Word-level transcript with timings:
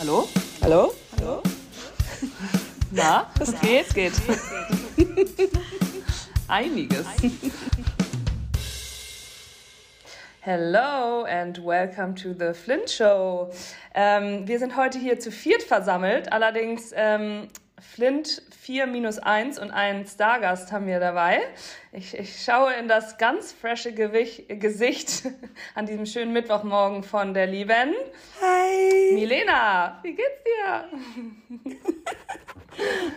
Hallo? 0.00 0.26
Hallo? 0.62 0.94
Hallo? 1.18 1.42
Na, 2.90 3.30
es 3.38 3.60
geht, 3.60 3.94
geht. 3.94 4.14
Einiges. 6.48 7.06
Hello 10.40 11.24
and 11.24 11.58
welcome 11.58 12.14
to 12.14 12.32
the 12.32 12.54
Flint 12.54 12.88
Show. 12.88 13.50
Ähm, 13.94 14.48
wir 14.48 14.58
sind 14.58 14.74
heute 14.74 14.98
hier 14.98 15.20
zu 15.20 15.30
viert 15.30 15.62
versammelt, 15.62 16.32
allerdings 16.32 16.92
ähm, 16.96 17.48
Flint 17.78 18.42
4 18.58 18.86
minus 18.86 19.18
1 19.18 19.58
und 19.58 19.70
einen 19.70 20.06
Stargast 20.06 20.72
haben 20.72 20.86
wir 20.86 21.00
dabei. 21.00 21.40
Ich, 21.92 22.16
ich 22.16 22.42
schaue 22.42 22.72
in 22.72 22.88
das 22.88 23.18
ganz 23.18 23.52
frische 23.52 23.92
Gewicht, 23.92 24.48
Gesicht 24.48 25.24
an 25.74 25.84
diesem 25.84 26.06
schönen 26.06 26.32
Mittwochmorgen 26.32 27.02
von 27.02 27.34
der 27.34 27.46
lieben 27.46 27.94
Hi! 28.70 29.14
Milena. 29.14 29.98
Wie 30.02 30.14
geht's 30.14 30.42
dir? 30.44 30.84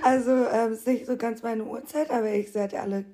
Also, 0.01 0.31
ähm, 0.31 0.73
es 0.73 0.79
ist 0.79 0.87
nicht 0.87 1.05
so 1.05 1.15
ganz 1.15 1.41
meine 1.41 1.63
Uhrzeit, 1.63 2.09
aber 2.11 2.29
ich 2.31 2.51
seid 2.51 2.73
alle, 2.73 3.05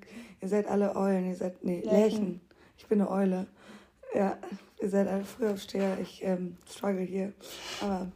ihr 0.41 0.47
seid 0.47 0.67
alle 0.67 0.95
Eulen, 0.95 1.27
ihr 1.27 1.35
seid, 1.35 1.63
nee, 1.63 1.81
Lerchen. 1.81 1.91
Lerchen. 1.99 2.41
Ich 2.77 2.87
bin 2.87 3.01
eine 3.01 3.11
Eule. 3.11 3.45
Ja, 4.15 4.37
ihr 4.81 4.89
seid 4.89 5.07
alle 5.07 5.25
Frühaufsteher, 5.25 5.97
ich 6.01 6.23
ähm, 6.23 6.57
struggle 6.67 7.01
hier. 7.01 7.33
Aber, 7.81 8.07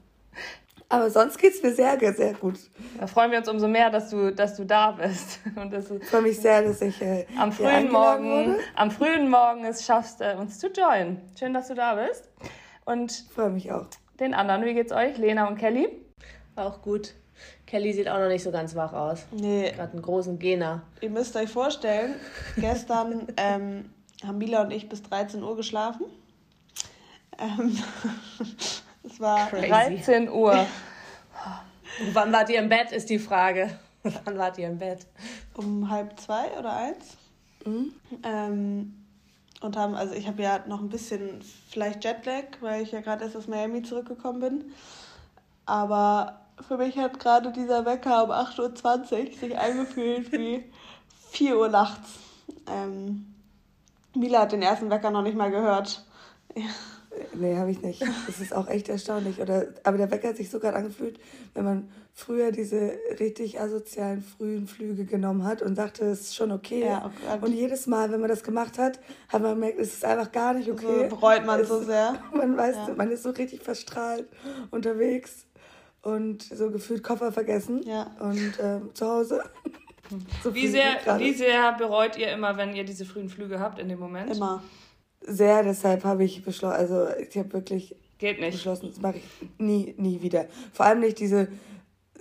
aber 0.90 1.10
sonst 1.12 1.38
geht's 1.38 1.62
mir 1.62 1.74
sehr, 1.76 2.00
sehr 2.16 2.34
gut. 2.34 2.58
Da 3.00 3.06
freuen 3.06 3.30
wir 3.30 3.38
uns 3.38 3.50
umso 3.50 3.68
mehr, 3.68 3.92
dass 3.92 4.10
du, 4.10 4.34
dass 4.34 4.56
du 4.56 4.66
da 4.66 4.92
bist. 4.92 5.40
Und 5.56 5.72
dass 5.72 5.90
du 5.90 5.98
Ich 5.98 6.06
freue 6.08 6.24
mich 6.24 6.40
sehr, 6.40 6.64
dass 6.64 6.82
ich 6.82 7.00
äh, 7.02 7.28
am 7.38 7.52
frühen 7.52 7.92
Morgen, 7.92 8.32
wurde. 8.32 8.60
am 8.76 8.90
frühen 8.90 9.30
Morgen 9.30 9.66
es 9.66 9.86
schaffst, 9.86 10.22
äh, 10.22 10.36
uns 10.40 10.58
zu 10.58 10.70
joinen. 10.72 11.22
Schön, 11.38 11.54
dass 11.54 11.68
du 11.68 11.76
da 11.76 11.94
bist. 11.96 12.30
Und 12.86 13.12
Ich 13.12 13.34
freue 13.34 13.52
mich 13.52 13.72
auch. 13.72 13.86
Den 14.24 14.34
anderen, 14.34 14.66
wie 14.66 14.74
geht's 14.74 14.92
euch? 14.92 15.18
Lena 15.18 15.48
und 15.48 15.58
Kelly? 15.58 15.88
Auch 16.56 16.82
gut. 16.82 17.14
Kelly 17.66 17.94
sieht 17.94 18.08
auch 18.08 18.20
noch 18.20 18.28
nicht 18.28 18.44
so 18.44 18.52
ganz 18.52 18.76
wach 18.76 18.94
aus. 18.94 19.26
Nee, 19.32 19.72
Gerade 19.76 19.94
einen 19.94 20.02
großen 20.02 20.40
Gena. 20.40 20.84
ihr 21.02 21.10
müsst 21.10 21.36
euch 21.36 21.50
vorstellen, 21.50 22.16
gestern 22.58 23.28
ähm, 23.38 23.90
haben 24.26 24.38
Mila 24.38 24.62
und 24.62 24.72
ich 24.72 24.88
bis 24.90 25.02
13 25.04 25.44
Uhr 25.44 25.56
geschlafen. 25.56 26.06
Ähm, 27.40 27.78
es 29.04 29.20
war 29.20 29.48
Crazy. 29.50 29.68
13 29.68 30.30
Uhr. 30.30 30.54
Und 30.54 32.14
wann 32.14 32.32
wart 32.32 32.50
ihr 32.50 32.60
im 32.60 32.70
Bett, 32.70 32.92
ist 32.92 33.10
die 33.10 33.20
Frage. 33.20 33.70
wann 34.26 34.38
wart 34.38 34.58
ihr 34.58 34.68
im 34.68 34.78
Bett? 34.78 35.08
um 35.56 35.90
halb 35.90 36.20
zwei 36.20 36.52
oder 36.58 36.76
eins. 36.76 37.18
Ähm, 38.24 39.03
und 39.64 39.78
haben, 39.78 39.96
also 39.96 40.14
ich 40.14 40.28
habe 40.28 40.42
ja 40.42 40.60
noch 40.68 40.80
ein 40.80 40.90
bisschen 40.90 41.42
vielleicht 41.70 42.04
Jetlag, 42.04 42.44
weil 42.62 42.84
ich 42.84 42.92
ja 42.92 43.02
gerade 43.02 43.24
erst 43.24 43.36
aus 43.36 43.48
Miami 43.48 43.84
zurückgekommen 43.84 44.40
bin. 44.40 44.72
Aber 45.66 46.42
für 46.68 46.78
mich 46.78 46.98
hat 46.98 47.20
gerade 47.20 47.52
dieser 47.52 47.86
Wecker 47.86 48.26
um 48.26 48.32
8.20 48.32 48.62
Uhr 48.62 49.38
sich 49.38 49.58
angefühlt 49.58 50.32
wie 50.32 50.64
4 51.32 51.58
Uhr 51.58 51.70
nachts. 51.70 52.20
Ähm, 52.68 53.34
Mila 54.14 54.42
hat 54.42 54.52
den 54.52 54.62
ersten 54.62 54.90
Wecker 54.90 55.10
noch 55.10 55.24
nicht 55.24 55.38
mal 55.38 55.52
gehört. 55.52 56.04
Nee, 57.34 57.58
habe 57.58 57.72
ich 57.72 57.82
nicht. 57.82 58.02
Das 58.28 58.40
ist 58.40 58.54
auch 58.56 58.68
echt 58.68 58.90
erstaunlich. 58.90 59.40
Oder, 59.40 59.68
aber 59.84 59.98
der 59.98 60.12
Wecker 60.12 60.30
hat 60.30 60.38
sich 60.38 60.50
so 60.50 60.60
gerade 60.60 60.78
angefühlt, 60.78 61.20
wenn 61.54 61.66
man 61.66 61.90
früher 62.14 62.52
diese 62.52 62.94
richtig 63.20 63.60
asozialen 63.60 64.22
frühen 64.24 64.68
Flüge 64.68 65.06
genommen 65.06 65.44
hat 65.44 65.62
und 65.64 65.76
sagte, 65.76 66.06
es 66.06 66.22
ist 66.22 66.36
schon 66.36 66.52
okay. 66.52 66.86
Ja, 66.86 67.06
okay. 67.06 67.40
Und 67.46 67.54
jedes 67.54 67.88
Mal, 67.88 68.12
wenn 68.12 68.20
man 68.20 68.30
das 68.30 68.44
gemacht 68.44 68.78
hat, 68.78 69.00
hat 69.30 69.42
man 69.42 69.56
gemerkt, 69.56 69.80
es 69.80 69.94
ist 69.94 70.06
einfach 70.06 70.32
gar 70.32 70.54
nicht 70.54 70.70
okay. 70.70 71.08
So 71.10 71.16
bereut 71.16 71.46
man 71.46 71.60
Es- 71.62 71.68
so 71.70 71.82
sehr. 71.84 72.22
Man 72.34 72.56
weiß, 72.58 72.76
Ja. 72.76 72.94
man 72.96 73.10
ist 73.12 73.24
so 73.24 73.32
richtig 73.32 73.62
verstrahlt 73.62 74.28
unterwegs 74.72 75.46
und 76.02 76.44
so 76.44 76.70
gefühlt 76.70 77.04
Koffer 77.04 77.32
vergessen 77.32 77.82
Ja. 77.84 78.12
und 78.20 78.54
ähm, 78.62 78.90
zu 78.94 79.08
Hause. 79.08 79.42
So 80.44 80.54
Wie 80.54 80.68
sehr, 80.68 80.98
wie 81.18 81.34
sehr 81.34 81.72
bereut 81.74 82.18
ihr 82.18 82.32
immer, 82.32 82.58
wenn 82.58 82.76
ihr 82.76 82.84
diese 82.84 83.06
frühen 83.06 83.30
Flüge 83.30 83.60
habt 83.60 83.80
in 83.80 83.90
dem 83.90 84.00
Moment? 84.00 84.36
Immer. 84.36 84.62
Sehr, 85.26 85.64
deshalb 85.64 86.04
habe 86.04 86.24
ich 86.24 86.44
beschlossen, 86.44 86.76
also 86.76 87.08
ich 87.18 87.38
habe 87.38 87.54
wirklich 87.54 87.96
Geht 88.18 88.40
nicht. 88.40 88.54
beschlossen, 88.54 88.90
das 88.90 89.02
mache 89.02 89.18
ich 89.18 89.24
nie, 89.58 89.94
nie 89.98 90.22
wieder. 90.22 90.46
Vor 90.74 90.86
allem 90.86 91.00
nicht 91.00 91.20
diese 91.20 91.48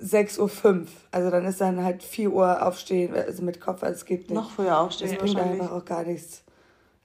6.05 0.03 0.65
Uhr. 0.81 0.87
Also 1.11 1.31
dann 1.31 1.45
ist 1.45 1.61
dann 1.61 1.83
halt 1.83 2.03
4 2.03 2.33
Uhr 2.33 2.67
aufstehen, 2.67 3.15
also 3.15 3.43
mit 3.43 3.61
Kopf, 3.61 3.83
also 3.83 3.95
es 3.95 4.05
geht 4.05 4.23
nicht. 4.23 4.35
Noch 4.35 4.51
früher 4.51 4.79
aufstehen 4.79 5.11
das 5.11 5.19
bringt 5.19 5.39
einfach 5.39 5.73
auch 5.73 5.85
gar 5.85 6.05
nichts. 6.05 6.45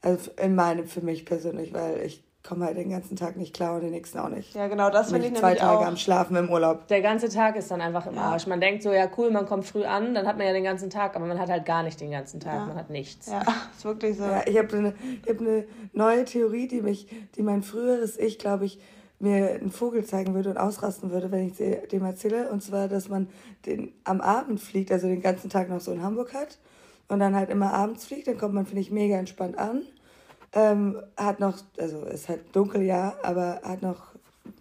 Also 0.02 0.32
in 0.42 0.56
meinem, 0.56 0.88
für 0.88 1.02
mich 1.02 1.26
persönlich, 1.26 1.74
weil 1.74 2.02
ich 2.06 2.24
komme 2.48 2.66
halt 2.66 2.78
den 2.78 2.90
ganzen 2.90 3.16
Tag 3.16 3.36
nicht 3.36 3.54
klar 3.54 3.76
und 3.76 3.82
den 3.82 3.92
nächsten 3.92 4.18
auch 4.20 4.30
nicht. 4.30 4.56
Ja, 4.56 4.68
genau, 4.68 4.90
das 4.90 5.12
finde 5.12 5.28
ich 5.28 5.34
zwei 5.36 5.48
nämlich 5.50 5.60
Tage 5.62 5.80
auch. 5.80 5.86
am 5.86 5.98
Schlafen 5.98 6.36
im 6.38 6.50
Urlaub. 6.50 6.88
Der 6.88 7.02
ganze 7.02 7.30
Tag 7.30 7.56
ist 7.58 7.70
dann 7.70 7.82
einfach 7.82 8.08
im 8.08 8.18
Arsch. 8.18 8.48
Man 8.48 8.62
denkt 8.62 8.84
so, 8.84 8.92
ja 8.92 9.10
cool, 9.18 9.30
man 9.32 9.46
kommt 9.46 9.66
früh 9.66 9.84
an, 9.84 10.16
dann 10.16 10.26
hat 10.26 10.38
man 10.38 10.48
ja 10.48 10.54
den 10.54 10.64
ganzen 10.64 10.90
Tag, 10.90 11.16
aber 11.16 11.26
man 11.26 11.38
hat 11.40 11.50
halt 11.50 11.66
gar 11.66 11.84
nicht 11.84 12.00
den 12.00 12.12
ganzen 12.12 12.40
Tag, 12.40 12.54
Ja. 12.56 12.66
man 12.66 12.76
hat 12.78 12.90
nichts. 12.90 13.28
Ja, 13.30 13.42
ist 13.78 13.84
wirklich 13.86 14.18
so. 14.18 14.24
Ja, 14.24 14.44
ich 14.46 14.58
habe 14.58 14.76
eine, 14.78 14.94
hab 15.28 15.40
eine 15.42 15.66
neue 15.94 16.24
Theorie, 16.26 16.68
die 16.68 16.82
mich, 16.82 17.08
die 17.36 17.44
mein 17.44 17.62
früheres 17.64 18.18
Ich, 18.18 18.40
glaube 18.40 18.66
ich, 18.66 18.80
mir 19.20 19.56
einen 19.56 19.72
Vogel 19.72 20.06
zeigen 20.06 20.34
würde 20.36 20.52
und 20.52 20.58
ausrasten 20.58 21.10
würde, 21.12 21.32
wenn 21.32 21.48
ich 21.48 21.56
sie- 21.56 21.80
dem 21.92 22.06
erzähle. 22.06 22.50
Und 22.52 22.62
zwar, 22.62 22.88
dass 22.88 23.10
man 23.10 23.28
den 23.66 23.92
am 24.04 24.22
Abend 24.22 24.60
fliegt, 24.60 24.92
also 24.92 25.08
den 25.08 25.22
ganzen 25.22 25.50
Tag 25.50 25.70
noch 25.70 25.82
so 25.82 25.92
in 25.92 26.04
Hamburg 26.04 26.34
hat 26.36 26.60
und 27.08 27.20
dann 27.20 27.36
halt 27.36 27.50
immer 27.50 27.74
abends 27.74 28.06
fliegt. 28.06 28.28
Dann 28.28 28.38
kommt 28.38 28.54
man, 28.54 28.66
finde 28.68 28.82
ich, 28.82 28.92
mega 28.92 29.16
entspannt 29.18 29.58
an. 29.58 29.82
Ähm, 30.54 31.02
hat 31.18 31.40
noch, 31.40 31.58
also 31.78 32.06
ist 32.06 32.30
halt 32.30 32.56
dunkel, 32.56 32.82
ja, 32.82 33.16
aber 33.24 33.62
hat 33.64 33.82
noch, 33.82 34.08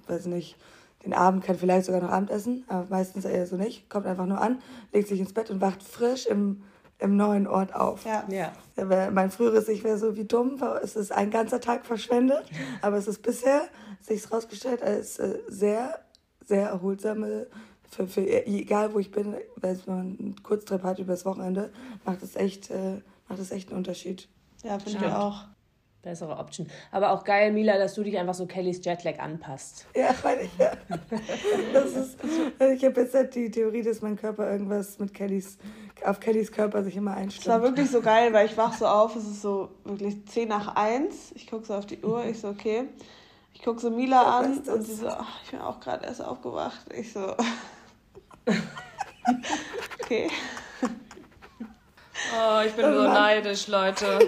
weiß 0.09 0.27
nicht, 0.27 0.57
den 1.05 1.15
Abend 1.15 1.45
kann 1.45 1.57
vielleicht 1.57 1.87
sogar 1.87 2.01
noch 2.01 2.11
Abendessen, 2.11 2.65
aber 2.69 2.87
meistens 2.91 3.25
eher 3.25 3.47
so 3.47 3.57
nicht. 3.57 3.89
Kommt 3.89 4.07
einfach 4.07 4.27
nur 4.27 4.41
an, 4.41 4.61
legt 4.93 5.09
sich 5.09 5.21
ins 5.21 5.33
Bett 5.33 5.51
und 5.51 5.61
wacht 5.61 5.83
frisch 5.83 6.27
im, 6.27 6.65
im 6.99 7.17
neuen 7.17 7.47
Ort 7.47 7.75
auf. 7.75 8.05
Ja. 8.05 8.25
Ja. 8.29 9.11
Mein 9.11 9.31
früheres 9.31 9.69
Ich 9.69 9.85
wäre 9.85 9.99
so 9.99 10.17
wie 10.17 10.25
dumm, 10.25 10.61
es 10.83 10.97
ist 10.97 11.13
ein 11.13 11.31
ganzer 11.31 11.61
Tag 11.61 11.87
verschwendet, 11.87 12.45
aber 12.83 12.97
es 12.97 13.07
ist 13.07 13.23
bisher, 13.23 13.63
sich 14.01 14.31
rausgestellt, 14.31 14.83
als 14.83 15.19
äh, 15.19 15.39
sehr, 15.49 16.01
sehr 16.45 16.69
erholsame, 16.69 17.47
für, 17.89 18.07
für 18.09 18.47
egal 18.47 18.93
wo 18.93 18.99
ich 18.99 19.11
bin, 19.11 19.37
wenn 19.57 19.81
man 19.87 19.99
einen 19.99 20.37
Kurztrip 20.43 20.83
hat 20.83 20.99
übers 20.99 21.25
Wochenende, 21.25 21.73
macht 22.05 22.23
es 22.23 22.35
echt, 22.37 22.71
äh, 22.71 23.01
macht 23.29 23.41
es 23.41 23.53
echt 23.53 23.69
einen 23.69 23.79
Unterschied. 23.79 24.29
Ja, 24.63 24.79
finde 24.79 25.07
ich 25.07 25.13
auch. 25.13 25.45
Bessere 26.07 26.37
Option. 26.39 26.69
Aber 26.93 27.11
auch 27.11 27.25
geil, 27.25 27.53
Mila, 27.53 27.79
dass 27.79 27.95
du 27.95 28.05
dich 28.05 28.17
einfach 28.17 28.35
so 28.35 28.47
Kellys 28.47 28.85
Jetlag 28.85 29.19
anpasst. 29.19 29.87
Ja, 29.95 30.15
weil 30.23 30.43
ich, 30.43 30.57
ja. 30.57 30.71
Das 31.73 31.93
ist, 31.95 32.19
ich 32.75 32.85
habe 32.85 33.01
jetzt 33.01 33.15
halt 33.15 33.35
die 33.35 33.51
Theorie, 33.51 33.83
dass 33.83 34.03
mein 34.03 34.17
Körper 34.17 34.49
irgendwas 34.51 35.01
mit 35.01 35.13
Kellys, 35.13 35.59
auf 36.05 36.21
Kellys 36.21 36.53
Körper 36.53 36.85
sich 36.85 36.97
immer 36.97 37.17
Es 37.27 37.47
war 37.49 37.61
wirklich 37.61 37.91
so 37.91 38.01
geil, 38.01 38.33
weil 38.33 38.47
ich 38.47 38.57
wach 38.57 38.73
so 38.73 38.87
auf, 38.87 39.17
es 39.17 39.25
ist 39.25 39.43
so 39.43 39.71
wirklich 39.85 40.25
10 40.27 40.49
nach 40.49 40.77
1. 40.77 41.33
Ich 41.35 41.49
gucke 41.49 41.67
so 41.67 41.75
auf 41.75 41.87
die 41.87 41.99
Uhr, 41.99 42.25
ich 42.25 42.41
so, 42.41 42.49
okay. 42.49 42.85
Ich 43.53 43.63
gucke 43.63 43.81
so 43.81 43.91
Mila 43.91 44.23
Ja, 44.23 44.39
an 44.39 44.59
und 44.59 44.83
sie 44.83 44.95
so, 44.95 45.09
ach, 45.09 45.43
ich 45.45 45.51
bin 45.51 45.61
auch 45.61 45.81
gerade 45.81 46.07
erst 46.07 46.23
aufgewacht. 46.23 46.87
Ich 46.97 47.13
so, 47.13 47.35
okay. 50.03 50.29
Oh, 52.33 52.61
ich 52.65 52.73
bin 52.75 52.85
Oh 52.85 52.95
so 52.95 53.03
neidisch, 53.03 53.67
Leute. 53.67 54.21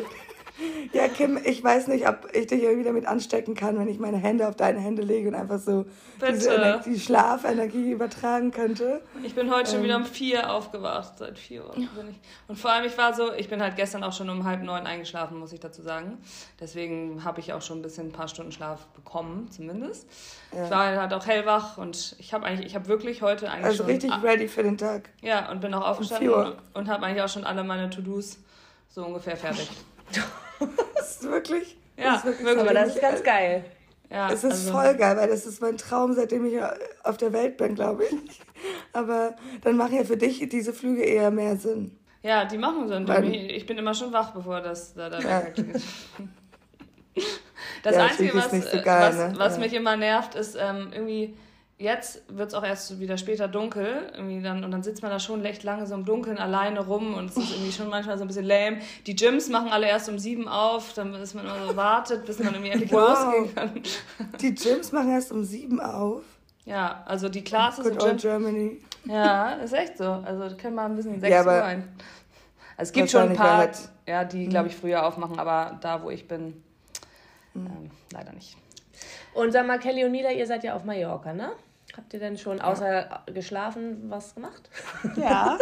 Ja, 0.92 1.06
Kim, 1.08 1.38
ich 1.44 1.62
weiß 1.62 1.86
nicht, 1.88 2.08
ob 2.08 2.28
ich 2.34 2.46
dich 2.48 2.62
irgendwie 2.62 2.84
damit 2.84 3.06
anstecken 3.06 3.54
kann, 3.54 3.78
wenn 3.78 3.88
ich 3.88 3.98
meine 3.98 4.16
Hände 4.16 4.48
auf 4.48 4.56
deine 4.56 4.80
Hände 4.80 5.02
lege 5.02 5.28
und 5.28 5.34
einfach 5.34 5.58
so 5.58 5.84
diese. 6.26 6.54
Energie, 6.54 6.98
Schlafenergie 6.98 7.92
übertragen 7.92 8.50
könnte. 8.50 9.00
Ich 9.22 9.34
bin 9.34 9.52
heute 9.54 9.70
schon 9.70 9.78
Ähm. 9.80 9.84
wieder 9.84 9.96
um 9.96 10.04
vier 10.04 10.50
aufgewacht, 10.52 11.18
seit 11.18 11.38
vier 11.38 11.64
Uhr 11.64 11.74
bin 11.74 11.86
ich. 12.10 12.16
Und 12.48 12.58
vor 12.58 12.72
allem, 12.72 12.84
ich 12.86 12.96
war 12.98 13.14
so, 13.14 13.32
ich 13.34 13.48
bin 13.48 13.62
halt 13.62 13.76
gestern 13.76 14.02
auch 14.02 14.12
schon 14.12 14.28
um 14.30 14.44
halb 14.44 14.62
neun 14.62 14.86
eingeschlafen, 14.86 15.38
muss 15.38 15.52
ich 15.52 15.60
dazu 15.60 15.82
sagen. 15.82 16.18
Deswegen 16.58 17.22
habe 17.24 17.40
ich 17.40 17.52
auch 17.52 17.62
schon 17.62 17.78
ein 17.78 17.82
bisschen 17.82 18.08
ein 18.08 18.12
paar 18.12 18.28
Stunden 18.28 18.50
Schlaf 18.52 18.86
bekommen, 18.88 19.48
zumindest. 19.50 20.08
Ich 20.52 20.70
war 20.70 20.96
halt 20.96 21.12
auch 21.12 21.26
hellwach 21.26 21.78
und 21.78 22.16
ich 22.18 22.32
habe 22.34 22.44
eigentlich, 22.46 22.66
ich 22.66 22.74
habe 22.74 22.88
wirklich 22.88 23.22
heute 23.22 23.50
eigentlich 23.50 23.64
Also 23.66 23.76
schon... 23.78 23.86
richtig 23.86 24.10
Ah, 24.10 24.20
ready 24.22 24.48
für 24.48 24.62
den 24.62 24.78
Tag. 24.78 25.10
ja, 25.22 25.50
und 25.50 25.60
bin 25.60 25.72
auch 25.74 25.86
aufgestanden 25.86 26.30
Uhr. 26.30 26.56
und, 26.74 26.80
und 26.82 26.88
habe 26.88 27.04
eigentlich 27.06 27.22
auch 27.22 27.28
schon 27.28 27.44
alle 27.44 27.62
meine 27.64 27.90
To-Dos 27.90 28.38
so 28.88 29.04
ungefähr 29.04 29.36
fertig. 29.36 29.68
Das 30.94 31.10
ist 31.16 31.22
wirklich. 31.30 31.76
Ja, 31.96 32.04
das 32.12 32.16
ist 32.18 32.24
wirklich 32.26 32.46
wirklich. 32.46 32.60
Aber 32.64 32.74
das 32.74 32.94
ist 32.94 33.00
ganz 33.00 33.22
geil. 33.22 33.64
Ja, 34.10 34.28
Es 34.32 34.42
ist 34.44 34.52
also- 34.52 34.72
voll 34.72 34.94
geil, 34.96 35.16
weil 35.16 35.28
das 35.28 35.46
ist 35.46 35.60
mein 35.60 35.76
Traum, 35.76 36.12
seitdem 36.14 36.46
ich 36.46 36.54
auf 37.04 37.16
der 37.18 37.32
Welt 37.32 37.56
bin, 37.58 37.74
glaube 37.74 38.04
ich. 38.04 38.10
Aber 38.92 39.34
dann 39.62 39.76
machen 39.76 39.96
ja 39.96 40.04
für 40.04 40.16
dich 40.16 40.48
diese 40.48 40.72
Flüge 40.72 41.02
eher 41.02 41.30
mehr 41.30 41.56
Sinn. 41.56 41.96
Ja, 42.22 42.44
die 42.46 42.58
machen 42.58 42.88
Sinn. 42.88 43.06
Weil- 43.06 43.32
Ich 43.34 43.66
bin 43.66 43.76
immer 43.78 43.94
schon 43.94 44.12
wach, 44.12 44.32
bevor 44.32 44.60
das 44.60 44.94
da, 44.94 45.08
da 45.10 45.18
Ja. 45.20 45.42
Das 47.82 47.94
Ja, 47.94 48.06
Einzige, 48.06 48.34
was, 48.34 48.50
so 48.50 48.82
geil, 48.82 48.84
was, 49.12 49.16
ne? 49.16 49.32
was 49.36 49.54
Ja. 49.54 49.60
mich 49.60 49.72
immer 49.72 49.96
nervt, 49.96 50.34
ist 50.34 50.56
ähm, 50.60 50.90
irgendwie, 50.92 51.34
jetzt 51.78 52.22
wird 52.28 52.48
es 52.48 52.54
auch 52.54 52.64
erst 52.64 52.98
wieder 53.00 53.16
später 53.16 53.48
dunkel. 53.48 54.10
Irgendwie 54.14 54.42
dann, 54.42 54.64
und 54.64 54.70
dann 54.70 54.82
sitzt 54.82 55.02
man 55.02 55.10
da 55.10 55.18
schon 55.20 55.40
recht 55.42 55.62
lange 55.62 55.86
so 55.86 55.94
im 55.94 56.04
Dunkeln 56.04 56.38
alleine 56.38 56.80
rum 56.84 57.14
und 57.14 57.30
es 57.30 57.36
ist 57.36 57.52
irgendwie 57.52 57.72
schon 57.72 57.88
manchmal 57.88 58.18
so 58.18 58.24
ein 58.24 58.28
bisschen 58.28 58.44
lame. 58.44 58.78
Die 59.06 59.14
Gyms 59.14 59.48
machen 59.48 59.70
alle 59.70 59.86
erst 59.88 60.08
um 60.08 60.18
sieben 60.18 60.48
auf, 60.48 60.92
dann 60.94 61.14
ist 61.14 61.34
man 61.34 61.44
immer 61.44 61.66
so 61.68 61.76
wartet, 61.76 62.26
bis 62.26 62.38
man 62.40 62.52
irgendwie 62.54 62.70
endlich 62.72 62.92
Wow. 62.92 63.08
losgehen 63.24 63.54
kann. 63.54 63.82
Die 64.40 64.54
Gyms 64.54 64.92
machen 64.92 65.10
erst 65.10 65.30
um 65.32 65.44
sieben 65.44 65.80
auf. 65.80 66.22
Ja, 66.64 67.02
also 67.06 67.28
die 67.28 67.42
Classes 67.42 67.84
Good 67.88 67.98
Gym. 67.98 68.16
Germany. 68.18 68.82
Ja, 69.06 69.52
ist 69.54 69.72
echt 69.72 69.96
so. 69.96 70.04
Also 70.04 70.54
können 70.56 70.74
wir 70.74 70.82
ein 70.82 70.96
bisschen 70.96 71.18
6 71.20 71.32
Ja, 71.32 71.40
aber 71.40 71.56
Uhr 71.58 71.64
ein. 71.64 71.88
Also 72.76 72.90
es 72.90 72.92
gibt 72.92 73.10
schon 73.10 73.30
ein 73.30 73.34
paar, 73.36 73.56
halt- 73.58 73.78
ja, 74.06 74.24
die, 74.24 74.46
glaube 74.48 74.68
ich, 74.68 74.76
früher 74.76 75.06
aufmachen, 75.06 75.38
aber 75.38 75.78
da, 75.80 76.02
wo 76.02 76.10
ich 76.10 76.28
bin, 76.28 76.62
ähm, 77.56 77.90
leider 78.12 78.32
nicht. 78.32 78.56
Und 79.34 79.52
sag 79.52 79.66
mal, 79.66 79.78
Kelly 79.78 80.04
und 80.04 80.12
Mila, 80.12 80.30
ihr 80.30 80.46
seid 80.46 80.62
ja 80.64 80.74
auf 80.74 80.84
Mallorca, 80.84 81.32
ne? 81.32 81.52
Habt 81.98 82.14
ihr 82.14 82.20
denn 82.20 82.38
schon 82.38 82.60
außer 82.60 83.24
geschlafen 83.26 84.04
was 84.08 84.36
gemacht? 84.36 84.70
Ja. 85.16 85.58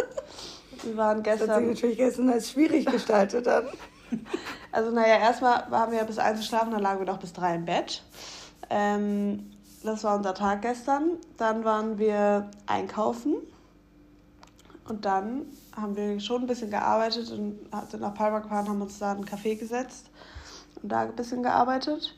Wir 0.83 0.97
waren 0.99 1.23
Das 1.23 1.33
hat 1.33 1.39
sich 1.39 1.47
gestern. 1.49 1.69
natürlich 1.69 1.97
gestern 1.97 2.31
als 2.31 2.51
schwierig 2.51 2.87
gestaltet 2.87 3.47
dann. 3.47 3.67
Also, 4.71 4.91
naja, 4.91 5.17
erstmal 5.17 5.69
waren 5.71 5.91
wir 5.91 5.99
ja 5.99 6.05
bis 6.05 6.19
eins 6.19 6.41
geschlafen, 6.41 6.71
dann 6.71 6.83
lagen 6.83 7.01
wir 7.01 7.07
noch 7.07 7.19
bis 7.19 7.33
drei 7.33 7.55
im 7.55 7.65
Bett. 7.65 8.03
Ähm, 8.69 9.51
das 9.83 10.05
war 10.05 10.15
unser 10.17 10.35
Tag 10.35 10.61
gestern. 10.63 11.13
Dann 11.39 11.65
waren 11.65 11.99
wir 11.99 12.51
einkaufen. 12.67 13.37
Und 14.87 15.07
dann 15.07 15.47
haben 15.75 15.97
wir 15.97 16.21
schon 16.21 16.43
ein 16.43 16.47
bisschen 16.47 16.71
gearbeitet 16.71 17.31
und 17.31 17.59
sind 17.91 18.01
nach 18.01 18.15
Palma 18.15 18.41
gefahren, 18.41 18.69
haben 18.69 18.83
uns 18.83 18.99
da 18.99 19.13
in 19.13 19.19
einen 19.19 19.27
Café 19.27 19.57
gesetzt 19.57 20.11
und 20.83 20.91
da 20.91 21.01
ein 21.01 21.17
bisschen 21.17 21.43
gearbeitet. 21.43 22.15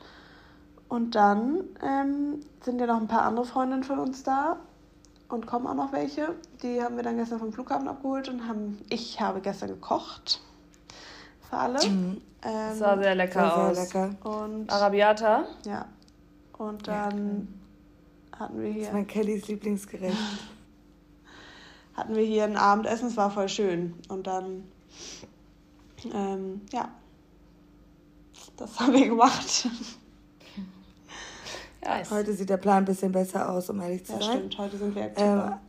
Und 0.89 1.15
dann 1.15 1.63
ähm, 1.83 2.39
sind 2.61 2.79
ja 2.79 2.87
noch 2.87 2.99
ein 2.99 3.07
paar 3.07 3.21
andere 3.21 3.45
Freundinnen 3.45 3.83
von 3.83 3.99
uns 3.99 4.23
da 4.23 4.57
und 5.29 5.45
kommen 5.45 5.67
auch 5.67 5.75
noch 5.75 5.93
welche. 5.93 6.35
Die 6.63 6.81
haben 6.81 6.95
wir 6.95 7.03
dann 7.03 7.15
gestern 7.17 7.39
vom 7.39 7.53
Flughafen 7.53 7.87
abgeholt 7.87 8.27
und 8.27 8.47
haben, 8.47 8.79
ich 8.89 9.21
habe 9.21 9.39
gestern 9.39 9.69
gekocht 9.69 10.41
für 11.47 11.57
alle. 11.57 11.79
Ähm, 11.83 12.21
Das 12.41 12.79
sah 12.79 12.97
sehr 12.97 13.15
lecker 13.15 13.41
War 13.41 13.69
aus. 13.69 13.89
sehr 13.89 14.07
lecker. 14.07 14.27
und 14.27 14.71
Arabiata. 14.71 15.45
ja. 15.65 15.85
Und 16.57 16.87
dann 16.87 17.47
hatten 18.37 18.59
wir 18.59 18.67
Das 18.69 18.77
ist 18.77 18.83
hier 18.85 18.93
mein 18.93 19.07
Kellys 19.07 19.47
Lieblingsgericht. 19.47 20.17
hatten 21.95 22.15
wir 22.15 22.23
hier 22.23 22.43
ein 22.45 22.57
Abendessen, 22.57 23.07
es 23.07 23.15
war 23.17 23.29
voll 23.31 23.47
schön. 23.47 23.93
Und 24.09 24.25
dann 24.27 24.63
ähm, 26.13 26.61
ja. 26.71 26.89
Das 28.57 28.79
haben 28.79 28.93
wir 28.93 29.07
gemacht. 29.07 29.67
Ja, 31.83 32.01
Heute 32.11 32.33
sieht 32.33 32.49
der 32.49 32.57
Plan 32.57 32.79
ein 32.79 32.85
bisschen 32.85 33.11
besser 33.11 33.49
aus, 33.49 33.69
um 33.69 33.79
ehrlich 33.81 34.05
zu 34.05 34.13
Ja, 34.13 34.19
sein. 34.21 34.37
stimmt. 34.37 34.57
Heute 34.57 34.77
sind 34.77 34.95
wir 34.95 35.03
Ähm, 35.03 35.09
aktiver. 35.09 35.61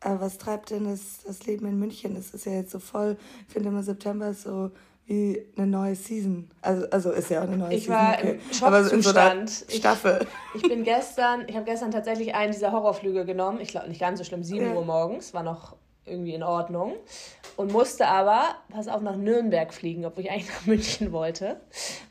aber 0.00 0.20
was 0.20 0.38
treibt 0.38 0.70
denn 0.70 0.84
das, 0.84 1.22
das 1.26 1.44
Leben 1.46 1.66
in 1.66 1.78
München? 1.78 2.16
Es 2.16 2.34
ist 2.34 2.44
ja 2.46 2.52
jetzt 2.52 2.72
so 2.72 2.78
voll, 2.78 3.16
ich 3.46 3.52
finde 3.52 3.68
immer 3.70 3.82
September 3.82 4.28
ist 4.28 4.42
so 4.42 4.70
wie 5.06 5.44
eine 5.56 5.66
neue 5.66 5.94
Season. 5.96 6.48
Also, 6.60 6.88
also 6.90 7.10
ist 7.10 7.28
ja 7.30 7.40
auch 7.40 7.44
eine 7.48 7.56
neue 7.56 7.74
Ich 7.74 7.84
Season. 7.86 7.96
war 7.96 8.18
im 8.20 8.38
Aber 8.62 8.84
so 8.84 8.90
Schockzustand. 8.90 9.64
Ich- 9.68 9.76
Staffel. 9.76 10.26
Ich 10.54 10.62
bin 10.62 10.84
gestern, 10.84 11.44
ich 11.48 11.56
habe 11.56 11.64
gestern 11.64 11.90
tatsächlich 11.90 12.34
einen 12.34 12.52
dieser 12.52 12.70
Horrorflüge 12.72 13.24
genommen. 13.24 13.60
Ich 13.60 13.68
glaube 13.68 13.88
nicht 13.88 14.00
ganz 14.00 14.18
so 14.18 14.24
schlimm, 14.24 14.44
7 14.44 14.66
Ja. 14.66 14.74
Uhr 14.74 14.84
morgens, 14.84 15.34
war 15.34 15.42
noch 15.42 15.76
irgendwie 16.04 16.34
in 16.34 16.42
Ordnung. 16.42 16.94
Und 17.56 17.70
musste 17.70 18.06
aber, 18.06 18.44
pass 18.70 18.88
auf, 18.88 19.02
nach 19.02 19.16
Nürnberg 19.16 19.74
fliegen, 19.74 20.04
obwohl 20.06 20.24
ich 20.24 20.30
eigentlich 20.30 20.48
nach 20.48 20.66
München 20.66 21.12
wollte, 21.12 21.60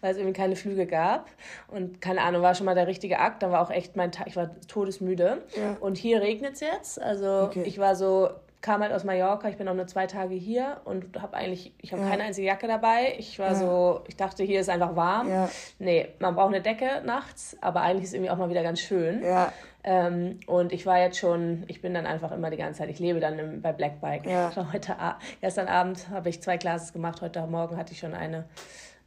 weil 0.02 0.12
es 0.12 0.18
irgendwie 0.18 0.38
keine 0.38 0.56
Flüge 0.56 0.86
gab. 0.86 1.28
Und 1.68 2.00
keine 2.00 2.22
Ahnung, 2.22 2.42
war 2.44 2.54
schon 2.56 2.66
mal 2.66 2.76
der 2.76 2.88
richtige 2.88 3.20
Akt. 3.20 3.42
Dann 3.42 3.52
war 3.52 3.62
auch 3.62 3.72
echt 3.72 3.96
mein 3.96 4.12
Tag, 4.12 4.28
ich 4.28 4.36
war 4.36 4.52
todesmüde. 4.68 5.42
Ja. 5.58 5.78
Und 5.80 5.98
hier 5.98 6.22
regnet 6.22 6.54
es 6.54 6.60
jetzt. 6.62 7.02
Also 7.02 7.42
Okay. 7.46 7.64
ich 7.66 7.80
war 7.80 7.96
so, 7.96 8.30
kam 8.62 8.82
halt 8.84 8.94
aus 8.94 9.04
Mallorca, 9.04 9.50
ich 9.50 9.58
bin 9.58 9.68
auch 9.68 9.74
nur 9.74 9.88
zwei 9.88 10.06
Tage 10.06 10.36
hier 10.36 10.82
und 10.86 11.20
habe 11.20 11.36
eigentlich, 11.36 11.74
ich 11.82 11.92
habe 11.94 12.04
Ja. 12.04 12.10
keine 12.10 12.24
einzige 12.24 12.46
Jacke 12.46 12.68
dabei. 12.68 13.16
Ich 13.18 13.40
war 13.40 13.50
Ja. 13.50 13.56
so, 13.56 14.02
ich 14.08 14.16
dachte, 14.16 14.44
hier 14.44 14.60
ist 14.62 14.70
einfach 14.70 14.96
warm. 14.96 15.28
Ja. 15.28 15.50
Nee, 15.80 16.10
man 16.20 16.36
braucht 16.36 16.50
eine 16.54 16.62
Decke 16.62 17.02
nachts, 17.04 17.58
aber 17.62 17.82
eigentlich 17.82 18.04
ist 18.04 18.10
es 18.10 18.14
irgendwie 18.14 18.30
auch 18.30 18.38
mal 18.38 18.52
wieder 18.52 18.62
ganz 18.62 18.80
schön. 18.80 19.24
Ja, 19.24 19.52
Ähm, 19.84 20.40
und 20.46 20.72
ich 20.74 20.86
war 20.86 21.00
jetzt 21.00 21.18
schon, 21.18 21.64
ich 21.68 21.82
bin 21.82 21.94
dann 21.94 22.06
einfach 22.06 22.32
immer 22.32 22.50
die 22.52 22.58
ganze 22.58 22.80
Zeit, 22.80 22.90
ich 22.90 23.00
lebe 23.00 23.20
dann 23.20 23.40
im, 23.40 23.62
bei 23.62 23.74
Black 23.74 24.00
Bike. 24.00 24.26
Ja. 24.28 24.52
Heute, 24.74 24.96
gestern 25.42 25.68
Abend 25.68 26.10
habe 26.10 26.30
ich 26.30 26.42
zwei 26.42 26.58
Classes 26.58 26.94
gemacht, 26.94 27.22
heute 27.22 27.46
Morgen 27.48 27.78
hatte 27.78 27.94
ich 27.94 28.00
schon 28.00 28.14
eine. 28.14 28.46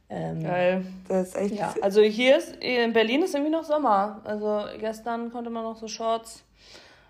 Ähm, 0.09 0.43
geil. 0.43 0.85
das 1.07 1.29
ist 1.29 1.35
echt. 1.35 1.55
Ja. 1.55 1.73
Also 1.81 2.01
hier 2.01 2.37
ist, 2.37 2.55
in 2.57 2.93
Berlin 2.93 3.23
ist 3.23 3.33
irgendwie 3.33 3.51
noch 3.51 3.63
Sommer. 3.63 4.21
Also 4.23 4.65
gestern 4.79 5.31
konnte 5.31 5.49
man 5.49 5.63
noch 5.63 5.77
so 5.77 5.87
Shorts 5.87 6.43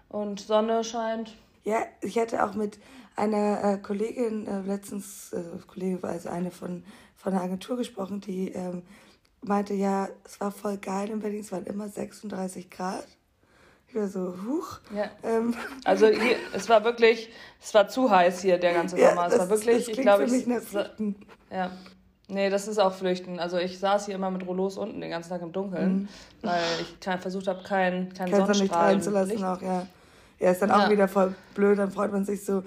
und 0.07 0.39
Sonne 0.39 0.83
scheint. 0.83 1.35
Ja, 1.63 1.79
ich 2.01 2.17
hatte 2.17 2.45
auch 2.45 2.53
mit 2.53 2.79
einer 3.15 3.63
äh, 3.63 3.77
Kollegin 3.79 4.47
äh, 4.47 4.61
letztens, 4.61 5.33
äh, 5.33 5.41
Kollegin 5.67 6.01
war 6.03 6.11
also 6.11 6.29
eine 6.29 6.51
von, 6.51 6.83
von 7.15 7.33
der 7.33 7.41
Agentur 7.41 7.77
gesprochen, 7.77 8.21
die 8.21 8.51
ähm, 8.51 8.83
meinte, 9.41 9.73
ja, 9.73 10.07
es 10.23 10.39
war 10.39 10.51
voll 10.51 10.77
geil 10.77 11.09
in 11.09 11.19
Berlin, 11.19 11.41
es 11.41 11.51
waren 11.51 11.65
immer 11.65 11.89
36 11.89 12.69
Grad. 12.69 13.07
War 13.95 14.07
so, 14.07 14.33
huch. 14.47 14.79
Ja. 14.95 15.05
Ähm, 15.23 15.53
Also 15.85 16.07
hier, 16.07 16.35
es 16.53 16.67
war 16.69 16.83
wirklich, 16.83 17.31
es 17.61 17.73
war 17.73 17.87
zu 17.87 18.09
heiß 18.11 18.41
hier 18.41 18.57
der 18.57 18.73
ganze 18.73 18.99
ja, 18.99 19.09
Sommer. 19.09 19.27
Es 19.27 19.39
war 19.39 19.49
wirklich, 19.49 19.85
das 19.85 19.87
ich 19.87 20.01
glaube, 20.01 20.25
ich, 20.25 20.45
ja. 21.51 21.71
Nee, 22.27 22.49
das 22.49 22.67
ist 22.67 22.79
auch 22.79 22.93
Flüchten. 22.93 23.39
Also 23.39 23.57
ich 23.57 23.77
saß 23.79 24.07
hier 24.07 24.15
immer 24.15 24.31
mit 24.31 24.45
Rollos 24.47 24.77
unten 24.77 24.99
den 24.99 25.11
ganzen 25.11 25.29
Tag 25.29 25.41
im 25.43 25.51
Dunkeln, 25.51 26.09
weil 26.41 26.59
ich 26.81 26.97
versucht 27.21 27.47
habe, 27.47 27.63
kein, 27.63 28.11
kein 28.13 28.29
Mhm. 28.31 28.35
Sonnenstrahl. 28.35 28.85
reinzulassen 28.93 29.31
Licht- 29.33 29.43
auch, 29.45 29.61
ja. 29.61 29.85
Ja, 30.39 30.51
ist 30.51 30.61
dann 30.61 30.71
auch 30.71 30.79
Ja. 30.83 30.89
wieder 30.89 31.07
voll 31.07 31.33
blöd, 31.53 31.77
dann 31.79 31.91
freut 31.91 32.11
man 32.11 32.25
sich 32.25 32.43
so 32.43 32.63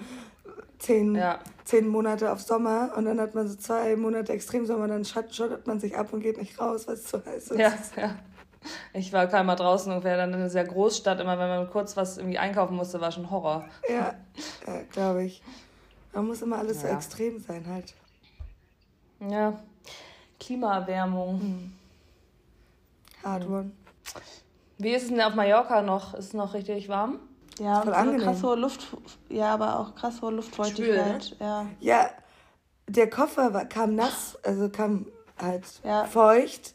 zehn, 0.79 1.13
Ja. 1.13 1.39
zehn 1.65 1.87
Monate 1.87 2.31
auf 2.31 2.41
Sommer 2.41 2.91
und 2.95 3.05
dann 3.05 3.19
hat 3.19 3.35
man 3.35 3.47
so 3.47 3.55
zwei 3.57 3.95
Monate 3.97 4.31
Extremsommer, 4.33 4.87
dann 4.87 5.03
schott- 5.05 5.35
schottet 5.35 5.67
man 5.67 5.79
sich 5.79 5.95
ab 5.97 6.13
und 6.13 6.21
geht 6.21 6.37
nicht 6.37 6.59
raus, 6.59 6.87
weil 6.87 6.95
es 6.95 7.03
zu 7.05 7.23
heiß 7.23 7.49
ist. 7.51 7.59
Ja, 7.59 7.73
ja. 7.97 8.15
Ich 8.93 9.13
war 9.13 9.27
keinmal 9.27 9.55
draußen 9.55 9.91
und 9.91 10.03
wäre 10.03 10.17
dann 10.17 10.29
in 10.29 10.35
einer 10.39 10.49
sehr 10.49 10.65
Großstadt, 10.65 11.19
immer 11.19 11.39
wenn 11.39 11.47
man 11.47 11.69
kurz 11.69 11.95
was 11.95 12.17
irgendwie 12.17 12.37
einkaufen 12.37 12.75
musste, 12.75 12.99
war 12.99 13.11
schon 13.11 13.29
Horror. 13.31 13.65
Ja, 13.87 14.13
ja 14.67 14.81
glaube 14.91 15.23
ich. 15.23 15.41
Man 16.13 16.27
muss 16.27 16.41
immer 16.41 16.57
alles 16.57 16.81
so 16.81 16.87
Ja. 16.87 16.95
extrem 16.95 17.39
sein 17.39 17.65
halt. 17.67 17.93
Ja. 19.19 19.59
Klimaerwärmung. 20.39 21.39
Hm. 21.39 21.73
Hard 23.23 23.47
one. 23.47 23.71
Wie 24.77 24.89
ist 24.91 25.03
es 25.03 25.09
denn 25.09 25.21
auf 25.21 25.35
Mallorca 25.35 25.81
noch? 25.81 26.13
Ist 26.13 26.27
es 26.27 26.33
noch 26.33 26.53
richtig 26.53 26.87
warm? 26.89 27.19
Ja, 27.59 27.81
voll 27.81 27.89
und 27.89 27.93
so 27.93 27.99
angenehm. 27.99 28.21
krass 28.21 28.43
hohe 28.43 28.55
Luft, 28.55 28.87
ja, 29.27 29.53
aber 29.53 29.79
auch 29.79 29.93
krass 29.95 30.21
hohe 30.21 30.31
Luftfeuchtigkeit. 30.31 31.25
Schwül, 31.25 31.37
Ja. 31.45 31.65
Ja, 31.81 32.09
der 32.87 33.09
Koffer 33.09 33.53
war, 33.53 33.65
kam 33.65 33.95
nass, 33.95 34.37
also 34.43 34.69
kam 34.69 35.07
halt 35.37 35.65
Ja. 35.83 36.05
feucht 36.05 36.73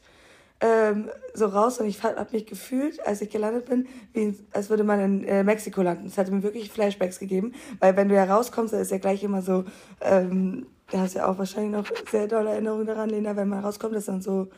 ähm, 0.64 1.10
so 1.34 1.46
raus 1.46 1.78
und 1.78 1.86
ich 1.86 2.02
habe 2.02 2.26
mich 2.32 2.46
gefühlt, 2.46 3.04
als 3.06 3.20
ich 3.20 3.28
gelandet 3.28 3.66
bin, 3.66 3.86
wie, 4.14 4.34
als 4.52 4.70
würde 4.70 4.82
man 4.84 4.98
in 5.00 5.24
äh, 5.24 5.44
Mexiko 5.44 5.82
landen. 5.82 6.06
Es 6.06 6.16
hat 6.16 6.30
mir 6.30 6.42
wirklich 6.42 6.70
Flashbacks 6.70 7.18
gegeben, 7.18 7.52
weil 7.80 7.96
wenn 7.96 8.08
du 8.08 8.14
ja 8.14 8.24
rauskommst, 8.24 8.72
dann 8.72 8.80
ist 8.80 8.90
ja 8.90 8.98
gleich 8.98 9.22
immer 9.22 9.42
so, 9.42 9.64
ähm, 10.00 10.66
da 10.90 11.00
hast 11.00 11.14
du 11.14 11.18
ja 11.18 11.26
auch 11.26 11.36
wahrscheinlich 11.38 11.72
noch 11.72 11.86
sehr 12.10 12.28
dolle 12.28 12.50
Erinnerungen 12.50 12.86
daran, 12.86 13.10
Lena, 13.10 13.36
wenn 13.36 13.48
man 13.48 13.62
rauskommt, 13.62 13.94
dass 13.94 14.06
dann 14.06 14.22
so 14.22 14.48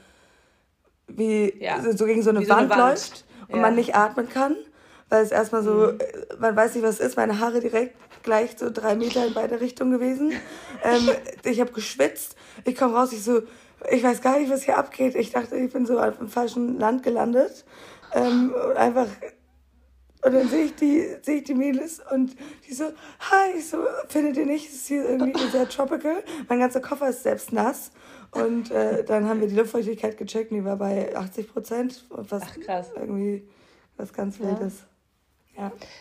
wie 1.08 1.52
Ja. 1.62 1.80
so, 1.82 2.04
gegen 2.06 2.22
so 2.22 2.30
eine, 2.30 2.44
so 2.44 2.52
eine 2.52 2.68
Wand, 2.68 2.70
Wand. 2.70 2.80
läuft 2.92 3.24
und 3.48 3.56
Ja. 3.56 3.62
man 3.62 3.74
nicht 3.74 3.94
atmen 3.96 4.28
kann, 4.28 4.54
weil 5.08 5.22
es 5.24 5.30
erstmal 5.30 5.62
so, 5.62 5.70
Mhm. 5.92 5.98
äh, 6.00 6.36
man 6.38 6.56
weiß 6.56 6.74
nicht, 6.74 6.84
was 6.84 7.00
es 7.00 7.08
ist, 7.08 7.16
meine 7.16 7.38
Haare 7.40 7.60
direkt 7.60 7.94
gleich 8.22 8.56
so 8.56 8.70
drei 8.70 8.96
Meter 8.96 9.26
in 9.26 9.34
beide 9.34 9.60
Richtungen 9.60 9.92
gewesen. 9.92 10.32
ähm, 10.82 11.08
ich 11.44 11.60
habe 11.60 11.72
geschwitzt, 11.72 12.36
ich 12.64 12.76
komme 12.76 12.94
raus, 12.96 13.12
ich 13.12 13.22
so, 13.22 13.42
ich 13.90 14.02
weiß 14.02 14.20
gar 14.22 14.38
nicht, 14.38 14.50
was 14.50 14.62
hier 14.64 14.78
abgeht. 14.78 15.14
Ich 15.14 15.30
dachte, 15.30 15.56
ich 15.56 15.72
bin 15.72 15.86
so 15.86 15.98
auf 16.00 16.18
dem 16.18 16.28
falschen 16.28 16.78
Land 16.78 17.02
gelandet. 17.02 17.64
Ähm, 18.14 18.52
und 18.52 18.76
einfach, 18.76 19.06
und 20.24 20.34
dann 20.34 20.48
sehe 20.48 20.64
ich 20.64 20.74
die, 20.74 21.06
sehe 21.22 21.36
ich 21.38 21.44
die 21.44 21.54
Mädels 21.54 22.00
und 22.12 22.34
die 22.66 22.74
so, 22.74 22.86
hi, 23.20 23.58
ich 23.58 23.68
so, 23.68 23.78
findet 24.08 24.36
ihr 24.38 24.46
nicht, 24.46 24.68
es 24.68 24.74
ist 24.76 24.86
hier 24.88 25.08
irgendwie 25.08 25.38
sehr 25.52 25.68
tropical. 25.68 26.24
Mein 26.48 26.58
ganzer 26.58 26.80
Koffer 26.80 27.08
ist 27.10 27.22
selbst 27.22 27.52
nass. 27.52 27.92
Und 28.32 28.70
äh, 28.72 29.04
dann 29.04 29.28
haben 29.28 29.40
wir 29.40 29.46
die 29.46 29.54
Luftfeuchtigkeit 29.54 30.16
gecheckt 30.18 30.50
und 30.50 30.56
die 30.58 30.64
war 30.64 30.76
bei 30.76 31.14
80 31.14 31.52
Prozent. 31.52 32.06
Und 32.10 32.30
was 32.32 32.42
Ach, 32.44 32.58
krass. 32.60 32.90
irgendwie 32.96 33.46
was 33.96 34.12
ganz 34.12 34.40
Wildes. 34.40 34.74
Ja. 34.80 34.84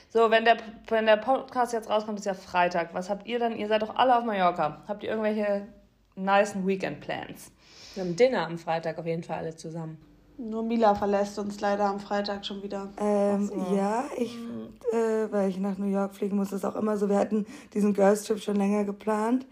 So, 0.10 0.32
wenn 0.32 0.46
der, 0.46 0.58
wenn 0.88 1.06
der 1.06 1.18
Podcast 1.18 1.74
jetzt 1.74 1.90
rauskommt, 1.90 2.20
ist 2.20 2.26
ja 2.26 2.34
Freitag. 2.34 2.94
Was 2.94 3.10
habt 3.10 3.28
ihr 3.28 3.40
denn? 3.40 3.56
Ihr 3.56 3.68
seid 3.68 3.82
doch 3.82 3.96
alle 3.96 4.18
auf 4.18 4.24
Mallorca. 4.24 4.84
Habt 4.88 5.04
ihr 5.04 5.10
irgendwelche 5.10 5.68
nice 6.16 6.56
Weekend-Plans? 6.66 7.52
Wir 7.94 8.04
haben 8.04 8.16
Dinner 8.16 8.46
am 8.46 8.58
Freitag 8.58 8.98
auf 8.98 9.06
jeden 9.06 9.24
Fall 9.24 9.38
alle 9.38 9.56
zusammen. 9.56 9.98
Nur 10.38 10.64
Mila 10.64 10.96
verlässt 10.96 11.40
uns 11.40 11.62
leider 11.62 11.86
am 11.86 12.00
Freitag 12.02 12.46
schon 12.46 12.62
wieder. 12.62 12.90
Ähm, 13.00 13.48
so. 13.48 13.74
Ja, 13.74 14.04
ich, 14.18 14.38
äh, 14.92 15.32
weil 15.32 15.50
ich 15.50 15.58
nach 15.58 15.78
New 15.78 15.88
York 15.88 16.14
fliegen 16.14 16.36
muss, 16.36 16.52
ist 16.52 16.66
auch 16.66 16.76
immer 16.76 16.98
so. 16.98 17.08
Wir 17.08 17.18
hatten 17.18 17.46
diesen 17.74 17.94
Girls 17.94 18.24
Trip 18.24 18.40
schon 18.40 18.58
länger 18.58 18.84
geplant 18.84 19.46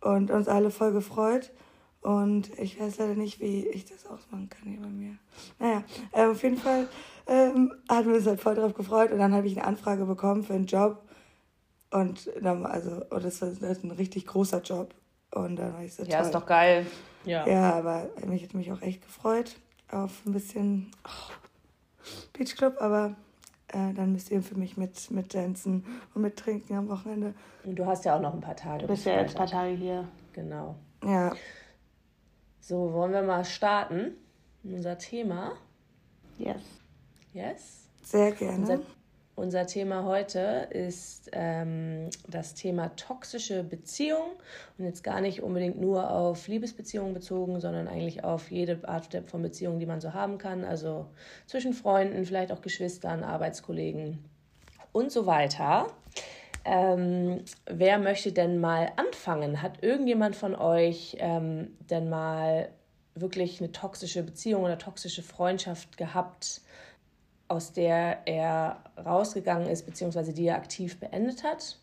und 0.00 0.30
uns 0.30 0.48
alle 0.48 0.70
voll 0.70 0.92
gefreut. 0.92 1.52
Und 2.00 2.50
ich 2.58 2.80
weiß 2.80 2.98
leider 2.98 3.14
nicht, 3.14 3.40
wie 3.40 3.68
ich 3.68 3.84
das 3.84 4.06
ausmachen 4.06 4.48
kann 4.48 4.68
hier 4.68 4.80
bei 4.80 4.88
mir. 4.88 5.16
Naja, 5.58 5.84
äh, 6.12 6.26
auf 6.26 6.42
jeden 6.42 6.56
Fall 6.56 6.88
ähm, 7.26 7.72
hatten 7.88 8.08
wir 8.08 8.16
uns 8.16 8.26
halt 8.26 8.40
voll 8.40 8.54
drauf 8.54 8.74
gefreut 8.74 9.12
und 9.12 9.18
dann 9.18 9.34
habe 9.34 9.46
ich 9.46 9.56
eine 9.56 9.66
Anfrage 9.66 10.04
bekommen 10.04 10.42
für 10.42 10.54
einen 10.54 10.66
Job. 10.66 11.02
Und 11.90 12.30
dann, 12.40 12.64
also, 12.64 13.02
und 13.10 13.24
das 13.24 13.42
war 13.42 13.48
halt 13.68 13.84
ein 13.84 13.90
richtig 13.90 14.26
großer 14.26 14.62
Job. 14.62 14.94
Und 15.34 15.56
dann 15.56 15.74
war 15.74 15.82
ich 15.82 15.94
so 15.94 16.02
Ja, 16.04 16.18
toll. 16.18 16.26
ist 16.26 16.34
doch 16.34 16.46
geil. 16.46 16.86
Ja. 17.24 17.46
Ja, 17.46 17.74
aber 17.74 18.08
mich 18.26 18.42
hätte 18.42 18.56
mich 18.56 18.72
auch 18.72 18.82
echt 18.82 19.02
gefreut 19.02 19.56
auf 19.90 20.24
ein 20.26 20.32
bisschen 20.32 20.90
oh, 21.04 21.32
Beachclub, 22.32 22.80
aber 22.80 23.14
äh, 23.68 23.92
dann 23.94 24.12
müsst 24.12 24.30
ihr 24.30 24.42
für 24.42 24.56
mich 24.56 24.76
mit, 24.76 25.10
mit 25.10 25.34
dancen 25.34 25.84
und 26.14 26.22
mit 26.22 26.36
trinken 26.36 26.76
am 26.76 26.88
Wochenende. 26.88 27.34
Und 27.64 27.76
du 27.76 27.86
hast 27.86 28.04
ja 28.04 28.16
auch 28.16 28.20
noch 28.20 28.34
ein 28.34 28.40
paar 28.40 28.56
Tage. 28.56 28.82
Du 28.82 28.86
bist 28.88 29.04
ja 29.04 29.20
jetzt 29.20 29.34
ein 29.34 29.38
paar 29.38 29.46
Tage 29.46 29.74
hier. 29.74 30.08
Genau. 30.32 30.76
Ja. 31.04 31.32
So, 32.60 32.92
wollen 32.92 33.12
wir 33.12 33.22
mal 33.22 33.44
starten? 33.44 34.12
Unser 34.64 34.96
Thema. 34.98 35.52
Yes. 36.38 36.62
Yes? 37.32 37.88
Sehr 38.02 38.32
gerne. 38.32 38.58
Unser, 38.58 38.80
unser 39.34 39.66
Thema 39.66 40.04
heute 40.04 40.68
ist 40.70 41.30
ähm, 41.32 42.10
das 42.28 42.54
Thema 42.54 42.94
toxische 42.96 43.62
Beziehung 43.64 44.32
und 44.76 44.84
jetzt 44.84 45.02
gar 45.02 45.20
nicht 45.20 45.42
unbedingt 45.42 45.80
nur 45.80 46.10
auf 46.10 46.46
Liebesbeziehungen 46.48 47.14
bezogen, 47.14 47.60
sondern 47.60 47.88
eigentlich 47.88 48.24
auf 48.24 48.50
jede 48.50 48.86
Art 48.86 49.08
von 49.26 49.42
Beziehung, 49.42 49.78
die 49.78 49.86
man 49.86 50.00
so 50.00 50.12
haben 50.12 50.36
kann. 50.38 50.64
Also 50.64 51.06
zwischen 51.46 51.72
Freunden, 51.72 52.24
vielleicht 52.26 52.52
auch 52.52 52.60
Geschwistern, 52.60 53.24
Arbeitskollegen 53.24 54.22
und 54.92 55.10
so 55.10 55.24
weiter. 55.24 55.86
Ähm, 56.64 57.44
wer 57.66 57.98
möchte 57.98 58.32
denn 58.32 58.60
mal 58.60 58.92
anfangen? 58.96 59.62
Hat 59.62 59.82
irgendjemand 59.82 60.36
von 60.36 60.54
euch 60.54 61.16
ähm, 61.18 61.76
denn 61.90 62.08
mal 62.08 62.68
wirklich 63.14 63.60
eine 63.60 63.72
toxische 63.72 64.22
Beziehung 64.22 64.62
oder 64.62 64.78
toxische 64.78 65.22
Freundschaft 65.22 65.96
gehabt, 65.96 66.62
aus 67.52 67.72
der 67.72 68.26
er 68.26 68.82
rausgegangen 69.04 69.68
ist, 69.68 69.84
beziehungsweise 69.84 70.32
die 70.32 70.46
er 70.46 70.56
aktiv 70.56 70.98
beendet 70.98 71.44
hat? 71.44 71.78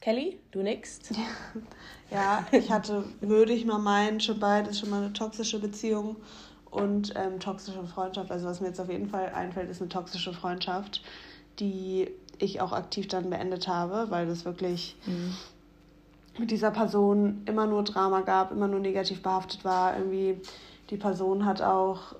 Kelly, 0.00 0.40
du 0.50 0.62
nix? 0.62 1.00
Ja, 2.10 2.46
ich 2.52 2.70
hatte, 2.70 3.04
würde 3.20 3.52
ich 3.52 3.64
mal 3.64 3.78
meinen, 3.78 4.20
schon 4.20 4.38
beides 4.38 4.78
schon 4.78 4.90
mal 4.90 5.02
eine 5.02 5.12
toxische 5.12 5.58
Beziehung 5.58 6.16
und 6.70 7.12
ähm, 7.16 7.40
toxische 7.40 7.84
Freundschaft. 7.84 8.30
Also 8.30 8.46
was 8.46 8.60
mir 8.60 8.68
jetzt 8.68 8.80
auf 8.80 8.90
jeden 8.90 9.08
Fall 9.08 9.30
einfällt, 9.34 9.70
ist 9.70 9.80
eine 9.80 9.88
toxische 9.88 10.32
Freundschaft, 10.32 11.02
die 11.58 12.10
ich 12.38 12.60
auch 12.60 12.72
aktiv 12.72 13.08
dann 13.08 13.30
beendet 13.30 13.66
habe, 13.68 14.10
weil 14.10 14.26
das 14.26 14.44
wirklich 14.44 14.96
mhm. 15.06 15.34
mit 16.38 16.50
dieser 16.50 16.70
Person 16.70 17.42
immer 17.46 17.66
nur 17.66 17.82
Drama 17.82 18.20
gab, 18.20 18.52
immer 18.52 18.68
nur 18.68 18.80
negativ 18.80 19.22
behaftet 19.22 19.64
war. 19.64 19.96
Irgendwie 19.96 20.40
die 20.90 20.96
Person 20.96 21.46
hat 21.46 21.62
auch, 21.62 22.14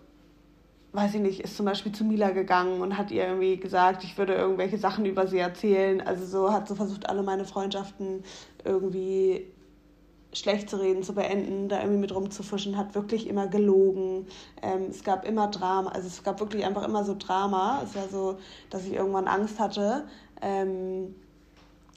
weiß 0.95 1.15
ich 1.15 1.21
nicht, 1.21 1.41
ist 1.41 1.57
zum 1.57 1.67
Beispiel 1.67 1.93
zu 1.93 2.05
Mila 2.05 2.31
gegangen 2.31 2.81
und 2.81 2.97
hat 2.97 3.11
ihr 3.11 3.27
irgendwie 3.27 3.57
gesagt, 3.57 4.05
ich 4.05 4.17
würde 4.17 4.35
irgendwelche 4.35 4.79
Sachen 4.79 5.05
über 5.05 5.27
sie 5.27 5.39
erzählen. 5.39 6.01
Also 6.01 6.25
so 6.25 6.53
hat 6.53 6.69
so 6.69 6.77
versucht, 6.77 7.09
alle 7.09 7.25
meine 7.25 7.45
Freundschaften 7.45 8.23
irgendwie 8.65 9.47
schlecht 10.33 10.71
zu 10.71 10.81
reden, 10.81 11.03
zu 11.03 11.15
beenden, 11.15 11.69
da 11.69 11.81
irgendwie 11.81 12.01
mit 12.01 12.15
rumzufuschen, 12.15 12.77
hat 12.77 12.95
wirklich 12.95 13.29
immer 13.29 13.49
gelogen. 13.49 14.27
Ähm, 14.63 14.87
es 14.89 15.03
gab 15.03 15.27
immer 15.27 15.49
Drama, 15.49 15.91
also 15.91 16.07
es 16.07 16.23
gab 16.23 16.41
wirklich 16.41 16.65
einfach 16.65 16.85
immer 16.85 17.05
so 17.05 17.17
Drama. 17.19 17.83
Es 17.85 17.97
war 17.97 18.09
so, 18.09 18.39
dass 18.71 18.85
ich 18.85 18.95
irgendwann 18.95 19.27
Angst 19.27 19.59
hatte, 19.59 20.05
ähm, 20.43 21.15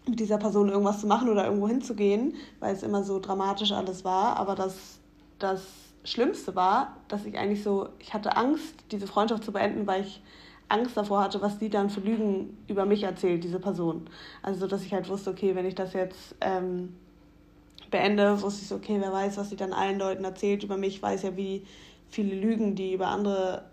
mit 0.08 0.20
dieser 0.20 0.38
Person 0.38 0.70
irgendwas 0.70 1.02
zu 1.02 1.08
machen 1.08 1.30
oder 1.30 1.46
irgendwo 1.46 1.68
hinzugehen, 1.68 2.36
weil 2.60 2.74
es 2.74 2.82
immer 2.82 3.04
so 3.04 3.20
dramatisch 3.20 3.72
alles 3.72 4.04
war. 4.04 4.38
Aber 4.38 4.56
das, 4.56 5.00
das 5.38 5.62
Schlimmste 6.08 6.56
war, 6.56 6.96
dass 7.08 7.26
ich 7.26 7.38
eigentlich 7.38 7.64
so, 7.64 7.90
ich 8.00 8.14
hatte 8.14 8.38
Angst, 8.38 8.76
diese 8.92 9.08
Freundschaft 9.08 9.44
zu 9.44 9.52
beenden, 9.52 9.86
weil 9.88 10.04
ich 10.04 10.22
Angst 10.70 10.98
davor 10.98 11.22
hatte, 11.22 11.42
was 11.42 11.60
die 11.60 11.70
dann 11.70 11.90
für 11.90 12.02
Lügen 12.02 12.58
über 12.68 12.86
mich 12.86 13.04
erzählt, 13.04 13.44
diese 13.44 13.60
Person. 13.60 14.10
Also, 14.42 14.68
dass 14.68 14.84
ich 14.84 14.94
halt 14.94 15.10
wusste, 15.10 15.30
okay, 15.30 15.56
wenn 15.56 15.66
ich 15.66 15.76
das 15.76 15.94
jetzt 15.94 16.36
ähm, 16.42 16.96
beende, 17.92 18.42
wusste 18.42 18.62
ich 18.62 18.68
so, 18.68 18.76
okay, 18.76 18.98
wer 19.00 19.12
weiß, 19.12 19.38
was 19.38 19.50
sie 19.50 19.56
dann 19.56 19.74
allen 19.74 20.00
Leuten 20.00 20.24
erzählt 20.24 20.64
über 20.64 20.78
mich, 20.78 21.02
weiß 21.02 21.24
ja, 21.24 21.36
wie 21.38 21.66
viele 22.10 22.36
Lügen 22.36 22.76
die 22.76 22.94
über 22.94 23.08
andere 23.08 23.66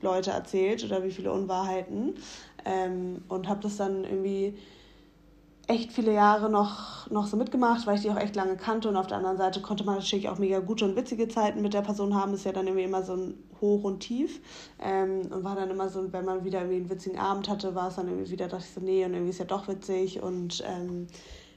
Leute 0.00 0.30
erzählt 0.30 0.84
oder 0.84 1.04
wie 1.04 1.10
viele 1.10 1.32
Unwahrheiten. 1.32 2.14
Ähm, 2.64 3.22
und 3.28 3.48
habe 3.48 3.60
das 3.60 3.76
dann 3.76 4.04
irgendwie 4.04 4.56
echt 5.68 5.92
viele 5.92 6.12
Jahre 6.12 6.50
noch, 6.50 7.08
noch 7.10 7.26
so 7.26 7.36
mitgemacht, 7.36 7.86
weil 7.86 7.96
ich 7.96 8.02
die 8.02 8.10
auch 8.10 8.18
echt 8.18 8.34
lange 8.36 8.56
kannte. 8.56 8.88
Und 8.88 8.96
auf 8.96 9.06
der 9.06 9.18
anderen 9.18 9.36
Seite 9.36 9.60
konnte 9.60 9.84
man 9.84 9.96
natürlich 9.96 10.28
auch 10.28 10.38
mega 10.38 10.58
gute 10.60 10.84
und 10.84 10.96
witzige 10.96 11.28
Zeiten 11.28 11.62
mit 11.62 11.74
der 11.74 11.82
Person 11.82 12.14
haben. 12.14 12.34
Ist 12.34 12.44
ja 12.44 12.52
dann 12.52 12.66
irgendwie 12.66 12.84
immer 12.84 13.02
so 13.02 13.14
ein 13.14 13.34
Hoch 13.60 13.84
und 13.84 14.00
Tief. 14.00 14.40
Ähm, 14.80 15.22
und 15.30 15.44
war 15.44 15.54
dann 15.54 15.70
immer 15.70 15.88
so, 15.88 16.12
wenn 16.12 16.24
man 16.24 16.44
wieder 16.44 16.60
irgendwie 16.60 16.78
einen 16.78 16.90
witzigen 16.90 17.18
Abend 17.18 17.48
hatte, 17.48 17.74
war 17.74 17.88
es 17.88 17.96
dann 17.96 18.08
irgendwie 18.08 18.30
wieder, 18.30 18.48
dachte 18.48 18.64
ich 18.66 18.74
so, 18.74 18.80
nee, 18.80 19.04
und 19.04 19.12
irgendwie 19.12 19.30
ist 19.30 19.38
ja 19.38 19.44
doch 19.44 19.68
witzig. 19.68 20.22
Und 20.22 20.64
ähm, 20.66 21.06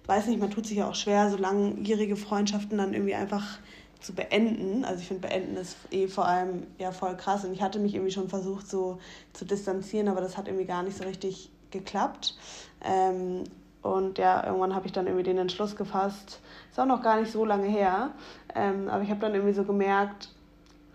weiß 0.06 0.28
nicht, 0.28 0.40
man 0.40 0.52
tut 0.52 0.68
sich 0.68 0.78
ja 0.78 0.90
auch 0.90 0.96
schwer, 0.96 1.30
so 1.32 1.38
langjährige 1.38 2.16
Freundschaften 2.16 2.78
dann 2.78 2.94
irgendwie 2.94 3.16
einfach 3.16 3.60
zu 4.00 4.14
beenden. 4.14 4.86
Also 4.86 5.02
ich 5.02 5.08
finde, 5.08 5.28
beenden 5.28 5.58
ist 5.58 5.78
eh 5.90 6.08
vor 6.08 6.28
allem 6.28 6.68
ja 6.78 6.92
voll 6.92 7.18
krass. 7.18 7.44
Und 7.44 7.54
ich 7.54 7.62
hatte 7.64 7.80
mich 7.80 7.96
irgendwie 7.96 8.12
schon 8.12 8.30
versucht, 8.30 8.70
so 8.70 9.00
zu 9.34 9.46
distanzieren, 9.46 10.08
aber 10.08 10.22
das 10.22 10.38
hat 10.38 10.48
irgendwie 10.48 10.66
gar 10.66 10.84
nicht 10.84 10.96
so 10.96 11.04
richtig 11.04 11.50
geklappt. 11.72 12.38
Ähm, 12.84 13.46
und 13.86 14.18
ja, 14.18 14.44
irgendwann 14.44 14.74
habe 14.74 14.88
ich 14.88 14.94
dann 14.94 15.06
irgendwie 15.06 15.22
den 15.22 15.38
Entschluss 15.38 15.76
gefasst. 15.76 16.40
Ist 16.72 16.80
auch 16.80 16.88
noch 16.88 17.04
gar 17.04 17.20
nicht 17.20 17.32
so 17.32 17.46
lange 17.46 17.68
her. 17.68 18.10
Ähm, 18.56 18.90
aber 18.90 19.04
ich 19.04 19.12
habe 19.12 19.20
dann 19.20 19.36
irgendwie 19.36 19.54
so 19.54 19.64
gemerkt, 19.64 20.30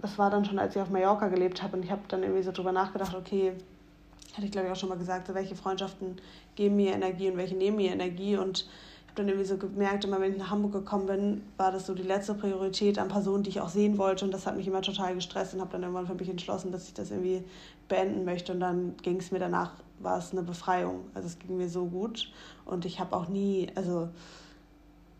das 0.02 0.18
war 0.18 0.28
dann 0.28 0.44
schon, 0.44 0.58
als 0.58 0.74
ich 0.74 0.82
auf 0.82 0.90
Mallorca 0.90 1.28
gelebt 1.28 1.62
habe. 1.62 1.76
Und 1.76 1.84
ich 1.84 1.92
habe 1.92 2.00
dann 2.08 2.24
irgendwie 2.24 2.42
so 2.42 2.50
drüber 2.50 2.72
nachgedacht, 2.72 3.14
okay, 3.14 3.52
hatte 4.34 4.44
ich 4.44 4.50
glaube 4.50 4.66
ich 4.66 4.72
auch 4.72 4.76
schon 4.76 4.88
mal 4.88 4.98
gesagt, 4.98 5.28
so 5.28 5.34
welche 5.34 5.54
Freundschaften 5.54 6.16
geben 6.56 6.74
mir 6.74 6.92
Energie 6.92 7.30
und 7.30 7.36
welche 7.36 7.54
nehmen 7.54 7.76
mir 7.76 7.92
Energie. 7.92 8.36
Und 8.36 8.66
habe 9.06 9.14
dann 9.14 9.28
irgendwie 9.28 9.46
so 9.46 9.56
gemerkt, 9.56 10.04
immer 10.04 10.20
wenn 10.20 10.32
ich 10.32 10.38
nach 10.38 10.50
Hamburg 10.50 10.72
gekommen 10.72 11.06
bin, 11.06 11.42
war 11.58 11.70
das 11.70 11.86
so 11.86 11.94
die 11.94 12.02
letzte 12.02 12.34
Priorität 12.34 12.98
an 12.98 13.06
Personen, 13.06 13.44
die 13.44 13.50
ich 13.50 13.60
auch 13.60 13.68
sehen 13.68 13.98
wollte. 13.98 14.24
Und 14.24 14.34
das 14.34 14.48
hat 14.48 14.56
mich 14.56 14.66
immer 14.66 14.82
total 14.82 15.14
gestresst 15.14 15.54
und 15.54 15.60
habe 15.60 15.70
dann 15.70 15.82
irgendwann 15.82 16.08
für 16.08 16.14
mich 16.14 16.28
entschlossen, 16.28 16.72
dass 16.72 16.88
ich 16.88 16.94
das 16.94 17.12
irgendwie 17.12 17.44
beenden 17.88 18.24
möchte. 18.24 18.52
Und 18.52 18.58
dann 18.58 18.96
ging 19.00 19.18
es 19.18 19.30
mir 19.30 19.38
danach, 19.38 19.74
war 20.00 20.18
es 20.18 20.32
eine 20.32 20.42
Befreiung. 20.42 21.04
Also 21.14 21.28
es 21.28 21.38
ging 21.38 21.56
mir 21.56 21.68
so 21.68 21.86
gut. 21.86 22.30
Und 22.64 22.84
ich 22.84 23.00
habe 23.00 23.14
auch 23.14 23.28
nie, 23.28 23.70
also 23.74 24.08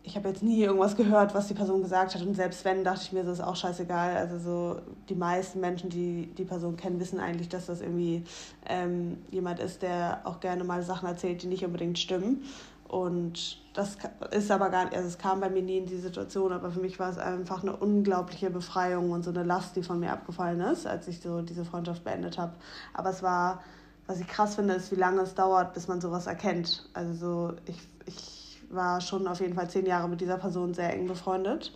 ich 0.03 0.15
habe 0.15 0.29
jetzt 0.29 0.41
nie 0.41 0.61
irgendwas 0.61 0.95
gehört, 0.95 1.33
was 1.33 1.47
die 1.47 1.53
Person 1.53 1.81
gesagt 1.81 2.15
hat. 2.15 2.21
Und 2.21 2.35
selbst 2.35 2.65
wenn, 2.65 2.83
dachte 2.83 3.01
ich 3.03 3.11
mir, 3.11 3.23
das 3.23 3.39
ist 3.39 3.43
auch 3.43 3.55
scheißegal. 3.55 4.17
Also 4.17 4.39
so 4.39 4.81
die 5.09 5.15
meisten 5.15 5.59
Menschen, 5.59 5.89
die 5.89 6.27
die 6.37 6.45
Person 6.45 6.75
kennen, 6.75 6.99
wissen 6.99 7.19
eigentlich, 7.19 7.49
dass 7.49 7.67
das 7.67 7.81
irgendwie 7.81 8.23
ähm, 8.67 9.19
jemand 9.29 9.59
ist, 9.59 9.81
der 9.81 10.21
auch 10.23 10.39
gerne 10.39 10.63
mal 10.63 10.81
Sachen 10.83 11.07
erzählt, 11.07 11.43
die 11.43 11.47
nicht 11.47 11.63
unbedingt 11.63 11.99
stimmen. 11.99 12.43
Und 12.87 13.57
das 13.73 13.97
ist 14.31 14.51
aber 14.51 14.69
gar 14.69 14.83
nicht, 14.83 14.95
also 14.95 15.07
es 15.07 15.17
kam 15.17 15.39
bei 15.39 15.49
mir 15.49 15.61
nie 15.61 15.77
in 15.77 15.85
die 15.85 15.97
Situation, 15.97 16.51
aber 16.51 16.71
für 16.71 16.81
mich 16.81 16.99
war 16.99 17.09
es 17.09 17.17
einfach 17.17 17.63
eine 17.63 17.73
unglaubliche 17.73 18.49
Befreiung 18.49 19.11
und 19.11 19.23
so 19.23 19.29
eine 19.29 19.43
Last, 19.43 19.77
die 19.77 19.81
von 19.81 20.01
mir 20.01 20.11
abgefallen 20.11 20.59
ist, 20.59 20.85
als 20.85 21.07
ich 21.07 21.21
so 21.21 21.41
diese 21.41 21.63
Freundschaft 21.63 22.03
beendet 22.03 22.37
habe. 22.37 22.51
Aber 22.93 23.11
es 23.11 23.23
war, 23.23 23.61
was 24.07 24.19
ich 24.19 24.27
krass 24.27 24.55
finde, 24.55 24.73
ist, 24.73 24.91
wie 24.91 24.95
lange 24.95 25.21
es 25.21 25.35
dauert, 25.35 25.73
bis 25.73 25.87
man 25.87 26.01
sowas 26.01 26.27
erkennt. 26.27 26.89
Also 26.93 27.13
so, 27.13 27.53
ich, 27.65 27.77
ich 28.05 28.59
war 28.69 29.01
schon 29.01 29.27
auf 29.27 29.39
jeden 29.39 29.53
Fall 29.53 29.69
zehn 29.69 29.85
Jahre 29.85 30.09
mit 30.09 30.21
dieser 30.21 30.37
Person 30.37 30.73
sehr 30.73 30.93
eng 30.93 31.07
befreundet. 31.07 31.73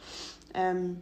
Ähm, 0.54 1.02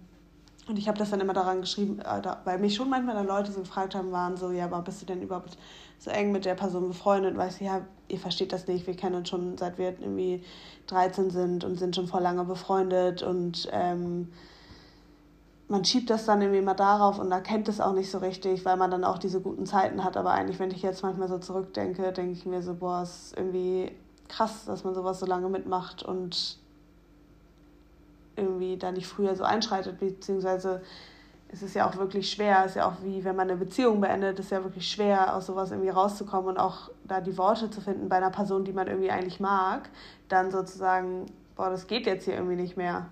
und 0.68 0.78
ich 0.78 0.88
habe 0.88 0.98
das 0.98 1.10
dann 1.10 1.20
immer 1.20 1.34
daran 1.34 1.62
geschrieben, 1.62 2.00
äh, 2.00 2.22
weil 2.46 2.58
mich 2.58 2.76
schon 2.76 2.90
manchmal 2.90 3.16
dann 3.16 3.28
Leute 3.28 3.52
so 3.52 3.60
gefragt 3.60 3.96
haben, 3.96 4.12
waren 4.12 4.38
so, 4.38 4.52
ja, 4.52 4.66
aber 4.66 4.82
bist 4.82 5.02
du 5.02 5.06
denn 5.06 5.22
überhaupt 5.22 5.58
so 6.00 6.10
eng 6.10 6.32
mit 6.32 6.46
der 6.46 6.56
Person 6.56 6.88
befreundet? 6.88 7.36
Weißt 7.36 7.60
du, 7.60 7.66
ja, 7.66 7.82
ihr 8.08 8.20
versteht 8.20 8.54
das 8.54 8.68
nicht, 8.68 8.88
wir 8.88 8.96
kennen 8.96 9.16
uns 9.16 9.30
schon 9.30 9.58
seit 9.58 9.78
wir 9.78 9.90
irgendwie 10.00 10.44
13 10.88 11.32
sind 11.32 11.64
und 11.64 11.78
sind 11.78 11.96
schon 11.96 12.08
vor 12.08 12.22
lange 12.22 12.46
befreundet 12.46 13.24
und 13.24 13.68
ähm, 13.72 14.30
man 15.74 15.84
schiebt 15.84 16.12
das 16.12 16.26
dann 16.26 16.40
irgendwie 16.40 16.60
immer 16.60 16.76
darauf 16.76 17.18
und 17.18 17.32
erkennt 17.32 17.68
es 17.68 17.82
auch 17.82 17.94
nicht 17.94 18.12
so 18.12 18.20
richtig, 18.20 18.64
weil 18.64 18.78
man 18.78 18.92
dann 18.92 19.04
auch 19.04 19.18
diese 19.18 19.42
guten 19.42 19.66
Zeiten 19.66 20.04
hat. 20.04 20.18
Aber 20.18 20.30
eigentlich, 20.30 20.60
wenn 20.60 20.70
ich 20.70 20.84
jetzt 20.84 21.02
manchmal 21.02 21.28
so 21.28 21.40
zurückdenke, 21.40 22.12
denke 22.12 22.34
ich 22.34 22.46
mir 22.46 22.62
so, 22.62 22.76
boah, 22.76 23.02
es 23.02 23.10
ist 23.10 23.38
irgendwie 23.40 23.92
krass, 24.28 24.66
dass 24.66 24.84
man 24.84 24.94
sowas 24.94 25.20
so 25.20 25.26
lange 25.26 25.50
mitmacht 25.50 26.04
und 26.04 26.60
irgendwie 28.36 28.78
da 28.78 28.92
nicht 28.92 29.08
früher 29.08 29.36
so 29.36 29.44
einschreitet, 29.44 30.00
beziehungsweise 30.00 30.84
es 31.48 31.64
ist 31.64 31.74
ja 31.74 31.90
auch 31.90 31.98
wirklich 31.98 32.30
schwer, 32.30 32.62
es 32.66 32.72
ist 32.72 32.76
ja 32.76 32.88
auch 32.88 33.02
wie 33.02 33.24
wenn 33.24 33.36
man 33.36 33.50
eine 33.50 33.58
Beziehung 33.58 34.00
beendet, 34.00 34.38
ist 34.38 34.52
ja 34.52 34.64
wirklich 34.64 34.88
schwer, 34.88 35.36
aus 35.36 35.48
sowas 35.48 35.72
irgendwie 35.72 35.90
rauszukommen 35.90 36.50
und 36.50 36.58
auch 36.60 36.92
da 37.04 37.20
die 37.20 37.36
Worte 37.36 37.72
zu 37.72 37.82
finden 37.82 38.10
bei 38.10 38.18
einer 38.18 38.30
Person, 38.30 38.64
die 38.64 38.74
man 38.74 38.86
irgendwie 38.86 39.10
eigentlich 39.10 39.40
mag, 39.40 39.90
dann 40.30 40.52
sozusagen, 40.52 41.26
boah, 41.56 41.72
das 41.72 41.88
geht 41.88 42.06
jetzt 42.06 42.26
hier 42.26 42.36
irgendwie 42.36 42.58
nicht 42.58 42.78
mehr. 42.78 43.08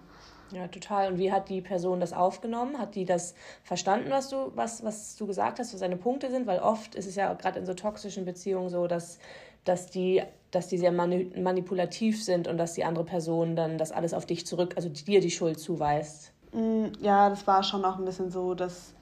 Ja, 0.51 0.67
total. 0.67 1.11
Und 1.11 1.17
wie 1.17 1.31
hat 1.31 1.49
die 1.49 1.61
Person 1.61 1.99
das 1.99 2.13
aufgenommen? 2.13 2.77
Hat 2.77 2.95
die 2.95 3.05
das 3.05 3.35
verstanden, 3.63 4.09
was 4.09 4.29
du, 4.29 4.51
was, 4.55 4.83
was 4.83 5.15
du 5.15 5.27
gesagt 5.27 5.59
hast, 5.59 5.73
was 5.73 5.79
seine 5.79 5.97
Punkte 5.97 6.29
sind? 6.29 6.47
Weil 6.47 6.59
oft 6.59 6.95
ist 6.95 7.07
es 7.07 7.15
ja 7.15 7.33
gerade 7.33 7.59
in 7.59 7.65
so 7.65 7.73
toxischen 7.73 8.25
Beziehungen 8.25 8.69
so, 8.69 8.87
dass, 8.87 9.19
dass 9.63 9.87
die 9.87 10.21
dass 10.51 10.67
die 10.67 10.77
sehr 10.77 10.91
manipulativ 10.91 12.21
sind 12.21 12.47
und 12.47 12.57
dass 12.57 12.73
die 12.73 12.83
andere 12.83 13.05
Person 13.05 13.55
dann 13.55 13.77
das 13.77 13.93
alles 13.93 14.13
auf 14.13 14.25
dich 14.25 14.45
zurück, 14.45 14.73
also 14.75 14.89
dir 14.89 15.21
die 15.21 15.31
Schuld 15.31 15.59
zuweist. 15.59 16.33
Mm, 16.51 16.87
ja, 16.99 17.29
das 17.29 17.47
war 17.47 17.63
schon 17.63 17.85
auch 17.85 17.97
ein 17.97 18.03
bisschen 18.03 18.29
so, 18.29 18.53
dass 18.53 18.93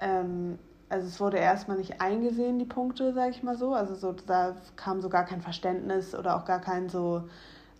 ähm, 0.00 0.58
also 0.88 1.06
es 1.06 1.20
wurde 1.20 1.36
erstmal 1.36 1.76
nicht 1.76 2.00
eingesehen, 2.00 2.58
die 2.58 2.64
Punkte, 2.64 3.12
sag 3.12 3.30
ich 3.30 3.42
mal 3.42 3.56
so. 3.56 3.74
Also 3.74 3.94
so, 3.94 4.12
da 4.26 4.56
kam 4.76 5.02
so 5.02 5.08
gar 5.08 5.24
kein 5.24 5.42
Verständnis 5.42 6.14
oder 6.14 6.36
auch 6.36 6.46
gar 6.46 6.60
kein 6.60 6.88
so, 6.88 7.24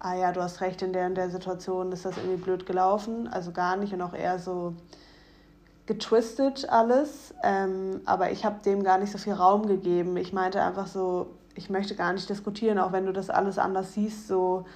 ah 0.01 0.15
ja, 0.15 0.33
du 0.33 0.43
hast 0.43 0.61
recht, 0.61 0.83
in 0.83 0.93
der 0.93 1.07
und 1.07 1.17
der 1.17 1.31
Situation 1.31 1.93
ist 1.93 2.05
das 2.05 2.17
irgendwie 2.17 2.43
blöd 2.43 2.67
gelaufen. 2.67 3.29
Also 3.29 3.53
gar 3.53 3.77
nicht 3.77 3.93
und 3.93 4.03
auch 4.03 4.15
eher 4.15 4.39
so, 4.39 4.75
getwistet 5.89 6.69
alles, 6.69 7.35
ähm, 7.43 8.03
aber 8.05 8.31
ich 8.31 8.45
habe 8.45 8.63
dem 8.63 8.85
gar 8.85 8.99
nicht 8.99 9.11
so 9.11 9.17
viel 9.17 9.33
Raum 9.33 9.67
gegeben. 9.67 10.19
Ich 10.19 10.35
meinte 10.35 10.63
einfach 10.63 10.87
so, 10.87 11.35
ich 11.55 11.71
möchte 11.71 11.97
gar 11.97 12.13
nicht 12.13 12.29
diskutieren, 12.29 12.79
auch 12.79 12.93
wenn 12.93 13.07
du 13.07 13.13
das 13.13 13.31
alles 13.31 13.59
anders 13.59 13.95
siehst, 13.95 14.29
so 14.29 14.67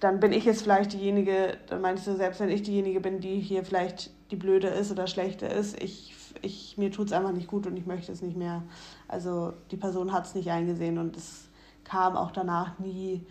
dann 0.00 0.18
bin 0.18 0.32
ich 0.32 0.44
jetzt 0.44 0.62
vielleicht 0.62 0.92
diejenige, 0.92 1.56
dann 1.68 1.80
meinst 1.80 2.06
du, 2.08 2.16
selbst 2.16 2.40
wenn 2.40 2.48
ich 2.48 2.62
diejenige 2.62 3.00
bin, 3.00 3.20
die 3.20 3.38
hier 3.38 3.64
vielleicht 3.64 4.10
die 4.32 4.36
blöde 4.36 4.66
ist 4.66 4.90
oder 4.90 5.06
schlechte 5.06 5.46
ist, 5.46 5.80
ich, 5.80 6.12
ich, 6.42 6.76
mir 6.76 6.90
tut 6.90 7.06
es 7.06 7.12
einfach 7.12 7.30
nicht 7.30 7.46
gut 7.46 7.68
und 7.68 7.76
ich 7.76 7.86
möchte 7.86 8.10
es 8.10 8.20
nicht 8.20 8.36
mehr. 8.36 8.64
Also 9.06 9.52
die 9.70 9.76
Person 9.76 10.12
hat 10.12 10.26
es 10.26 10.34
nicht 10.34 10.50
eingesehen 10.50 10.98
und 10.98 11.16
es 11.16 11.48
kam 11.84 12.16
auch 12.16 12.32
danach 12.32 12.80
nie 12.80 13.24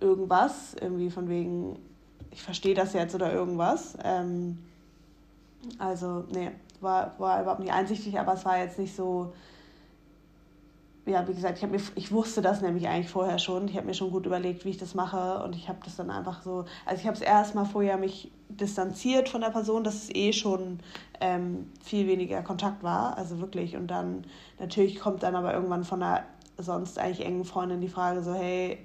irgendwas, 0.00 0.74
irgendwie 0.80 1.10
von 1.10 1.28
wegen, 1.28 1.78
ich 2.30 2.42
verstehe 2.42 2.74
das 2.74 2.92
jetzt 2.92 3.14
oder 3.14 3.32
irgendwas. 3.32 3.96
Ähm, 4.04 4.58
also, 5.78 6.24
nee, 6.32 6.50
war, 6.80 7.14
war 7.18 7.42
überhaupt 7.42 7.60
nicht 7.60 7.72
einsichtig, 7.72 8.18
aber 8.18 8.34
es 8.34 8.44
war 8.44 8.58
jetzt 8.58 8.78
nicht 8.78 8.94
so, 8.94 9.32
ja, 11.06 11.26
wie 11.26 11.34
gesagt, 11.34 11.58
ich, 11.58 11.68
mir, 11.68 11.80
ich 11.94 12.12
wusste 12.12 12.42
das 12.42 12.60
nämlich 12.60 12.86
eigentlich 12.86 13.10
vorher 13.10 13.38
schon. 13.38 13.66
Ich 13.68 13.76
habe 13.76 13.86
mir 13.86 13.94
schon 13.94 14.10
gut 14.10 14.26
überlegt, 14.26 14.64
wie 14.64 14.70
ich 14.70 14.78
das 14.78 14.94
mache 14.94 15.42
und 15.42 15.56
ich 15.56 15.68
habe 15.68 15.78
das 15.84 15.96
dann 15.96 16.10
einfach 16.10 16.42
so, 16.42 16.64
also 16.86 17.00
ich 17.00 17.06
habe 17.06 17.16
es 17.16 17.22
erstmal 17.22 17.64
vorher 17.64 17.96
mich 17.96 18.30
distanziert 18.48 19.28
von 19.28 19.40
der 19.40 19.50
Person, 19.50 19.84
dass 19.84 19.94
es 19.94 20.14
eh 20.14 20.32
schon 20.32 20.80
ähm, 21.20 21.70
viel 21.82 22.06
weniger 22.06 22.42
Kontakt 22.42 22.82
war, 22.82 23.16
also 23.16 23.40
wirklich. 23.40 23.76
Und 23.76 23.88
dann 23.88 24.24
natürlich 24.58 25.00
kommt 25.00 25.22
dann 25.22 25.34
aber 25.34 25.54
irgendwann 25.54 25.84
von 25.84 26.02
einer 26.02 26.24
sonst 26.58 26.98
eigentlich 26.98 27.24
engen 27.24 27.44
Freundin 27.44 27.80
die 27.80 27.88
Frage 27.88 28.22
so, 28.22 28.34
hey, 28.34 28.78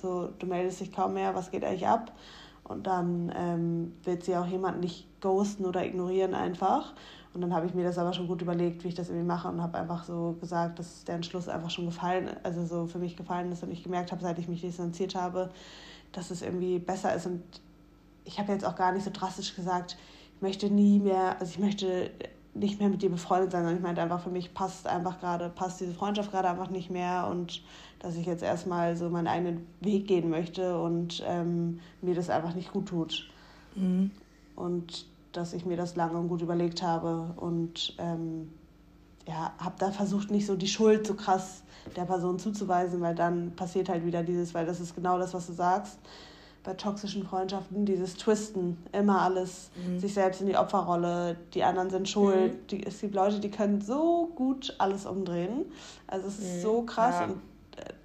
so, 0.00 0.30
du 0.38 0.46
meldest 0.46 0.80
dich 0.80 0.92
kaum 0.92 1.14
mehr, 1.14 1.34
was 1.34 1.50
geht 1.50 1.64
eigentlich 1.64 1.86
ab? 1.86 2.12
Und 2.64 2.86
dann 2.86 3.32
ähm, 3.36 3.92
wird 4.04 4.24
sie 4.24 4.36
auch 4.36 4.46
jemanden 4.46 4.80
nicht 4.80 5.06
ghosten 5.20 5.64
oder 5.64 5.84
ignorieren 5.84 6.34
einfach. 6.34 6.94
Und 7.32 7.40
dann 7.42 7.54
habe 7.54 7.66
ich 7.66 7.74
mir 7.74 7.84
das 7.84 7.98
aber 7.98 8.12
schon 8.12 8.26
gut 8.26 8.42
überlegt, 8.42 8.82
wie 8.84 8.88
ich 8.88 8.94
das 8.94 9.08
irgendwie 9.08 9.26
mache 9.26 9.48
und 9.48 9.62
habe 9.62 9.78
einfach 9.78 10.04
so 10.04 10.36
gesagt, 10.40 10.78
dass 10.78 11.04
der 11.04 11.16
Entschluss 11.16 11.48
einfach 11.48 11.70
schon 11.70 11.86
gefallen, 11.86 12.30
also 12.42 12.64
so 12.64 12.86
für 12.86 12.98
mich 12.98 13.16
gefallen 13.16 13.52
ist 13.52 13.62
und 13.62 13.70
ich 13.70 13.84
gemerkt 13.84 14.10
habe, 14.10 14.22
seit 14.22 14.38
ich 14.38 14.48
mich 14.48 14.60
distanziert 14.60 15.14
habe, 15.14 15.50
dass 16.12 16.30
es 16.30 16.42
irgendwie 16.42 16.78
besser 16.78 17.14
ist. 17.14 17.26
Und 17.26 17.42
ich 18.24 18.38
habe 18.40 18.52
jetzt 18.52 18.64
auch 18.64 18.74
gar 18.74 18.92
nicht 18.92 19.04
so 19.04 19.10
drastisch 19.12 19.54
gesagt, 19.54 19.96
ich 20.36 20.42
möchte 20.42 20.70
nie 20.70 20.98
mehr, 20.98 21.38
also 21.38 21.52
ich 21.52 21.58
möchte 21.58 22.10
nicht 22.54 22.80
mehr 22.80 22.88
mit 22.88 23.02
dir 23.02 23.10
befreundet 23.10 23.52
sein, 23.52 23.62
sondern 23.62 23.76
ich 23.76 23.82
meinte 23.82 24.02
einfach, 24.02 24.20
für 24.20 24.30
mich 24.30 24.52
passt 24.54 24.86
einfach 24.86 25.20
gerade, 25.20 25.50
passt 25.50 25.80
diese 25.80 25.94
Freundschaft 25.94 26.32
gerade 26.32 26.48
einfach 26.48 26.70
nicht 26.70 26.90
mehr 26.90 27.28
und 27.30 27.62
dass 28.00 28.16
ich 28.16 28.26
jetzt 28.26 28.42
erstmal 28.42 28.96
so 28.96 29.08
meinen 29.08 29.28
eigenen 29.28 29.66
Weg 29.80 30.08
gehen 30.08 30.28
möchte 30.30 30.80
und 30.80 31.22
ähm, 31.26 31.80
mir 32.02 32.14
das 32.14 32.30
einfach 32.30 32.54
nicht 32.54 32.72
gut 32.72 32.88
tut. 32.88 33.30
Mhm. 33.76 34.10
Und 34.56 35.06
dass 35.32 35.52
ich 35.52 35.64
mir 35.64 35.76
das 35.76 35.96
lange 35.96 36.18
und 36.18 36.28
gut 36.28 36.42
überlegt 36.42 36.82
habe 36.82 37.32
und 37.36 37.94
ähm, 37.98 38.50
ja, 39.28 39.52
habe 39.58 39.74
da 39.78 39.92
versucht, 39.92 40.30
nicht 40.30 40.46
so 40.46 40.56
die 40.56 40.66
Schuld 40.66 41.06
so 41.06 41.14
krass 41.14 41.62
der 41.94 42.04
Person 42.04 42.38
zuzuweisen, 42.38 43.00
weil 43.00 43.14
dann 43.14 43.52
passiert 43.54 43.88
halt 43.88 44.04
wieder 44.04 44.22
dieses, 44.22 44.54
weil 44.54 44.66
das 44.66 44.80
ist 44.80 44.94
genau 44.94 45.18
das, 45.18 45.34
was 45.34 45.46
du 45.46 45.52
sagst, 45.52 45.98
bei 46.62 46.74
toxischen 46.74 47.24
Freundschaften, 47.24 47.86
dieses 47.86 48.16
Twisten, 48.16 48.76
immer 48.92 49.22
alles, 49.22 49.70
mhm. 49.76 49.98
sich 49.98 50.12
selbst 50.12 50.40
in 50.40 50.46
die 50.46 50.56
Opferrolle, 50.56 51.36
die 51.54 51.64
anderen 51.64 51.88
sind 51.88 52.08
schuld. 52.08 52.52
Mhm. 52.52 52.66
Die, 52.66 52.86
es 52.86 53.00
gibt 53.00 53.14
Leute, 53.14 53.40
die 53.40 53.50
können 53.50 53.80
so 53.80 54.30
gut 54.34 54.74
alles 54.78 55.06
umdrehen. 55.06 55.64
Also 56.06 56.28
es 56.28 56.38
ist 56.38 56.56
mhm. 56.56 56.60
so 56.60 56.82
krass 56.82 57.14
ja. 57.20 57.24
und 57.26 57.40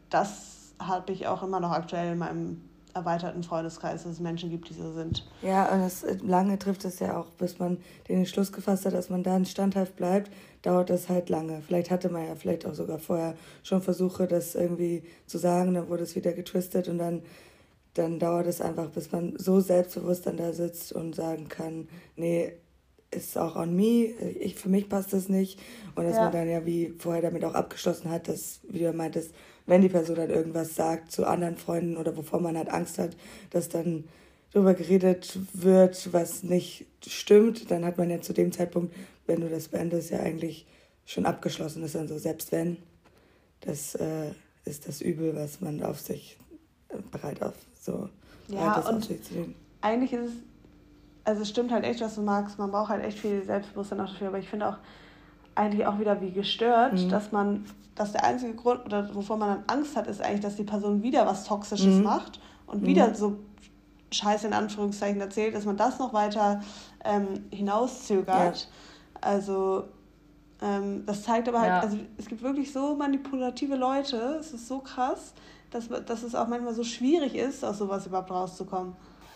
das 0.09 0.73
habe 0.79 1.11
ich 1.11 1.27
auch 1.27 1.43
immer 1.43 1.59
noch 1.59 1.71
aktuell 1.71 2.13
in 2.13 2.17
meinem 2.17 2.61
erweiterten 2.95 3.43
Freundeskreis, 3.43 4.03
dass 4.03 4.13
es 4.13 4.19
Menschen 4.21 4.49
gibt, 4.49 4.69
die 4.69 4.73
so 4.73 4.93
sind. 4.93 5.27
Ja, 5.41 5.71
und 5.71 5.81
das, 5.81 6.05
lange 6.23 6.57
trifft 6.57 6.85
es 6.85 6.99
ja 6.99 7.19
auch, 7.19 7.27
bis 7.31 7.59
man 7.59 7.77
den 8.07 8.19
Entschluss 8.19 8.53
gefasst 8.53 8.85
hat, 8.85 8.93
dass 8.93 9.09
man 9.09 9.21
dann 9.21 9.45
standhaft 9.45 9.97
bleibt, 9.97 10.31
dauert 10.61 10.89
das 10.89 11.09
halt 11.09 11.29
lange. 11.29 11.61
Vielleicht 11.61 11.91
hatte 11.91 12.09
man 12.09 12.25
ja 12.25 12.35
vielleicht 12.35 12.65
auch 12.65 12.73
sogar 12.73 12.97
vorher 12.97 13.35
schon 13.63 13.81
Versuche, 13.81 14.27
das 14.27 14.55
irgendwie 14.55 15.03
zu 15.27 15.37
sagen, 15.37 15.73
dann 15.73 15.89
wurde 15.89 16.03
es 16.03 16.15
wieder 16.15 16.31
getwistet 16.31 16.87
und 16.87 16.97
dann, 16.97 17.21
dann 17.95 18.17
dauert 18.17 18.47
es 18.47 18.61
einfach, 18.61 18.89
bis 18.89 19.11
man 19.11 19.33
so 19.37 19.59
selbstbewusst 19.59 20.25
dann 20.25 20.37
da 20.37 20.53
sitzt 20.53 20.93
und 20.93 21.15
sagen 21.15 21.49
kann, 21.49 21.89
nee, 22.15 22.53
ist 23.11 23.37
auch 23.37 23.57
on 23.57 23.75
me, 23.75 24.05
ich, 24.39 24.55
für 24.55 24.69
mich 24.69 24.87
passt 24.89 25.11
das 25.11 25.27
nicht. 25.29 25.59
Und 25.95 26.05
dass 26.05 26.15
ja. 26.15 26.23
man 26.23 26.31
dann 26.31 26.49
ja 26.49 26.65
wie 26.65 26.93
vorher 26.97 27.21
damit 27.21 27.43
auch 27.43 27.53
abgeschlossen 27.53 28.09
hat, 28.09 28.27
dass, 28.27 28.61
wie 28.69 28.79
du 28.79 28.93
meintest, 28.93 29.33
wenn 29.65 29.81
die 29.81 29.89
Person 29.89 30.15
dann 30.15 30.29
irgendwas 30.29 30.75
sagt 30.75 31.11
zu 31.11 31.25
anderen 31.25 31.57
Freunden 31.57 31.97
oder 31.97 32.15
wovor 32.15 32.39
man 32.39 32.57
halt 32.57 32.69
Angst 32.69 32.99
hat, 32.99 33.15
dass 33.49 33.69
dann 33.69 34.05
darüber 34.51 34.73
geredet 34.73 35.37
wird, 35.53 36.13
was 36.13 36.43
nicht 36.43 36.85
stimmt, 37.05 37.71
dann 37.71 37.83
hat 37.83 37.97
man 37.97 38.09
ja 38.09 38.21
zu 38.21 38.33
dem 38.33 38.51
Zeitpunkt, 38.51 38.93
wenn 39.25 39.41
du 39.41 39.49
das 39.49 39.67
beendest, 39.67 40.11
ja 40.11 40.19
eigentlich 40.19 40.65
schon 41.05 41.25
abgeschlossen. 41.25 41.81
Das 41.81 41.89
ist 41.89 41.95
dann 41.95 42.07
so, 42.07 42.17
selbst 42.17 42.51
wenn, 42.51 42.77
das 43.61 43.95
äh, 43.95 44.31
ist 44.65 44.87
das 44.87 45.01
Übel, 45.01 45.35
was 45.35 45.61
man 45.61 45.83
auf 45.83 45.99
sich 45.99 46.37
äh, 46.89 46.97
bereit 47.11 47.41
auf 47.41 47.53
so 47.81 48.09
ja, 48.47 48.79
und 48.79 48.97
auf 48.97 49.09
Eigentlich 49.81 50.13
ist 50.13 50.25
es, 50.25 50.31
also 51.23 51.41
es 51.41 51.49
stimmt 51.49 51.71
halt 51.71 51.83
echt, 51.83 52.01
was 52.01 52.15
du 52.15 52.21
magst. 52.21 52.57
Man 52.57 52.71
braucht 52.71 52.89
halt 52.89 53.03
echt 53.03 53.19
viel 53.19 53.43
Selbstbewusstsein 53.43 53.99
auch 53.99 54.09
dafür, 54.09 54.27
aber 54.27 54.39
ich 54.39 54.49
finde 54.49 54.69
auch 54.69 54.77
eigentlich 55.55 55.85
auch 55.87 55.99
wieder 55.99 56.21
wie 56.21 56.31
gestört, 56.31 56.93
mhm. 56.93 57.09
dass 57.09 57.31
man 57.31 57.65
dass 57.95 58.11
der 58.11 58.25
einzige 58.25 58.53
Grund 58.53 58.85
oder 58.85 59.13
wovor 59.15 59.37
man 59.37 59.49
dann 59.49 59.63
Angst 59.67 59.95
hat, 59.95 60.07
ist 60.07 60.21
eigentlich, 60.21 60.41
dass 60.41 60.57
die 60.57 60.63
Person 60.63 61.01
wieder 61.01 61.25
was 61.25 61.45
Toxisches 61.45 61.95
mhm. 61.95 62.03
macht 62.03 62.41
und 62.67 62.81
mhm. 62.81 62.87
wieder 62.87 63.15
so 63.15 63.37
Scheiße 64.11 64.47
in 64.47 64.53
Anführungszeichen 64.53 65.19
erzählt, 65.19 65.55
dass 65.55 65.65
man 65.65 65.77
das 65.77 65.97
noch 65.97 66.13
weiter 66.13 66.61
ähm, 67.03 67.45
hinauszögert. 67.51 68.59
Ja. 68.59 69.21
Also 69.21 69.85
ähm, 70.61 71.05
das 71.05 71.23
zeigt 71.23 71.47
aber 71.47 71.61
halt, 71.61 71.69
ja. 71.69 71.79
also 71.79 71.97
es 72.17 72.25
gibt 72.27 72.41
wirklich 72.41 72.71
so 72.71 72.95
manipulative 72.95 73.75
Leute, 73.75 74.37
es 74.39 74.53
ist 74.53 74.67
so 74.67 74.79
krass, 74.79 75.33
dass, 75.71 75.87
dass 76.05 76.23
es 76.23 76.35
auch 76.35 76.47
manchmal 76.47 76.73
so 76.73 76.83
schwierig 76.83 77.35
ist, 77.35 77.63
aus 77.63 77.77
sowas 77.77 78.07
überhaupt 78.07 78.31
rauszukommen. 78.31 78.95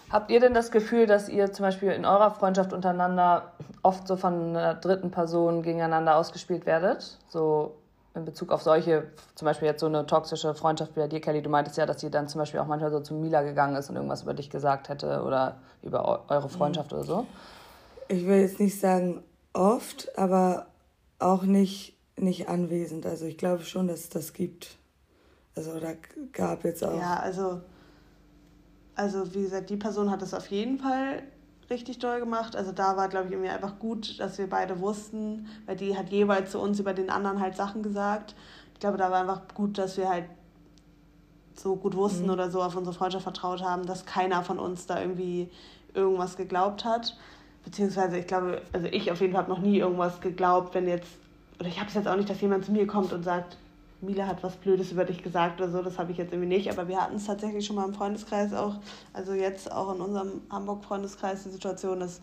Habt 0.10 0.32
ihr 0.32 0.40
denn 0.40 0.54
das 0.54 0.72
Gefühl, 0.72 1.06
dass 1.06 1.30
ihr 1.30 1.52
zum 1.52 1.64
Beispiel 1.64 1.92
in 1.92 2.06
eurer 2.06 2.32
Freundschaft 2.32 2.74
untereinander 2.74 3.52
oft 3.84 4.08
so 4.08 4.18
von 4.18 4.56
einer 4.56 4.74
dritten 4.76 5.12
Person 5.12 5.62
gegeneinander 5.62 6.16
ausgespielt 6.16 6.66
werdet? 6.66 7.18
So 7.30 7.76
in 8.16 8.26
Bezug 8.26 8.52
auf 8.52 8.62
solche, 8.62 9.08
zum 9.36 9.46
Beispiel 9.46 9.68
jetzt 9.68 9.82
so 9.82 9.86
eine 9.86 10.06
toxische 10.06 10.54
Freundschaft 10.56 10.96
wie 10.96 11.02
bei 11.02 11.08
dir, 11.08 11.22
Kelly, 11.22 11.42
du 11.42 11.50
meintest 11.50 11.78
ja, 11.78 11.86
dass 11.86 12.02
sie 12.02 12.10
dann 12.10 12.28
zum 12.28 12.40
Beispiel 12.40 12.60
auch 12.60 12.66
manchmal 12.66 12.92
so 12.92 13.00
zu 13.00 13.14
Mila 13.14 13.44
gegangen 13.44 13.76
ist 13.76 13.90
und 13.90 13.96
irgendwas 13.96 14.24
über 14.24 14.34
dich 14.34 14.50
gesagt 14.50 14.90
hätte 14.90 15.24
oder 15.24 15.58
über 15.84 16.26
eure 16.28 16.50
Freundschaft 16.50 16.92
mhm. 16.92 16.98
oder 16.98 17.08
so. 17.08 17.28
Ich 18.08 18.26
will 18.26 18.42
jetzt 18.42 18.60
nicht 18.60 18.80
sagen 18.80 19.24
oft, 19.54 20.18
aber 20.18 20.66
auch 21.20 21.44
nicht, 21.44 21.98
nicht 22.18 22.50
anwesend. 22.50 23.06
Also 23.06 23.26
ich 23.26 23.38
glaube 23.38 23.64
schon, 23.64 23.88
dass 23.88 24.00
es 24.00 24.10
das 24.10 24.34
gibt. 24.34 24.78
Also 25.56 25.80
da 25.80 25.90
gab 26.32 26.64
jetzt 26.64 26.84
auch. 26.84 26.98
Ja, 26.98 27.18
also, 27.18 27.62
also 29.00 29.34
wie 29.34 29.44
gesagt, 29.44 29.70
die 29.70 29.78
Person 29.78 30.12
hat 30.12 30.22
es 30.22 30.34
auf 30.34 30.48
jeden 30.48 30.78
Fall 30.78 31.24
richtig 31.70 32.00
doll 32.00 32.20
gemacht. 32.20 32.58
Also 32.58 32.74
da 32.74 32.98
war, 32.98 33.08
glaube 33.08 33.28
ich, 33.28 33.32
irgendwie 33.32 33.50
einfach 33.50 33.80
gut, 33.80 34.20
dass 34.20 34.38
wir 34.38 34.50
beide 34.50 34.82
wussten, 34.82 35.48
weil 35.66 35.78
die 35.78 35.98
hat 35.98 36.10
jeweils 36.10 36.52
zu 36.52 36.60
uns 36.60 36.82
über 36.82 36.94
den 36.94 37.10
anderen 37.10 37.40
halt 37.40 37.56
Sachen 37.56 37.82
gesagt. 37.82 38.36
Ich 38.74 38.82
glaube, 38.82 38.98
da 38.98 39.10
war 39.10 39.22
einfach 39.22 39.42
gut, 39.54 39.78
dass 39.78 39.96
wir 39.96 40.10
halt 40.10 40.26
so 41.56 41.78
gut 41.78 41.96
wussten 41.96 42.26
mhm. 42.26 42.32
oder 42.32 42.52
so 42.52 42.62
auf 42.62 42.76
unsere 42.76 42.94
Freundschaft 42.94 43.24
vertraut 43.24 43.64
haben, 43.64 43.86
dass 43.86 44.06
keiner 44.06 44.44
von 44.44 44.60
uns 44.60 44.86
da 44.86 45.00
irgendwie 45.00 45.50
irgendwas 45.94 46.36
geglaubt 46.36 46.84
hat. 46.84 47.18
Beziehungsweise, 47.64 48.18
ich 48.18 48.28
glaube, 48.28 48.62
also 48.74 48.88
ich 48.88 49.12
auf 49.12 49.22
jeden 49.22 49.32
Fall 49.32 49.44
habe 49.44 49.52
noch 49.52 49.60
nie 49.60 49.78
irgendwas 49.78 50.20
geglaubt, 50.20 50.76
wenn 50.76 50.90
jetzt, 50.90 51.08
oder 51.58 51.70
ich 51.70 51.80
habe 51.80 51.88
es 51.88 51.94
jetzt 51.94 52.08
auch 52.08 52.18
nicht, 52.18 52.30
dass 52.30 52.42
jemand 52.42 52.66
zu 52.66 52.74
mir 52.74 52.86
kommt 52.86 53.14
und 53.14 53.24
sagt, 53.24 53.58
Mila 54.02 54.28
hat 54.28 54.44
was 54.44 54.56
Blödes 54.56 54.92
über 54.92 55.04
dich 55.04 55.22
gesagt 55.24 55.60
oder 55.60 55.70
so, 55.70 55.82
das 55.82 56.00
habe 56.00 56.12
ich 56.12 56.18
jetzt 56.18 56.32
irgendwie 56.32 56.56
nicht, 56.56 56.72
aber 56.72 56.88
wir 56.88 57.02
hatten 57.02 57.18
es 57.18 57.26
tatsächlich 57.26 57.66
schon 57.66 57.76
mal 57.76 57.86
im 57.86 57.94
Freundeskreis 57.94 58.54
auch, 58.54 58.76
also 59.14 59.34
jetzt 59.34 59.72
auch 59.72 59.94
in 59.94 60.02
unserem 60.02 60.42
Hamburg-Freundeskreis 60.50 61.44
die 61.44 61.50
Situation, 61.50 62.00
dass 62.00 62.22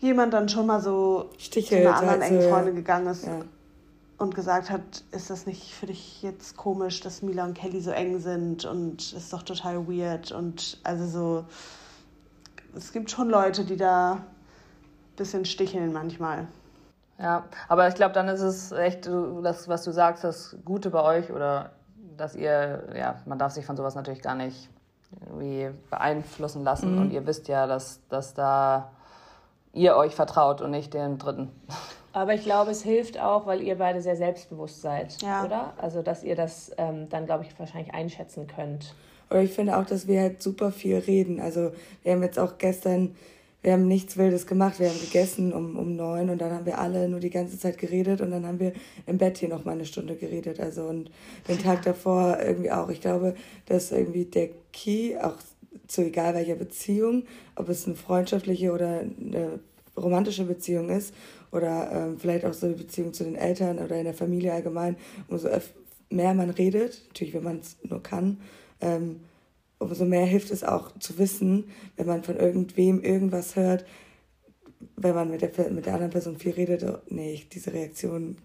jemand 0.00 0.34
dann 0.34 0.48
schon 0.48 0.66
mal 0.66 0.80
so 0.80 1.30
Stichelt, 1.38 1.82
zu 1.82 1.88
einer 1.88 1.96
anderen 1.96 2.22
also, 2.22 2.34
engen 2.34 2.50
Freundin 2.50 2.74
gegangen 2.74 3.06
ist 3.06 3.26
ja. 3.26 3.42
und 4.18 4.34
gesagt 4.34 4.70
hat, 4.70 5.04
ist 5.12 5.30
das 5.30 5.46
nicht 5.46 5.72
für 5.72 5.86
dich 5.86 6.22
jetzt 6.22 6.56
komisch, 6.56 7.00
dass 7.00 7.22
Mila 7.22 7.44
und 7.44 7.54
Kelly 7.54 7.80
so 7.80 7.92
eng 7.92 8.18
sind 8.18 8.64
und 8.64 9.12
ist 9.12 9.32
doch 9.32 9.42
total 9.42 9.86
weird 9.86 10.32
und 10.32 10.78
also 10.82 11.06
so, 11.06 11.44
es 12.76 12.92
gibt 12.92 13.10
schon 13.10 13.28
Leute, 13.28 13.64
die 13.64 13.76
da 13.76 14.14
ein 14.14 14.24
bisschen 15.16 15.44
sticheln 15.44 15.92
manchmal. 15.92 16.48
Ja, 17.20 17.44
aber 17.68 17.86
ich 17.88 17.94
glaube, 17.94 18.14
dann 18.14 18.28
ist 18.28 18.40
es 18.40 18.72
echt 18.72 19.08
das, 19.42 19.68
was 19.68 19.84
du 19.84 19.92
sagst, 19.92 20.24
das 20.24 20.56
Gute 20.64 20.90
bei 20.90 21.02
euch 21.02 21.30
oder 21.30 21.70
dass 22.16 22.34
ihr, 22.34 22.88
ja, 22.96 23.16
man 23.26 23.38
darf 23.38 23.52
sich 23.52 23.66
von 23.66 23.76
sowas 23.76 23.94
natürlich 23.94 24.22
gar 24.22 24.34
nicht 24.34 24.70
irgendwie 25.20 25.70
beeinflussen 25.90 26.64
lassen 26.64 26.94
mhm. 26.94 27.02
und 27.02 27.10
ihr 27.10 27.26
wisst 27.26 27.48
ja, 27.48 27.66
dass, 27.66 28.00
dass 28.08 28.34
da 28.34 28.90
ihr 29.72 29.96
euch 29.96 30.14
vertraut 30.14 30.60
und 30.60 30.70
nicht 30.70 30.94
den 30.94 31.18
Dritten. 31.18 31.50
Aber 32.12 32.34
ich 32.34 32.42
glaube, 32.42 32.72
es 32.72 32.82
hilft 32.82 33.20
auch, 33.20 33.46
weil 33.46 33.60
ihr 33.62 33.78
beide 33.78 34.00
sehr 34.00 34.16
selbstbewusst 34.16 34.82
seid, 34.82 35.22
ja. 35.22 35.44
oder? 35.44 35.74
Also, 35.76 36.02
dass 36.02 36.24
ihr 36.24 36.34
das 36.34 36.72
ähm, 36.76 37.08
dann, 37.08 37.24
glaube 37.24 37.44
ich, 37.44 37.56
wahrscheinlich 37.56 37.94
einschätzen 37.94 38.48
könnt. 38.48 38.94
Oder 39.30 39.42
ich 39.42 39.52
finde 39.52 39.78
auch, 39.78 39.86
dass 39.86 40.08
wir 40.08 40.20
halt 40.20 40.42
super 40.42 40.72
viel 40.72 40.98
reden. 40.98 41.40
Also, 41.40 41.70
wir 42.02 42.12
haben 42.12 42.22
jetzt 42.24 42.36
auch 42.36 42.58
gestern 42.58 43.14
wir 43.62 43.72
haben 43.72 43.86
nichts 43.86 44.16
Wildes 44.16 44.46
gemacht. 44.46 44.80
Wir 44.80 44.88
haben 44.88 45.00
gegessen 45.00 45.52
um, 45.52 45.76
um 45.76 45.94
neun 45.94 46.30
und 46.30 46.40
dann 46.40 46.52
haben 46.52 46.66
wir 46.66 46.78
alle 46.78 47.08
nur 47.08 47.20
die 47.20 47.30
ganze 47.30 47.58
Zeit 47.58 47.78
geredet 47.78 48.20
und 48.20 48.30
dann 48.30 48.46
haben 48.46 48.58
wir 48.58 48.72
im 49.06 49.18
Bett 49.18 49.38
hier 49.38 49.48
noch 49.48 49.64
mal 49.64 49.72
eine 49.72 49.84
Stunde 49.84 50.16
geredet. 50.16 50.60
Also 50.60 50.84
und 50.84 51.10
den 51.48 51.58
Tag 51.58 51.82
davor 51.82 52.38
irgendwie 52.40 52.70
auch. 52.70 52.88
Ich 52.88 53.00
glaube, 53.00 53.34
dass 53.66 53.92
irgendwie 53.92 54.24
der 54.24 54.48
Key, 54.72 55.16
auch 55.18 55.36
zu 55.86 56.02
egal 56.02 56.34
welcher 56.34 56.54
Beziehung, 56.54 57.24
ob 57.56 57.68
es 57.68 57.86
eine 57.86 57.96
freundschaftliche 57.96 58.72
oder 58.72 59.00
eine 59.00 59.60
romantische 59.96 60.44
Beziehung 60.44 60.88
ist 60.88 61.14
oder 61.52 61.90
ähm, 61.92 62.18
vielleicht 62.18 62.44
auch 62.44 62.54
so 62.54 62.66
eine 62.66 62.76
Beziehung 62.76 63.12
zu 63.12 63.24
den 63.24 63.34
Eltern 63.34 63.78
oder 63.78 63.96
in 63.96 64.04
der 64.04 64.14
Familie 64.14 64.52
allgemein, 64.52 64.96
umso 65.28 65.48
mehr 66.08 66.34
man 66.34 66.50
redet, 66.50 67.02
natürlich 67.08 67.34
wenn 67.34 67.44
man 67.44 67.58
es 67.58 67.76
nur 67.82 68.02
kann, 68.02 68.40
ähm, 68.80 69.20
umso 69.80 70.04
mehr 70.04 70.26
hilft 70.26 70.52
es 70.52 70.62
auch 70.62 70.96
zu 70.98 71.18
wissen, 71.18 71.64
wenn 71.96 72.06
man 72.06 72.22
von 72.22 72.36
irgendwem 72.36 73.02
irgendwas 73.02 73.56
hört, 73.56 73.84
wenn 74.96 75.14
man 75.14 75.30
mit 75.30 75.42
der, 75.42 75.70
mit 75.70 75.86
der 75.86 75.94
anderen 75.94 76.12
Person 76.12 76.36
viel 76.36 76.52
redet, 76.52 76.84
oh, 76.84 76.98
nee, 77.08 77.44
diese 77.52 77.72
Reaktion, 77.72 78.36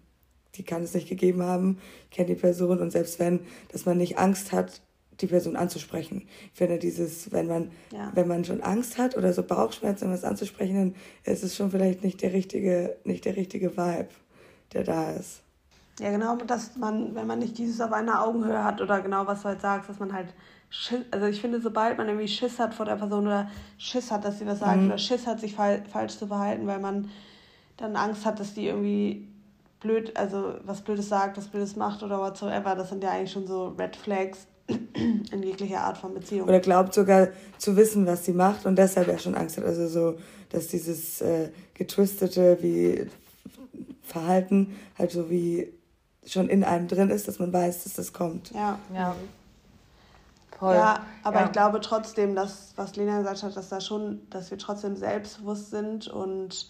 die 0.56 0.63
kann 0.63 0.82
es 0.82 0.93
nicht 0.93 1.10
gegeben 1.10 1.43
haben, 1.43 1.78
ich 2.06 2.17
kenne 2.17 2.30
die 2.30 2.39
Person 2.39 2.80
und 2.80 2.89
selbst 2.91 3.19
wenn, 3.19 3.41
dass 3.71 3.86
man 3.86 3.98
nicht 3.98 4.17
Angst 4.17 4.52
hat, 4.52 4.82
die 5.21 5.28
Person 5.28 5.56
anzusprechen. 5.56 6.28
Ich 6.52 6.58
finde 6.58 6.80
dieses, 6.80 7.32
wenn 7.32 7.48
man, 7.48 7.71
ja. 7.91 8.12
wenn 8.13 8.28
man 8.28 8.43
schon 8.43 8.62
Angst 8.62 8.98
hat 8.98 9.15
oder 9.15 9.32
so 9.34 9.43
Bauchschmerzen, 9.43 10.06
um 10.06 10.13
was 10.13 10.24
anzusprechen, 10.24 10.76
dann 10.76 10.95
ist 11.34 11.43
es 11.43 11.56
schon 11.56 11.71
vielleicht 11.71 12.04
nicht 12.04 12.21
der 12.21 12.34
richtige, 12.34 12.98
nicht 13.04 13.26
der 13.26 13.36
richtige 13.36 13.78
Vibe, 13.78 14.10
der 14.74 14.84
da 14.84 15.12
ist. 15.12 15.41
Ja, 16.00 16.12
genau, 16.12 16.36
dass 16.36 16.76
man, 16.76 17.15
wenn 17.15 17.28
man 17.28 17.39
nicht 17.39 17.58
dieses 17.58 17.80
auf 17.80 17.93
einer 17.93 18.21
Augenhöhe 18.26 18.63
hat 18.63 18.82
oder 18.82 19.00
genau 19.00 19.26
was 19.28 19.43
du 19.43 19.50
halt 19.50 19.62
sagst, 19.62 19.89
dass 19.89 20.00
man 20.00 20.12
halt 20.12 20.34
Schiss, 20.77 21.05
also 21.09 21.25
ich 21.27 21.39
finde, 21.39 21.61
sobald 21.61 21.97
man 21.97 22.07
irgendwie 22.07 22.27
Schiss 22.27 22.59
hat 22.59 22.73
vor 22.73 22.85
der 22.85 22.95
Person 22.95 23.27
oder 23.27 23.49
Schiss 23.77 24.11
hat, 24.11 24.25
dass 24.25 24.39
sie 24.39 24.45
was 24.45 24.59
sagt 24.59 24.81
mhm. 24.81 24.88
oder 24.88 24.97
Schiss 24.97 25.25
hat, 25.25 25.39
sich 25.39 25.55
fal 25.55 25.83
falsch 25.89 26.17
zu 26.17 26.27
verhalten, 26.27 26.67
weil 26.67 26.79
man 26.79 27.09
dann 27.77 27.95
Angst 27.95 28.25
hat, 28.25 28.39
dass 28.41 28.53
die 28.53 28.67
irgendwie 28.67 29.25
blöd, 29.79 30.15
also 30.17 30.55
was 30.65 30.81
Blödes 30.81 31.07
sagt, 31.07 31.38
was 31.38 31.47
Blödes 31.47 31.77
macht 31.77 32.03
oder 32.03 32.19
whatsoever, 32.19 32.75
das 32.75 32.89
sind 32.89 33.03
ja 33.03 33.11
eigentlich 33.11 33.31
schon 33.31 33.47
so 33.47 33.69
Red 33.79 33.95
Flags 33.95 34.47
in 34.67 35.43
jeglicher 35.43 35.79
Art 35.79 35.97
von 35.97 36.13
Beziehung. 36.13 36.49
Oder 36.49 36.59
glaubt 36.59 36.93
sogar 36.93 37.29
zu 37.57 37.77
wissen, 37.77 38.05
was 38.05 38.25
sie 38.25 38.33
macht 38.33 38.65
und 38.65 38.75
deshalb 38.75 39.07
ja 39.07 39.17
schon 39.17 39.35
Angst 39.35 39.57
hat. 39.57 39.63
Also 39.63 39.88
so, 39.88 40.17
dass 40.49 40.67
dieses 40.67 41.21
äh, 41.21 41.49
getwistete 41.73 42.57
wie 42.61 43.07
Verhalten 44.03 44.75
halt 44.97 45.11
so 45.11 45.29
wie 45.29 45.71
schon 46.25 46.49
in 46.49 46.65
einem 46.65 46.89
drin 46.89 47.11
ist, 47.11 47.29
dass 47.29 47.39
man 47.39 47.53
weiß, 47.53 47.85
dass 47.85 47.93
das 47.93 48.11
kommt. 48.11 48.51
Ja. 48.51 48.77
Ja. 48.93 49.15
Voll. 50.57 50.75
Ja, 50.75 51.05
aber 51.23 51.41
ja. 51.41 51.45
ich 51.45 51.51
glaube 51.51 51.81
trotzdem, 51.81 52.33
dass, 52.33 52.73
was 52.77 52.95
Lena 52.95 53.17
gesagt 53.17 53.43
hat, 53.43 53.57
dass 53.57 53.69
da 53.69 53.81
schon, 53.81 54.21
dass 54.29 54.51
wir 54.51 54.57
trotzdem 54.57 54.95
selbstbewusst 54.95 55.69
sind 55.69 56.07
und 56.07 56.69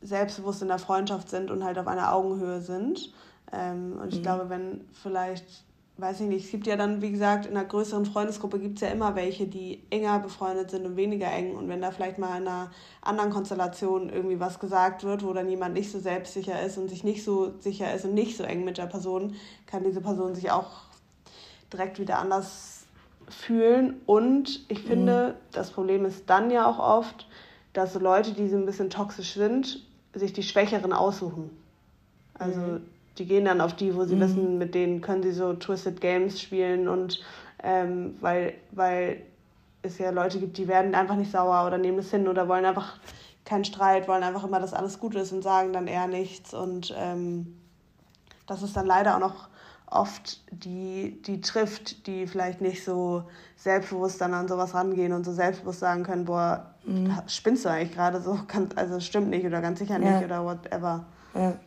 selbstbewusst 0.00 0.62
in 0.62 0.68
der 0.68 0.78
Freundschaft 0.78 1.28
sind 1.30 1.50
und 1.50 1.64
halt 1.64 1.78
auf 1.78 1.88
einer 1.88 2.12
Augenhöhe 2.12 2.60
sind. 2.60 3.12
Ähm, 3.52 3.98
und 4.00 4.12
ich 4.12 4.20
mhm. 4.20 4.22
glaube, 4.22 4.48
wenn 4.48 4.82
vielleicht, 4.92 5.64
weiß 5.96 6.20
ich 6.20 6.28
nicht, 6.28 6.44
es 6.44 6.50
gibt 6.52 6.68
ja 6.68 6.76
dann, 6.76 7.02
wie 7.02 7.10
gesagt, 7.10 7.46
in 7.46 7.56
einer 7.56 7.66
größeren 7.66 8.06
Freundesgruppe 8.06 8.60
gibt 8.60 8.76
es 8.76 8.82
ja 8.82 8.88
immer 8.88 9.16
welche, 9.16 9.48
die 9.48 9.82
enger 9.90 10.20
befreundet 10.20 10.70
sind 10.70 10.86
und 10.86 10.96
weniger 10.96 11.26
eng. 11.26 11.56
Und 11.56 11.68
wenn 11.68 11.82
da 11.82 11.90
vielleicht 11.90 12.18
mal 12.18 12.40
in 12.40 12.46
einer 12.46 12.70
anderen 13.02 13.30
Konstellation 13.30 14.08
irgendwie 14.08 14.38
was 14.38 14.60
gesagt 14.60 15.02
wird, 15.02 15.24
wo 15.24 15.32
dann 15.32 15.48
jemand 15.48 15.74
nicht 15.74 15.90
so 15.90 15.98
selbstsicher 15.98 16.62
ist 16.62 16.78
und 16.78 16.88
sich 16.88 17.02
nicht 17.02 17.24
so 17.24 17.58
sicher 17.58 17.92
ist 17.92 18.04
und 18.04 18.14
nicht 18.14 18.36
so 18.36 18.44
eng 18.44 18.64
mit 18.64 18.78
der 18.78 18.86
Person, 18.86 19.34
kann 19.66 19.82
diese 19.82 20.00
Person 20.00 20.36
sich 20.36 20.52
auch 20.52 20.70
direkt 21.72 21.98
wieder 21.98 22.18
anders 22.18 22.75
fühlen. 23.28 24.00
Und 24.06 24.64
ich 24.68 24.80
finde, 24.80 25.34
mhm. 25.34 25.52
das 25.52 25.70
Problem 25.70 26.04
ist 26.04 26.28
dann 26.28 26.50
ja 26.50 26.66
auch 26.66 26.78
oft, 26.78 27.26
dass 27.72 27.94
Leute, 27.94 28.32
die 28.32 28.48
so 28.48 28.56
ein 28.56 28.66
bisschen 28.66 28.90
toxisch 28.90 29.34
sind, 29.34 29.84
sich 30.14 30.32
die 30.32 30.42
Schwächeren 30.42 30.92
aussuchen. 30.92 31.50
Also 32.34 32.60
mhm. 32.60 32.82
die 33.18 33.26
gehen 33.26 33.44
dann 33.44 33.60
auf 33.60 33.74
die, 33.74 33.94
wo 33.94 34.04
sie 34.04 34.16
mhm. 34.16 34.20
wissen, 34.20 34.58
mit 34.58 34.74
denen 34.74 35.00
können 35.00 35.22
sie 35.22 35.32
so 35.32 35.52
Twisted 35.54 36.00
Games 36.00 36.40
spielen 36.40 36.88
und 36.88 37.20
ähm, 37.62 38.16
weil, 38.20 38.54
weil 38.72 39.22
es 39.82 39.98
ja 39.98 40.10
Leute 40.10 40.38
gibt, 40.38 40.58
die 40.58 40.68
werden 40.68 40.94
einfach 40.94 41.16
nicht 41.16 41.30
sauer 41.30 41.66
oder 41.66 41.78
nehmen 41.78 41.98
es 41.98 42.10
hin 42.10 42.28
oder 42.28 42.48
wollen 42.48 42.64
einfach 42.64 42.98
keinen 43.44 43.64
Streit, 43.64 44.08
wollen 44.08 44.22
einfach 44.22 44.44
immer, 44.44 44.60
dass 44.60 44.74
alles 44.74 44.98
gut 44.98 45.14
ist 45.14 45.32
und 45.32 45.42
sagen 45.42 45.72
dann 45.72 45.86
eher 45.86 46.08
nichts. 46.08 46.52
Und 46.52 46.94
ähm, 46.98 47.56
das 48.46 48.62
ist 48.62 48.76
dann 48.76 48.86
leider 48.86 49.16
auch 49.16 49.20
noch 49.20 49.48
oft 49.86 50.40
die, 50.50 51.20
die 51.22 51.40
trifft, 51.40 52.06
die 52.06 52.26
vielleicht 52.26 52.60
nicht 52.60 52.84
so 52.84 53.24
selbstbewusst 53.56 54.20
dann 54.20 54.34
an 54.34 54.48
sowas 54.48 54.74
rangehen 54.74 55.12
und 55.12 55.24
so 55.24 55.32
selbstbewusst 55.32 55.80
sagen 55.80 56.02
können, 56.02 56.24
boah, 56.24 56.74
mhm. 56.84 57.12
spinnst 57.26 57.64
du 57.64 57.68
eigentlich 57.68 57.92
gerade 57.92 58.20
so, 58.20 58.38
kann, 58.48 58.68
also 58.74 59.00
stimmt 59.00 59.30
nicht 59.30 59.46
oder 59.46 59.60
ganz 59.60 59.78
sicher 59.78 59.98
nicht 59.98 60.10
ja. 60.10 60.24
oder 60.24 60.44
whatever. 60.44 61.06
Ja. 61.34 61.58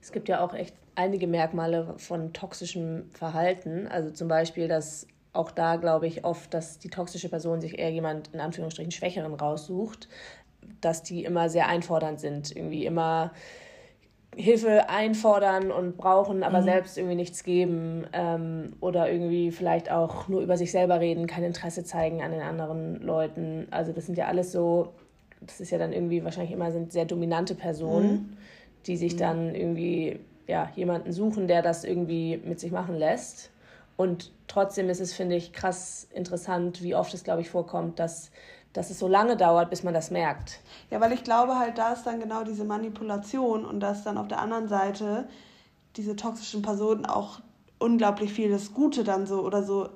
Es 0.00 0.12
gibt 0.12 0.28
ja 0.28 0.40
auch 0.40 0.54
echt 0.54 0.74
einige 0.94 1.28
Merkmale 1.28 1.94
von 1.98 2.32
toxischem 2.32 3.10
Verhalten. 3.12 3.86
Also 3.86 4.10
zum 4.10 4.26
Beispiel, 4.26 4.66
dass 4.66 5.06
auch 5.32 5.52
da 5.52 5.76
glaube 5.76 6.08
ich 6.08 6.24
oft, 6.24 6.52
dass 6.52 6.78
die 6.78 6.90
toxische 6.90 7.28
Person 7.28 7.60
sich 7.60 7.78
eher 7.78 7.92
jemand 7.92 8.34
in 8.34 8.40
Anführungsstrichen 8.40 8.90
Schwächeren 8.90 9.34
raussucht, 9.34 10.08
dass 10.80 11.02
die 11.02 11.24
immer 11.24 11.48
sehr 11.48 11.68
einfordernd 11.68 12.18
sind, 12.18 12.54
irgendwie 12.54 12.86
immer 12.86 13.32
Hilfe 14.38 14.88
einfordern 14.88 15.72
und 15.72 15.96
brauchen, 15.96 16.44
aber 16.44 16.60
mhm. 16.60 16.64
selbst 16.64 16.96
irgendwie 16.96 17.16
nichts 17.16 17.42
geben 17.42 18.06
ähm, 18.12 18.74
oder 18.80 19.10
irgendwie 19.10 19.50
vielleicht 19.50 19.90
auch 19.90 20.28
nur 20.28 20.42
über 20.42 20.56
sich 20.56 20.70
selber 20.70 21.00
reden, 21.00 21.26
kein 21.26 21.42
Interesse 21.42 21.82
zeigen 21.82 22.22
an 22.22 22.30
den 22.30 22.42
anderen 22.42 23.02
Leuten. 23.02 23.66
Also 23.72 23.92
das 23.92 24.06
sind 24.06 24.16
ja 24.16 24.26
alles 24.26 24.52
so, 24.52 24.92
das 25.40 25.60
ist 25.60 25.70
ja 25.70 25.78
dann 25.78 25.92
irgendwie 25.92 26.22
wahrscheinlich 26.22 26.52
immer 26.52 26.70
sind 26.70 26.92
sehr 26.92 27.04
dominante 27.04 27.56
Personen, 27.56 28.12
mhm. 28.12 28.36
die 28.86 28.96
sich 28.96 29.14
mhm. 29.14 29.18
dann 29.18 29.54
irgendwie 29.56 30.20
ja 30.46 30.70
jemanden 30.76 31.12
suchen, 31.12 31.48
der 31.48 31.62
das 31.62 31.82
irgendwie 31.82 32.40
mit 32.44 32.60
sich 32.60 32.70
machen 32.70 32.94
lässt. 32.94 33.50
Und 33.96 34.30
trotzdem 34.46 34.88
ist 34.88 35.00
es, 35.00 35.12
finde 35.12 35.34
ich, 35.34 35.52
krass 35.52 36.06
interessant, 36.14 36.80
wie 36.84 36.94
oft 36.94 37.12
es, 37.12 37.24
glaube 37.24 37.40
ich, 37.40 37.50
vorkommt, 37.50 37.98
dass 37.98 38.30
dass 38.72 38.90
es 38.90 38.98
so 38.98 39.08
lange 39.08 39.36
dauert, 39.36 39.70
bis 39.70 39.82
man 39.82 39.94
das 39.94 40.10
merkt. 40.10 40.60
Ja, 40.90 41.00
weil 41.00 41.12
ich 41.12 41.24
glaube 41.24 41.58
halt, 41.58 41.78
da 41.78 41.92
ist 41.92 42.04
dann 42.04 42.20
genau 42.20 42.44
diese 42.44 42.64
Manipulation 42.64 43.64
und 43.64 43.80
dass 43.80 44.04
dann 44.04 44.18
auf 44.18 44.28
der 44.28 44.40
anderen 44.40 44.68
Seite 44.68 45.28
diese 45.96 46.16
toxischen 46.16 46.62
Personen 46.62 47.06
auch 47.06 47.40
unglaublich 47.78 48.32
viel 48.32 48.50
das 48.50 48.74
Gute 48.74 49.04
dann 49.04 49.26
so 49.26 49.40
oder 49.40 49.62
so 49.62 49.88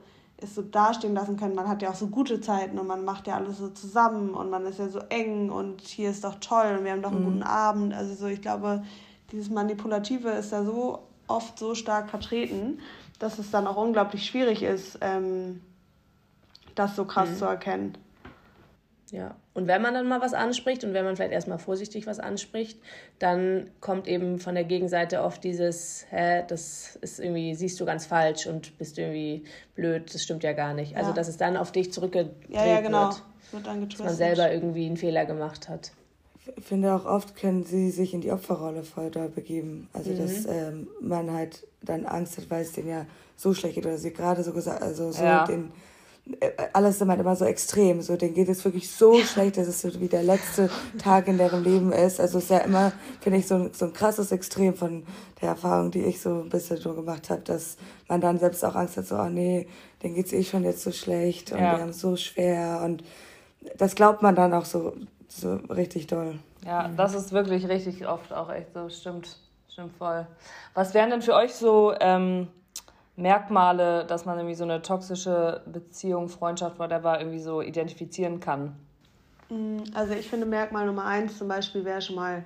ist 0.43 0.55
so 0.57 0.63
dastehen 0.63 1.15
lassen 1.15 1.37
können. 1.37 1.55
Man 1.55 1.69
hat 1.69 1.83
ja 1.83 1.91
auch 1.91 1.95
so 1.95 2.09
gute 2.09 2.41
Zeiten 2.41 2.79
und 2.79 2.87
man 2.87 3.05
macht 3.05 3.27
ja 3.27 3.37
alles 3.37 3.59
so 3.59 3.69
zusammen 3.69 4.31
und 4.31 4.51
man 4.51 4.67
ist 4.67 4.79
ja 4.79 4.89
so 4.89 4.99
eng 5.09 5.51
und 5.51 5.81
hier 5.81 6.11
ist 6.11 6.25
doch 6.25 6.37
toll 6.41 6.77
und 6.79 6.85
wir 6.85 6.93
haben 6.93 7.03
doch 7.03 7.13
einen 7.13 7.21
mhm. 7.21 7.27
guten 7.27 7.43
Abend. 7.43 7.95
Also 7.95 8.15
so, 8.15 8.27
ich 8.27 8.43
glaube, 8.43 8.83
dieses 9.31 9.51
Manipulative 9.51 10.31
ist 10.31 10.53
da 10.53 10.65
so 10.65 11.01
oft 11.29 11.59
so 11.59 11.75
stark 11.75 12.11
vertreten, 12.11 12.81
dass 13.19 13.39
es 13.39 13.51
dann 13.51 13.67
auch 13.67 13.77
unglaublich 13.77 14.27
schwierig 14.27 14.63
ist, 14.63 14.99
ähm, 15.01 15.61
das 16.75 16.97
so 16.97 17.05
krass 17.05 17.31
mhm. 17.31 17.37
zu 17.37 17.45
erkennen. 17.45 17.99
Ja, 19.13 19.37
und 19.53 19.67
wenn 19.67 19.83
man 19.83 19.93
dann 19.93 20.09
mal 20.09 20.23
was 20.23 20.33
anspricht 20.33 20.85
und 20.85 20.95
wenn 20.95 21.05
man 21.05 21.17
vielleicht 21.17 21.33
erstmal 21.33 21.59
vorsichtig 21.59 22.07
was 22.07 22.19
anspricht, 22.19 22.81
dann 23.19 23.71
kommt 23.81 24.09
eben 24.09 24.39
von 24.39 24.55
der 24.55 24.65
Gegenseite 24.65 25.21
oft 25.21 25.45
dieses, 25.45 26.07
hä, 26.09 26.45
das 26.49 26.97
ist 27.03 27.21
irgendwie, 27.21 27.55
siehst 27.55 27.79
du 27.79 27.85
ganz 27.85 28.07
falsch 28.07 28.47
und 28.47 28.79
bist 28.79 28.97
irgendwie 28.97 29.45
blöd, 29.75 30.15
das 30.15 30.23
stimmt 30.23 30.43
ja 30.45 30.55
gar 30.55 30.73
nicht. 30.73 30.97
Also, 30.97 31.11
ja. 31.11 31.11
Also, 31.11 31.13
dass 31.13 31.29
es 31.29 31.37
dann 31.37 31.59
auf 31.59 31.73
dich 31.73 31.93
zurückgedreht 31.93 32.33
ja, 32.49 32.65
ja, 32.65 32.81
genau. 32.81 33.09
wird. 33.09 33.23
wird 33.53 33.67
dann 33.67 33.87
dass 33.87 33.99
man 33.99 34.15
selber 34.15 34.51
irgendwie 34.51 34.87
einen 34.87 34.97
Fehler 34.97 35.27
gemacht 35.27 35.69
hat. 35.69 35.93
Ich 36.57 36.65
finde 36.65 36.95
auch 36.95 37.05
oft 37.05 37.37
können 37.37 37.65
sie 37.65 37.91
sich 37.91 38.15
in 38.15 38.23
die 38.23 38.33
Opferrolle 38.33 38.83
voll 38.83 39.11
da 39.11 39.27
begeben. 39.27 39.91
Also, 39.93 40.11
mhm. 40.11 40.19
dass 40.19 40.47
ähm, 40.47 40.89
man 41.03 41.31
halt 41.31 41.67
dann 41.83 42.07
Angst 42.07 42.39
hat, 42.39 42.49
weil 42.49 42.63
es 42.63 42.73
denen 42.73 42.89
ja 42.89 43.05
so 43.37 43.53
schlecht 43.53 43.75
geht 43.75 43.85
oder 43.85 43.99
sie 43.99 44.15
gerade 44.15 44.43
so 44.43 44.55
gesagt, 44.55 44.81
also 44.81 45.13
so 45.13 45.23
ja. 45.23 45.45
den 45.45 45.71
alles 46.73 47.01
immer, 47.01 47.19
immer 47.19 47.35
so 47.35 47.45
extrem. 47.45 48.01
So, 48.01 48.17
denen 48.17 48.35
geht 48.35 48.49
es 48.49 48.65
wirklich 48.65 48.91
so 48.91 49.19
schlecht, 49.19 49.57
dass 49.57 49.67
es 49.67 49.83
so 49.83 50.01
wie 50.01 50.09
der 50.09 50.23
letzte 50.23 50.71
Tag 50.99 51.27
in 51.27 51.37
deren 51.37 51.65
Leben 51.65 51.93
ist. 51.93 52.21
Also 52.21 52.39
es 52.39 52.45
ist 52.45 52.51
ja 52.51 52.59
immer, 52.59 52.93
finde 53.21 53.39
ich, 53.39 53.49
so 53.49 53.57
ein, 53.57 53.73
so 53.73 53.87
ein 53.87 53.93
krasses 53.93 54.31
Extrem 54.31 54.75
von 54.75 55.05
der 55.41 55.51
Erfahrung, 55.51 55.91
die 55.91 56.03
ich 56.03 56.21
so 56.21 56.43
ein 56.43 56.49
bisschen 56.49 56.77
so 56.77 56.95
gemacht 56.95 57.29
habe, 57.29 57.43
dass 57.43 57.77
man 58.09 58.21
dann 58.21 58.39
selbst 58.39 58.65
auch 58.65 58.77
Angst 58.77 58.97
hat, 58.97 59.07
so, 59.07 59.17
oh 59.17 59.29
nee, 59.29 59.67
denen 60.03 60.15
geht's 60.15 60.33
eh 60.33 60.45
schon 60.45 60.65
jetzt 60.65 60.83
so 60.83 60.93
schlecht 60.93 61.51
und 61.53 61.59
ja. 61.59 61.75
die 61.75 61.83
haben 61.83 61.91
es 61.91 62.01
so 62.01 62.17
schwer 62.17 62.83
und 62.85 63.03
das 63.77 63.95
glaubt 63.95 64.23
man 64.23 64.35
dann 64.35 64.55
auch 64.55 64.65
so, 64.65 64.95
so 65.29 65.57
richtig 65.71 66.07
doll. 66.07 66.39
Ja, 66.65 66.89
das 66.97 67.15
ist 67.15 67.33
wirklich 67.33 67.69
richtig 67.69 68.07
oft 68.07 68.33
auch 68.33 68.51
echt 68.51 68.73
so, 68.75 68.89
stimmt, 68.89 69.37
stimmt 69.69 69.97
voll. 69.97 70.27
Was 70.75 70.95
wären 70.95 71.11
denn 71.11 71.23
für 71.23 71.35
euch 71.35 71.53
so, 71.55 71.93
ähm, 72.01 72.49
Merkmale, 73.17 74.05
dass 74.07 74.25
man 74.25 74.39
irgendwie 74.39 74.55
so 74.55 74.65
eine 74.65 74.83
toxische 74.83 75.63
Beziehung, 75.67 76.29
Freundschaft, 76.29 76.79
whatever, 76.79 77.19
irgendwie 77.19 77.41
so 77.41 77.61
identifizieren 77.61 78.41
kann? 78.41 78.75
Mm, 79.49 79.79
also 79.95 80.15
ich 80.15 80.29
finde 80.29 80.47
Merkmal 80.47 80.87
Nummer 80.87 81.05
eins 81.05 81.39
zum 81.39 81.49
Beispiel 81.49 81.85
wäre 81.85 82.01
schon 82.01 82.17
mal, 82.17 82.45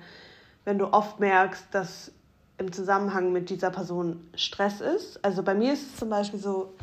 wenn 0.65 0.77
du 0.77 0.91
oft 0.91 1.19
merkst, 1.19 1.67
dass 1.71 2.11
im 2.57 2.71
Zusammenhang 2.71 3.31
mit 3.31 3.49
dieser 3.49 3.69
Person 3.69 4.27
Stress 4.35 4.81
ist. 4.81 5.23
Also 5.23 5.43
bei 5.43 5.53
mir 5.53 5.73
ist 5.73 5.93
es 5.93 5.95
zum 5.97 6.09
Beispiel 6.09 6.39
so, 6.39 6.73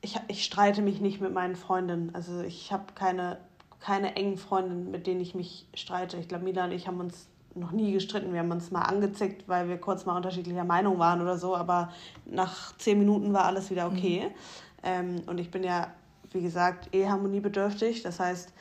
ich, 0.00 0.18
ich 0.28 0.44
streite 0.44 0.82
mich 0.82 1.00
nicht 1.00 1.20
mit 1.20 1.32
meinen 1.32 1.54
Freundinnen. 1.54 2.10
Also 2.14 2.40
ich 2.40 2.72
habe 2.72 2.84
keine 2.94 3.38
keine 3.82 4.14
engen 4.14 4.38
Freundinnen, 4.38 4.90
mit 4.90 5.06
denen 5.06 5.20
ich 5.20 5.34
mich 5.34 5.66
streite. 5.74 6.16
Ich 6.16 6.28
glaube, 6.28 6.44
Mila 6.44 6.64
und 6.64 6.72
ich 6.72 6.86
haben 6.86 7.00
uns 7.00 7.26
noch 7.54 7.72
nie 7.72 7.92
gestritten. 7.92 8.32
Wir 8.32 8.40
haben 8.40 8.50
uns 8.50 8.70
mal 8.70 8.82
angezickt, 8.82 9.48
weil 9.48 9.68
wir 9.68 9.78
kurz 9.78 10.06
mal 10.06 10.16
unterschiedlicher 10.16 10.64
Meinung 10.64 10.98
waren 10.98 11.20
oder 11.20 11.36
so, 11.38 11.56
aber 11.56 11.92
nach 12.24 12.76
zehn 12.78 12.98
Minuten 12.98 13.32
war 13.32 13.44
alles 13.44 13.70
wieder 13.70 13.86
okay. 13.86 14.24
Mhm. 14.26 14.34
Ähm, 14.82 15.22
und 15.26 15.38
ich 15.38 15.50
bin 15.50 15.62
ja, 15.62 15.88
wie 16.30 16.42
gesagt, 16.42 16.94
eh 16.94 17.08
harmoniebedürftig. 17.08 18.02
Das 18.02 18.20
heißt, 18.20 18.52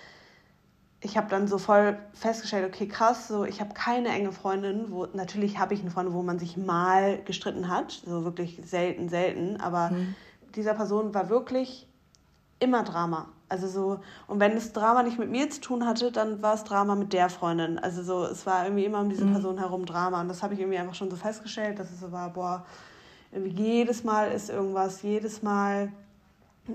ich 1.03 1.17
habe 1.17 1.29
dann 1.29 1.47
so 1.47 1.57
voll 1.57 1.97
festgestellt, 2.13 2.71
okay, 2.71 2.87
krass, 2.87 3.27
so 3.27 3.43
ich 3.43 3.59
habe 3.59 3.73
keine 3.73 4.09
enge 4.09 4.31
Freundin, 4.31 4.91
wo 4.91 5.07
natürlich 5.13 5.57
habe 5.57 5.73
ich 5.73 5.81
eine 5.81 5.89
Freundin, 5.89 6.13
wo 6.13 6.21
man 6.21 6.37
sich 6.37 6.57
mal 6.57 7.21
gestritten 7.23 7.69
hat, 7.69 7.91
so 8.05 8.23
wirklich 8.23 8.61
selten, 8.63 9.09
selten, 9.09 9.59
aber 9.59 9.89
mhm. 9.89 10.15
dieser 10.55 10.75
Person 10.75 11.13
war 11.13 11.29
wirklich 11.29 11.87
immer 12.59 12.83
Drama. 12.83 13.29
Also 13.51 13.67
so, 13.67 13.99
und 14.27 14.39
wenn 14.39 14.55
das 14.55 14.71
Drama 14.71 15.03
nicht 15.03 15.19
mit 15.19 15.29
mir 15.29 15.49
zu 15.49 15.59
tun 15.59 15.85
hatte, 15.85 16.09
dann 16.09 16.41
war 16.41 16.53
es 16.53 16.63
Drama 16.63 16.95
mit 16.95 17.11
der 17.11 17.29
Freundin. 17.29 17.79
Also 17.79 18.01
so, 18.01 18.23
es 18.23 18.45
war 18.45 18.63
irgendwie 18.63 18.85
immer 18.85 19.01
um 19.01 19.09
diese 19.09 19.25
mhm. 19.25 19.33
Person 19.33 19.57
herum 19.57 19.85
Drama. 19.85 20.21
Und 20.21 20.29
das 20.29 20.41
habe 20.41 20.53
ich 20.53 20.61
irgendwie 20.61 20.77
einfach 20.77 20.95
schon 20.95 21.11
so 21.11 21.17
festgestellt, 21.17 21.77
dass 21.77 21.91
es 21.91 21.99
so 21.99 22.13
war, 22.13 22.29
boah, 22.29 22.65
irgendwie 23.29 23.51
jedes 23.51 24.05
Mal 24.05 24.31
ist 24.31 24.49
irgendwas, 24.49 25.01
jedes 25.01 25.43
Mal. 25.43 25.91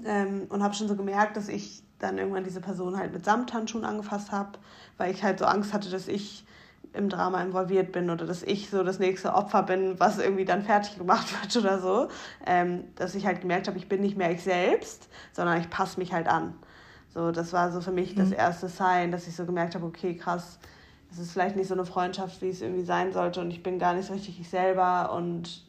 Ähm, 0.04 0.48
und 0.50 0.62
habe 0.62 0.74
schon 0.74 0.86
so 0.86 0.96
gemerkt, 0.96 1.38
dass 1.38 1.48
ich 1.48 1.82
dann 1.98 2.18
irgendwann 2.18 2.44
diese 2.44 2.60
Person 2.60 2.98
halt 2.98 3.14
mit 3.14 3.24
Samthandschuhen 3.24 3.86
angefasst 3.86 4.30
habe, 4.30 4.58
weil 4.98 5.14
ich 5.14 5.22
halt 5.22 5.38
so 5.38 5.46
Angst 5.46 5.72
hatte, 5.72 5.88
dass 5.88 6.08
ich 6.08 6.44
im 6.96 7.08
Drama 7.08 7.42
involviert 7.42 7.92
bin 7.92 8.10
oder 8.10 8.26
dass 8.26 8.42
ich 8.42 8.70
so 8.70 8.82
das 8.82 8.98
nächste 8.98 9.34
Opfer 9.34 9.62
bin, 9.62 10.00
was 10.00 10.18
irgendwie 10.18 10.44
dann 10.44 10.62
fertig 10.62 10.98
gemacht 10.98 11.28
wird 11.42 11.56
oder 11.56 11.78
so. 11.78 12.08
Ähm, 12.44 12.84
dass 12.96 13.14
ich 13.14 13.26
halt 13.26 13.40
gemerkt 13.40 13.68
habe, 13.68 13.78
ich 13.78 13.88
bin 13.88 14.00
nicht 14.00 14.16
mehr 14.16 14.30
ich 14.30 14.42
selbst, 14.42 15.08
sondern 15.32 15.60
ich 15.60 15.70
passe 15.70 15.98
mich 15.98 16.12
halt 16.12 16.26
an. 16.26 16.54
So, 17.16 17.32
das 17.32 17.54
war 17.54 17.72
so 17.72 17.80
für 17.80 17.92
mich 17.92 18.14
mhm. 18.14 18.18
das 18.18 18.30
erste 18.30 18.68
Sign, 18.68 19.10
dass 19.10 19.26
ich 19.26 19.34
so 19.34 19.46
gemerkt 19.46 19.74
habe, 19.74 19.86
okay, 19.86 20.14
krass, 20.14 20.58
es 21.10 21.18
ist 21.18 21.32
vielleicht 21.32 21.56
nicht 21.56 21.68
so 21.68 21.72
eine 21.72 21.86
Freundschaft, 21.86 22.42
wie 22.42 22.50
es 22.50 22.60
irgendwie 22.60 22.84
sein 22.84 23.14
sollte 23.14 23.40
und 23.40 23.50
ich 23.50 23.62
bin 23.62 23.78
gar 23.78 23.94
nicht 23.94 24.06
so 24.06 24.12
richtig 24.12 24.38
ich 24.38 24.50
selber 24.50 25.14
und 25.14 25.64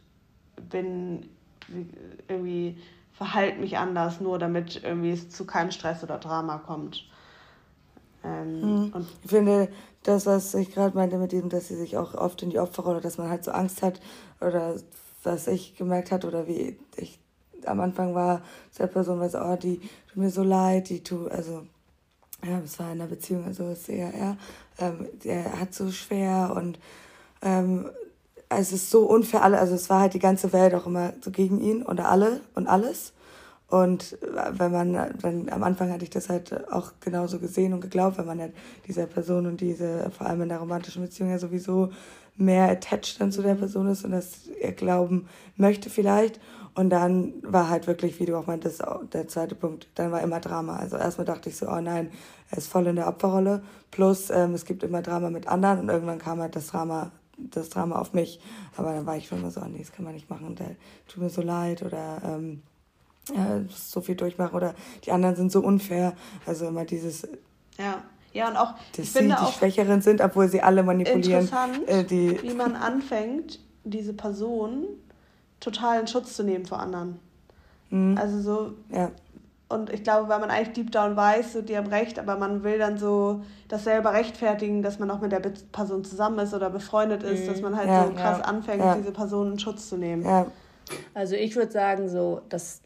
bin 0.69 1.29
irgendwie 2.27 2.77
verhalte 3.13 3.61
mich 3.61 3.77
anders, 3.77 4.19
nur 4.19 4.39
damit 4.39 4.83
irgendwie 4.83 5.11
es 5.11 5.29
zu 5.29 5.45
keinem 5.45 5.71
Stress 5.71 6.03
oder 6.03 6.17
Drama 6.17 6.57
kommt. 6.57 7.07
Ähm, 8.25 8.89
mhm. 8.89 9.07
ich 9.23 9.29
finde, 9.29 9.69
das, 10.03 10.25
was 10.25 10.53
ich 10.53 10.73
gerade 10.73 10.97
meinte 10.97 11.17
mit 11.17 11.31
dem, 11.31 11.47
dass 11.47 11.69
sie 11.69 11.77
sich 11.77 11.95
auch 11.95 12.13
oft 12.13 12.43
in 12.43 12.49
die 12.49 12.59
Opferrolle, 12.59 12.99
dass 12.99 13.17
man 13.17 13.29
halt 13.29 13.45
so 13.45 13.51
Angst 13.51 13.81
hat 13.83 14.01
oder 14.41 14.75
was 15.23 15.47
ich 15.47 15.77
gemerkt 15.77 16.11
hat 16.11 16.25
oder 16.25 16.45
wie 16.45 16.77
ich 16.97 17.19
am 17.67 17.79
Anfang 17.79 18.15
war, 18.15 18.41
zu 18.71 18.83
der 18.83 18.87
Person 18.87 19.19
weiß, 19.19 19.35
oh, 19.35 19.55
die 19.55 19.79
tut 19.79 20.17
mir 20.17 20.29
so 20.29 20.43
leid, 20.43 20.89
die 20.89 21.03
tut, 21.03 21.31
also, 21.31 21.63
ja, 22.45 22.59
es 22.63 22.79
war 22.79 22.87
in 22.87 23.01
einer 23.01 23.09
Beziehung, 23.09 23.45
also 23.45 23.69
ist 23.69 23.89
eher 23.89 24.13
er, 24.13 24.37
ähm, 24.79 25.07
der 25.23 25.59
hat 25.59 25.73
so 25.73 25.91
schwer 25.91 26.53
und 26.55 26.79
ähm, 27.41 27.89
es 28.49 28.71
ist 28.71 28.89
so 28.89 29.05
unfair, 29.05 29.43
alle, 29.43 29.59
also 29.59 29.75
es 29.75 29.89
war 29.89 30.01
halt 30.01 30.13
die 30.13 30.19
ganze 30.19 30.53
Welt 30.53 30.73
auch 30.73 30.85
immer 30.85 31.13
so 31.21 31.31
gegen 31.31 31.59
ihn 31.59 31.83
oder 31.83 32.09
alle 32.09 32.41
und 32.55 32.67
alles. 32.67 33.13
Und 33.69 34.17
wenn 34.51 34.71
man, 34.71 35.13
wenn, 35.21 35.51
am 35.51 35.63
Anfang 35.63 35.91
hatte 35.91 36.05
ich 36.05 36.09
das 36.09 36.29
halt 36.29 36.71
auch 36.71 36.93
genauso 37.01 37.39
gesehen 37.39 37.73
und 37.73 37.81
geglaubt, 37.81 38.17
wenn 38.17 38.25
man 38.25 38.39
halt 38.39 38.53
dieser 38.87 39.07
Person 39.07 39.45
und 39.45 39.59
diese, 39.59 40.09
vor 40.17 40.27
allem 40.27 40.43
in 40.43 40.49
der 40.49 40.59
romantischen 40.59 41.01
Beziehung 41.01 41.29
ja 41.31 41.37
sowieso 41.37 41.89
mehr 42.37 42.69
attached 42.69 43.19
dann 43.19 43.31
zu 43.31 43.41
der 43.41 43.55
Person 43.55 43.87
ist 43.87 44.05
und 44.05 44.11
das 44.11 44.47
er 44.61 44.71
glauben 44.71 45.27
möchte 45.55 45.89
vielleicht. 45.89 46.39
Und 46.75 46.91
dann 46.91 47.33
war 47.41 47.69
halt 47.69 47.87
wirklich, 47.87 48.19
wie 48.19 48.27
du 48.27 48.37
auch 48.37 48.45
meintest, 48.45 48.83
der 49.11 49.27
zweite 49.27 49.55
Punkt, 49.55 49.87
dann 49.95 50.11
war 50.11 50.21
immer 50.21 50.39
Drama. 50.39 50.75
Also 50.77 50.95
erstmal 50.95 51.25
dachte 51.25 51.49
ich 51.49 51.57
so, 51.57 51.67
oh 51.67 51.81
nein, 51.81 52.11
er 52.51 52.59
ist 52.59 52.67
voll 52.67 52.85
in 52.85 52.95
der 52.95 53.07
Opferrolle. 53.07 53.63
Plus 53.89 54.29
ähm, 54.29 54.53
es 54.53 54.63
gibt 54.63 54.83
immer 54.83 55.01
Drama 55.01 55.31
mit 55.31 55.47
anderen 55.47 55.79
und 55.79 55.89
irgendwann 55.89 56.19
kam 56.19 56.39
halt 56.39 56.55
das 56.55 56.67
Drama, 56.67 57.11
das 57.37 57.69
Drama 57.69 57.97
auf 57.97 58.13
mich. 58.13 58.39
Aber 58.75 58.93
dann 58.93 59.07
war 59.07 59.17
ich 59.17 59.27
schon 59.27 59.39
immer 59.39 59.49
so, 59.49 59.61
oh 59.61 59.67
nee, 59.67 59.79
das 59.79 59.91
kann 59.91 60.05
man 60.05 60.13
nicht 60.13 60.29
machen, 60.29 60.55
der 60.55 60.75
tut 61.07 61.23
mir 61.23 61.29
so 61.29 61.41
leid 61.41 61.81
oder 61.81 62.21
ähm, 62.23 62.61
ja, 63.33 63.61
so 63.69 64.01
viel 64.01 64.15
durchmachen 64.15 64.55
oder 64.55 64.75
die 65.03 65.11
anderen 65.11 65.35
sind 65.35 65.51
so 65.51 65.61
unfair. 65.61 66.13
Also 66.45 66.67
immer 66.67 66.85
dieses. 66.85 67.27
Ja. 67.79 68.03
Ja, 68.33 68.49
und 68.49 68.57
auch, 68.57 68.73
dass 68.95 69.05
ich 69.05 69.11
finde 69.11 69.35
die 69.39 69.51
Schwächeren 69.53 70.01
sind, 70.01 70.21
obwohl 70.21 70.47
sie 70.47 70.61
alle 70.61 70.83
manipulieren. 70.83 71.41
Interessant, 71.41 71.87
äh, 71.87 72.03
die 72.03 72.41
wie 72.43 72.53
man 72.53 72.75
anfängt, 72.75 73.59
diese 73.83 74.13
Person 74.13 74.85
total 75.59 76.01
in 76.01 76.07
Schutz 76.07 76.35
zu 76.35 76.43
nehmen 76.43 76.65
vor 76.65 76.79
anderen. 76.79 77.19
Mhm. 77.89 78.17
Also 78.17 78.41
so. 78.41 78.73
Ja. 78.89 79.11
Und 79.69 79.91
ich 79.91 80.03
glaube, 80.03 80.29
weil 80.29 80.39
man 80.39 80.49
eigentlich 80.49 80.73
deep 80.73 80.91
down 80.91 81.17
weiß, 81.17 81.53
so, 81.53 81.61
die 81.61 81.75
haben 81.75 81.87
recht, 81.87 82.19
aber 82.19 82.37
man 82.37 82.63
will 82.63 82.77
dann 82.77 82.97
so 82.97 83.41
das 83.67 83.83
selber 83.83 84.13
rechtfertigen, 84.13 84.81
dass 84.81 84.97
man 84.97 85.11
auch 85.11 85.19
mit 85.19 85.33
der 85.33 85.41
Person 85.41 86.05
zusammen 86.05 86.39
ist 86.39 86.53
oder 86.53 86.69
befreundet 86.69 87.23
ist, 87.23 87.43
mhm. 87.43 87.47
dass 87.47 87.61
man 87.61 87.75
halt 87.75 87.89
ja, 87.89 88.05
so 88.05 88.13
krass 88.13 88.39
ja. 88.39 88.45
anfängt, 88.45 88.79
ja. 88.79 88.95
diese 88.95 89.11
Person 89.11 89.53
in 89.53 89.59
Schutz 89.59 89.89
zu 89.89 89.97
nehmen. 89.97 90.25
Also 91.13 91.35
ich 91.35 91.53
würde 91.57 91.71
sagen, 91.71 92.07
so, 92.07 92.41
das 92.47 92.81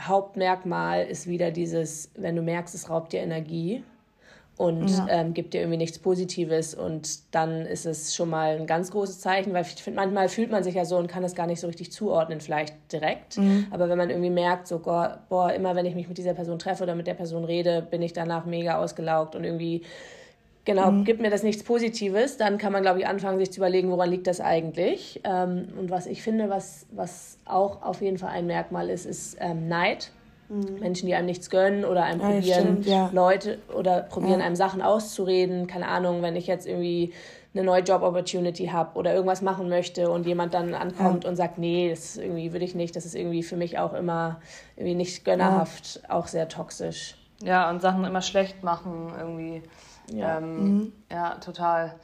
Hauptmerkmal 0.00 1.04
ist 1.04 1.26
wieder 1.26 1.50
dieses, 1.50 2.10
wenn 2.16 2.36
du 2.36 2.42
merkst, 2.42 2.74
es 2.74 2.88
raubt 2.88 3.12
dir 3.12 3.20
Energie 3.20 3.84
und 4.62 4.88
ja. 4.88 5.08
ähm, 5.10 5.34
gibt 5.34 5.54
dir 5.54 5.60
irgendwie 5.60 5.76
nichts 5.76 5.98
Positives 5.98 6.72
und 6.72 7.34
dann 7.34 7.66
ist 7.66 7.84
es 7.84 8.14
schon 8.14 8.30
mal 8.30 8.60
ein 8.60 8.68
ganz 8.68 8.92
großes 8.92 9.18
Zeichen, 9.18 9.52
weil 9.52 9.62
ich 9.62 9.82
finde, 9.82 9.98
manchmal 9.98 10.28
fühlt 10.28 10.52
man 10.52 10.62
sich 10.62 10.76
ja 10.76 10.84
so 10.84 10.98
und 10.98 11.08
kann 11.08 11.24
es 11.24 11.34
gar 11.34 11.48
nicht 11.48 11.58
so 11.58 11.66
richtig 11.66 11.90
zuordnen, 11.90 12.40
vielleicht 12.40 12.76
direkt. 12.92 13.38
Mhm. 13.38 13.66
Aber 13.72 13.88
wenn 13.88 13.98
man 13.98 14.08
irgendwie 14.08 14.30
merkt, 14.30 14.68
so, 14.68 14.78
boah, 14.78 15.52
immer 15.52 15.74
wenn 15.74 15.84
ich 15.84 15.96
mich 15.96 16.06
mit 16.06 16.16
dieser 16.16 16.34
Person 16.34 16.60
treffe 16.60 16.84
oder 16.84 16.94
mit 16.94 17.08
der 17.08 17.14
Person 17.14 17.42
rede, 17.42 17.84
bin 17.90 18.02
ich 18.02 18.12
danach 18.12 18.46
mega 18.46 18.78
ausgelaugt 18.78 19.34
und 19.34 19.42
irgendwie 19.42 19.82
Genau, 20.64 20.92
mhm. 20.92 21.02
gibt 21.02 21.20
mir 21.20 21.28
das 21.28 21.42
nichts 21.42 21.64
Positives, 21.64 22.36
dann 22.36 22.56
kann 22.56 22.72
man, 22.72 22.82
glaube 22.82 23.00
ich, 23.00 23.06
anfangen, 23.08 23.36
sich 23.40 23.50
zu 23.50 23.58
überlegen, 23.58 23.90
woran 23.90 24.08
liegt 24.10 24.28
das 24.28 24.40
eigentlich. 24.40 25.20
Ähm, 25.24 25.70
und 25.76 25.90
was 25.90 26.06
ich 26.06 26.22
finde, 26.22 26.50
was, 26.50 26.86
was 26.92 27.40
auch 27.46 27.82
auf 27.82 28.00
jeden 28.00 28.16
Fall 28.16 28.30
ein 28.30 28.46
Merkmal 28.46 28.88
ist, 28.88 29.04
ist 29.04 29.36
ähm, 29.40 29.66
Neid. 29.66 30.12
Mhm. 30.48 30.78
Menschen, 30.80 31.06
die 31.06 31.14
einem 31.14 31.26
nichts 31.26 31.50
gönnen 31.50 31.84
oder 31.84 32.04
einem 32.04 32.20
ja, 32.20 32.26
probieren, 32.26 32.60
stimmt, 32.60 32.86
ja. 32.86 33.10
Leute 33.12 33.58
oder 33.74 34.00
probieren 34.00 34.40
ja. 34.40 34.46
einem 34.46 34.56
Sachen 34.56 34.82
auszureden. 34.82 35.66
Keine 35.66 35.88
Ahnung, 35.88 36.22
wenn 36.22 36.36
ich 36.36 36.46
jetzt 36.46 36.66
irgendwie 36.66 37.12
eine 37.54 37.64
neue 37.64 37.82
Job-Opportunity 37.82 38.66
habe 38.66 38.98
oder 38.98 39.12
irgendwas 39.12 39.42
machen 39.42 39.68
möchte 39.68 40.10
und 40.10 40.26
jemand 40.26 40.54
dann 40.54 40.74
ankommt 40.74 41.24
und 41.24 41.36
sagt, 41.36 41.58
nee, 41.58 41.90
das 41.90 42.16
irgendwie 42.16 42.52
würde 42.52 42.64
ich 42.64 42.74
nicht, 42.74 42.96
das 42.96 43.04
ist 43.04 43.14
irgendwie 43.14 43.42
für 43.42 43.56
mich 43.56 43.78
auch 43.78 43.92
immer 43.92 44.40
irgendwie 44.76 44.94
nicht 44.94 45.24
gönnerhaft, 45.24 46.02
auch 46.08 46.26
sehr 46.26 46.48
toxisch. 46.48 47.16
Ja, 47.42 47.68
und 47.68 47.82
Sachen 47.82 48.04
immer 48.04 48.22
schlecht 48.22 48.62
machen 48.62 49.12
irgendwie. 49.18 49.62
Ja, 50.10 50.38
ähm, 50.38 50.64
mhm. 50.64 50.92
ja 51.10 51.34
total. 51.36 51.94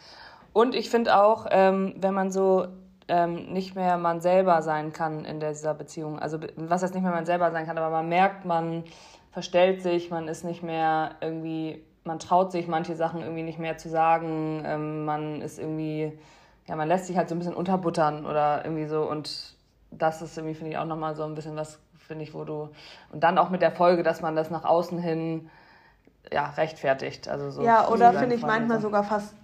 Und 0.52 0.74
ich 0.74 0.90
finde 0.90 1.16
auch, 1.16 1.46
ähm, 1.50 1.94
wenn 1.98 2.14
man 2.14 2.30
so 2.30 2.66
ähm, 3.08 3.52
nicht 3.52 3.74
mehr 3.74 3.96
man 3.96 4.20
selber 4.20 4.62
sein 4.62 4.92
kann 4.92 5.24
in 5.24 5.40
dieser 5.40 5.74
Beziehung, 5.74 6.18
also 6.18 6.38
was 6.56 6.82
heißt 6.82 6.94
nicht 6.94 7.02
mehr 7.02 7.12
man 7.12 7.26
selber 7.26 7.50
sein 7.50 7.66
kann, 7.66 7.78
aber 7.78 7.90
man 7.90 8.08
merkt, 8.08 8.44
man 8.44 8.84
verstellt 9.32 9.82
sich, 9.82 10.10
man 10.10 10.28
ist 10.28 10.44
nicht 10.44 10.62
mehr 10.62 11.12
irgendwie, 11.20 11.82
man 12.04 12.18
traut 12.18 12.52
sich 12.52 12.68
manche 12.68 12.96
Sachen 12.96 13.22
irgendwie 13.22 13.42
nicht 13.42 13.58
mehr 13.58 13.78
zu 13.78 13.88
sagen, 13.88 14.62
ähm, 14.66 15.04
man 15.04 15.40
ist 15.40 15.58
irgendwie, 15.58 16.18
ja, 16.66 16.76
man 16.76 16.88
lässt 16.88 17.06
sich 17.06 17.16
halt 17.16 17.28
so 17.28 17.34
ein 17.34 17.38
bisschen 17.38 17.54
unterbuttern 17.54 18.26
oder 18.26 18.64
irgendwie 18.64 18.86
so 18.86 19.02
und 19.08 19.54
das 19.90 20.20
ist 20.20 20.36
irgendwie, 20.36 20.54
finde 20.54 20.72
ich, 20.72 20.78
auch 20.78 20.84
nochmal 20.84 21.14
so 21.16 21.24
ein 21.24 21.34
bisschen 21.34 21.56
was, 21.56 21.78
finde 21.96 22.24
ich, 22.24 22.34
wo 22.34 22.44
du, 22.44 22.68
und 23.12 23.22
dann 23.24 23.38
auch 23.38 23.48
mit 23.48 23.62
der 23.62 23.72
Folge, 23.72 24.02
dass 24.02 24.20
man 24.20 24.36
das 24.36 24.50
nach 24.50 24.64
außen 24.64 24.98
hin 24.98 25.50
ja, 26.30 26.50
rechtfertigt. 26.50 27.28
Also 27.28 27.50
so 27.50 27.62
ja, 27.62 27.88
oder 27.88 28.12
finde 28.12 28.34
ich 28.34 28.42
manchmal 28.42 28.80
sogar 28.80 29.02
fast 29.02 29.34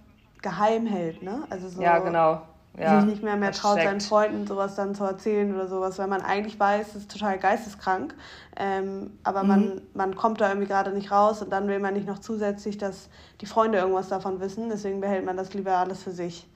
geheim 0.41 0.85
hält, 0.85 1.23
ne? 1.23 1.43
Also 1.49 1.69
so 1.69 1.81
ja, 1.81 1.97
genau. 1.99 2.41
Ja, 2.77 2.99
sich 2.99 3.09
nicht 3.09 3.23
mehr 3.23 3.37
mehr 3.37 3.51
traut, 3.51 3.75
seinen 3.75 4.01
Freunden 4.01 4.45
sowas 4.45 4.75
dann 4.75 4.95
zu 4.95 5.03
erzählen 5.03 5.53
oder 5.53 5.67
sowas, 5.67 5.97
weil 5.97 6.07
man 6.07 6.21
eigentlich 6.21 6.59
weiß, 6.59 6.89
es 6.89 6.95
ist 6.95 7.11
total 7.11 7.37
geisteskrank. 7.37 8.13
Ähm, 8.57 9.11
aber 9.23 9.43
mhm. 9.43 9.49
man, 9.49 9.81
man 9.93 10.15
kommt 10.15 10.41
da 10.41 10.49
irgendwie 10.49 10.67
gerade 10.67 10.91
nicht 10.91 11.11
raus 11.11 11.41
und 11.41 11.51
dann 11.51 11.67
will 11.67 11.79
man 11.79 11.93
nicht 11.93 12.07
noch 12.07 12.19
zusätzlich, 12.19 12.77
dass 12.77 13.09
die 13.41 13.45
Freunde 13.45 13.77
irgendwas 13.77 14.09
davon 14.09 14.39
wissen. 14.39 14.69
Deswegen 14.69 14.99
behält 14.99 15.25
man 15.25 15.37
das 15.37 15.53
lieber 15.53 15.77
alles 15.77 16.03
für 16.03 16.11
sich. 16.11 16.47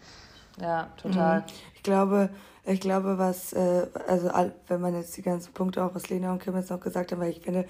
Ja, 0.61 0.89
total. 0.97 1.39
Mhm. 1.39 1.45
Ich 1.75 1.83
glaube, 1.83 2.29
ich 2.65 2.81
glaube, 2.81 3.17
was, 3.17 3.53
äh, 3.53 3.87
also 4.07 4.29
wenn 4.67 4.81
man 4.81 4.95
jetzt 4.95 5.15
die 5.17 5.21
ganzen 5.21 5.53
Punkte 5.53 5.83
auch, 5.83 5.95
was 5.95 6.09
Lena 6.09 6.31
und 6.31 6.41
Kim 6.41 6.55
jetzt 6.55 6.69
noch 6.69 6.79
gesagt 6.79 7.11
haben, 7.11 7.21
weil 7.21 7.31
ich 7.31 7.41
finde, 7.41 7.65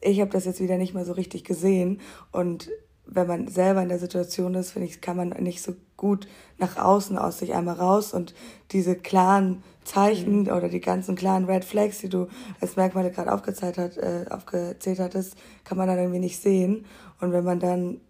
ich 0.00 0.20
habe 0.20 0.30
das 0.30 0.44
jetzt 0.44 0.60
wieder 0.60 0.76
nicht 0.76 0.94
mehr 0.94 1.04
so 1.04 1.12
richtig 1.12 1.44
gesehen. 1.44 2.00
Und 2.32 2.70
wenn 3.12 3.26
man 3.26 3.48
selber 3.48 3.82
in 3.82 3.88
der 3.88 3.98
Situation 3.98 4.54
ist, 4.54 4.72
finde 4.72 4.88
ich, 4.88 5.00
kann 5.00 5.16
man 5.16 5.30
nicht 5.30 5.62
so 5.62 5.74
gut 5.96 6.28
nach 6.58 6.76
außen 6.76 7.18
aus 7.18 7.38
sich 7.38 7.54
einmal 7.54 7.74
raus 7.74 8.14
und 8.14 8.34
diese 8.70 8.94
klaren 8.94 9.62
Zeichen 9.84 10.42
mhm. 10.42 10.48
oder 10.48 10.68
die 10.68 10.80
ganzen 10.80 11.16
klaren 11.16 11.44
Red 11.44 11.64
Flags, 11.64 11.98
die 11.98 12.08
du 12.08 12.28
als 12.60 12.76
Merkmale 12.76 13.10
gerade 13.10 13.32
aufgezählt, 13.32 13.78
hat, 13.78 13.96
äh, 13.96 14.26
aufgezählt 14.30 15.00
hattest, 15.00 15.36
kann 15.64 15.78
man 15.78 15.88
dann 15.88 15.98
irgendwie 15.98 16.20
nicht 16.20 16.40
sehen. 16.40 16.86
Und 17.20 17.32
wenn 17.32 17.44
man 17.44 17.60
dann 17.60 18.00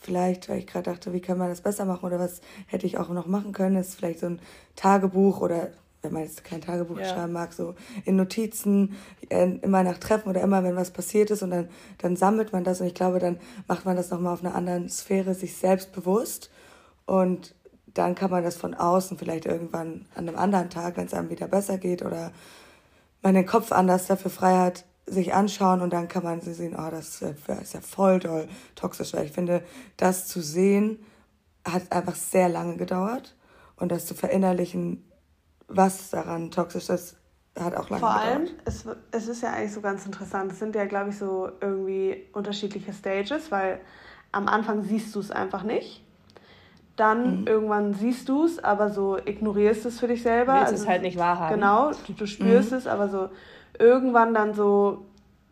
vielleicht, 0.00 0.48
weil 0.48 0.58
ich 0.58 0.66
gerade 0.66 0.90
dachte, 0.90 1.12
wie 1.12 1.20
kann 1.20 1.38
man 1.38 1.48
das 1.48 1.60
besser 1.60 1.84
machen 1.84 2.04
oder 2.04 2.18
was 2.18 2.40
hätte 2.66 2.86
ich 2.86 2.98
auch 2.98 3.08
noch 3.08 3.26
machen 3.26 3.52
können, 3.52 3.76
ist 3.76 3.94
vielleicht 3.94 4.20
so 4.20 4.26
ein 4.26 4.40
Tagebuch 4.76 5.40
oder 5.40 5.68
wenn 6.02 6.12
man 6.12 6.22
jetzt 6.22 6.44
kein 6.44 6.60
Tagebuch 6.60 6.98
ja. 6.98 7.06
schreiben 7.06 7.32
mag, 7.32 7.52
so 7.52 7.74
in 8.04 8.16
Notizen, 8.16 8.96
äh, 9.28 9.50
immer 9.62 9.82
nach 9.82 9.98
Treffen 9.98 10.28
oder 10.28 10.40
immer, 10.40 10.62
wenn 10.62 10.76
was 10.76 10.90
passiert 10.90 11.30
ist 11.30 11.42
und 11.42 11.50
dann, 11.50 11.68
dann 11.98 12.16
sammelt 12.16 12.52
man 12.52 12.64
das 12.64 12.80
und 12.80 12.86
ich 12.86 12.94
glaube, 12.94 13.18
dann 13.18 13.38
macht 13.66 13.84
man 13.84 13.96
das 13.96 14.10
nochmal 14.10 14.34
auf 14.34 14.44
einer 14.44 14.54
anderen 14.54 14.88
Sphäre, 14.88 15.34
sich 15.34 15.56
selbst 15.56 15.92
bewusst 15.92 16.50
und 17.06 17.54
dann 17.86 18.14
kann 18.14 18.30
man 18.30 18.44
das 18.44 18.56
von 18.56 18.74
außen 18.74 19.18
vielleicht 19.18 19.46
irgendwann 19.46 20.06
an 20.14 20.28
einem 20.28 20.38
anderen 20.38 20.70
Tag, 20.70 20.96
wenn 20.96 21.06
es 21.06 21.14
einem 21.14 21.30
wieder 21.30 21.48
besser 21.48 21.78
geht 21.78 22.02
oder 22.04 22.32
man 23.22 23.34
den 23.34 23.46
Kopf 23.46 23.72
anders 23.72 24.06
dafür 24.06 24.30
frei 24.30 24.56
hat, 24.56 24.84
sich 25.06 25.34
anschauen 25.34 25.80
und 25.80 25.92
dann 25.92 26.06
kann 26.06 26.22
man 26.22 26.40
sehen, 26.40 26.76
oh, 26.78 26.90
das 26.90 27.22
ist 27.22 27.74
ja 27.74 27.80
voll 27.80 28.20
doll 28.20 28.46
toxisch, 28.74 29.14
weil 29.14 29.26
ich 29.26 29.32
finde, 29.32 29.62
das 29.96 30.28
zu 30.28 30.40
sehen 30.40 30.98
hat 31.64 31.90
einfach 31.92 32.14
sehr 32.14 32.48
lange 32.48 32.76
gedauert 32.76 33.34
und 33.76 33.90
das 33.90 34.06
zu 34.06 34.14
verinnerlichen, 34.14 35.04
was 35.68 36.10
daran 36.10 36.50
toxisch 36.50 36.88
ist, 36.88 37.16
hat 37.58 37.74
auch 37.74 37.90
lange 37.90 38.00
Vor 38.00 38.10
allem, 38.10 38.48
es, 38.64 38.84
es 39.10 39.28
ist 39.28 39.42
ja 39.42 39.52
eigentlich 39.52 39.72
so 39.72 39.80
ganz 39.80 40.06
interessant. 40.06 40.52
Es 40.52 40.58
sind 40.58 40.74
ja, 40.74 40.86
glaube 40.86 41.10
ich, 41.10 41.18
so 41.18 41.50
irgendwie 41.60 42.26
unterschiedliche 42.32 42.92
Stages, 42.92 43.50
weil 43.50 43.80
am 44.32 44.48
Anfang 44.48 44.82
siehst 44.82 45.14
du 45.14 45.20
es 45.20 45.30
einfach 45.30 45.62
nicht. 45.62 46.04
Dann 46.96 47.42
mhm. 47.42 47.46
irgendwann 47.46 47.94
siehst 47.94 48.28
du 48.28 48.44
es, 48.44 48.62
aber 48.62 48.90
so 48.90 49.18
ignorierst 49.18 49.86
es 49.86 50.00
für 50.00 50.08
dich 50.08 50.22
selber. 50.22 50.54
Willst 50.54 50.72
also, 50.72 50.82
es 50.82 50.88
halt 50.88 51.02
nicht 51.02 51.16
wahrhaben. 51.16 51.54
Genau, 51.54 51.92
du, 52.06 52.12
du 52.12 52.26
spürst 52.26 52.72
mhm. 52.72 52.78
es, 52.78 52.86
aber 52.86 53.08
so 53.08 53.28
irgendwann 53.78 54.34
dann 54.34 54.54
so 54.54 55.04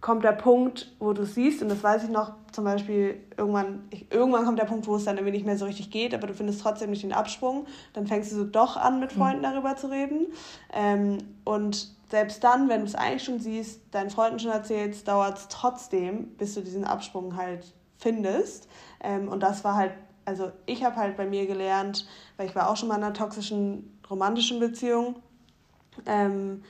kommt 0.07 0.23
der 0.23 0.31
Punkt, 0.31 0.93
wo 1.01 1.13
du 1.13 1.23
es 1.23 1.35
siehst, 1.35 1.63
und 1.63 1.69
das 1.69 1.83
weiß 1.83 2.05
ich 2.05 2.11
noch, 2.11 2.35
zum 2.53 2.63
Beispiel 2.63 3.21
irgendwann, 3.37 3.89
ich, 3.91 4.07
irgendwann 4.13 4.45
kommt 4.45 4.61
der 4.61 4.65
Punkt, 4.65 4.87
wo 4.87 4.95
es 4.95 5.03
dann 5.03 5.17
irgendwie 5.17 5.33
nicht 5.33 5.45
mehr 5.45 5.59
so 5.59 5.65
richtig 5.65 5.91
geht, 5.91 6.15
aber 6.15 6.29
du 6.29 6.33
findest 6.33 6.61
trotzdem 6.61 6.91
nicht 6.91 7.03
den 7.03 7.13
Absprung, 7.13 7.67
dann 7.93 8.07
fängst 8.07 8.31
du 8.31 8.37
so 8.37 8.45
doch 8.45 8.77
an, 8.77 9.01
mit 9.01 9.13
mhm. 9.13 9.19
Freunden 9.19 9.43
darüber 9.43 9.75
zu 9.75 9.89
reden. 9.89 10.29
Ähm, 10.73 11.19
und 11.43 11.91
selbst 12.09 12.45
dann, 12.45 12.69
wenn 12.69 12.83
du 12.83 12.87
es 12.87 12.95
eigentlich 12.95 13.25
schon 13.25 13.41
siehst, 13.41 13.81
deinen 13.91 14.11
Freunden 14.11 14.39
schon 14.39 14.53
erzählst, 14.53 15.09
dauert 15.09 15.39
es 15.39 15.49
trotzdem, 15.49 16.29
bis 16.37 16.55
du 16.55 16.61
diesen 16.61 16.85
Absprung 16.85 17.37
halt 17.37 17.75
findest. 17.99 18.69
Ähm, 19.03 19.27
und 19.27 19.43
das 19.43 19.65
war 19.65 19.75
halt, 19.75 19.91
also 20.25 20.53
ich 20.67 20.85
habe 20.85 20.95
halt 20.95 21.17
bei 21.17 21.27
mir 21.27 21.49
gelernt, 21.49 22.07
weil 22.37 22.47
ich 22.47 22.55
war 22.55 22.71
auch 22.71 22.77
schon 22.77 22.89
mal 22.89 22.97
in 22.99 23.03
einer 23.03 23.13
toxischen 23.13 23.99
romantischen 24.09 24.61
Beziehung. 24.61 25.17
Ähm, 26.07 26.63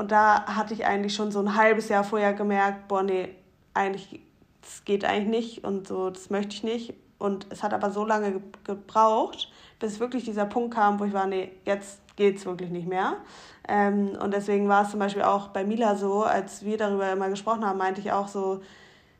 und 0.00 0.10
da 0.12 0.46
hatte 0.46 0.72
ich 0.72 0.86
eigentlich 0.86 1.14
schon 1.14 1.30
so 1.30 1.40
ein 1.40 1.56
halbes 1.56 1.90
Jahr 1.90 2.04
vorher 2.04 2.32
gemerkt, 2.32 2.88
boah, 2.88 3.02
nee, 3.02 3.28
eigentlich, 3.74 4.20
das 4.62 4.82
geht 4.86 5.04
eigentlich 5.04 5.28
nicht 5.28 5.64
und 5.64 5.86
so, 5.86 6.08
das 6.08 6.30
möchte 6.30 6.54
ich 6.54 6.62
nicht. 6.62 6.94
Und 7.18 7.46
es 7.50 7.62
hat 7.62 7.74
aber 7.74 7.90
so 7.90 8.06
lange 8.06 8.32
ge 8.32 8.40
gebraucht, 8.64 9.52
bis 9.78 10.00
wirklich 10.00 10.24
dieser 10.24 10.46
Punkt 10.46 10.72
kam, 10.74 10.98
wo 10.98 11.04
ich 11.04 11.12
war, 11.12 11.26
nee, 11.26 11.52
jetzt 11.66 12.00
geht 12.16 12.38
es 12.38 12.46
wirklich 12.46 12.70
nicht 12.70 12.88
mehr. 12.88 13.18
Ähm, 13.68 14.16
und 14.18 14.32
deswegen 14.32 14.70
war 14.70 14.84
es 14.84 14.90
zum 14.90 15.00
Beispiel 15.00 15.20
auch 15.20 15.48
bei 15.48 15.64
Mila 15.64 15.94
so, 15.96 16.22
als 16.22 16.64
wir 16.64 16.78
darüber 16.78 17.12
immer 17.12 17.28
gesprochen 17.28 17.66
haben, 17.66 17.76
meinte 17.76 18.00
ich 18.00 18.10
auch 18.10 18.28
so, 18.28 18.62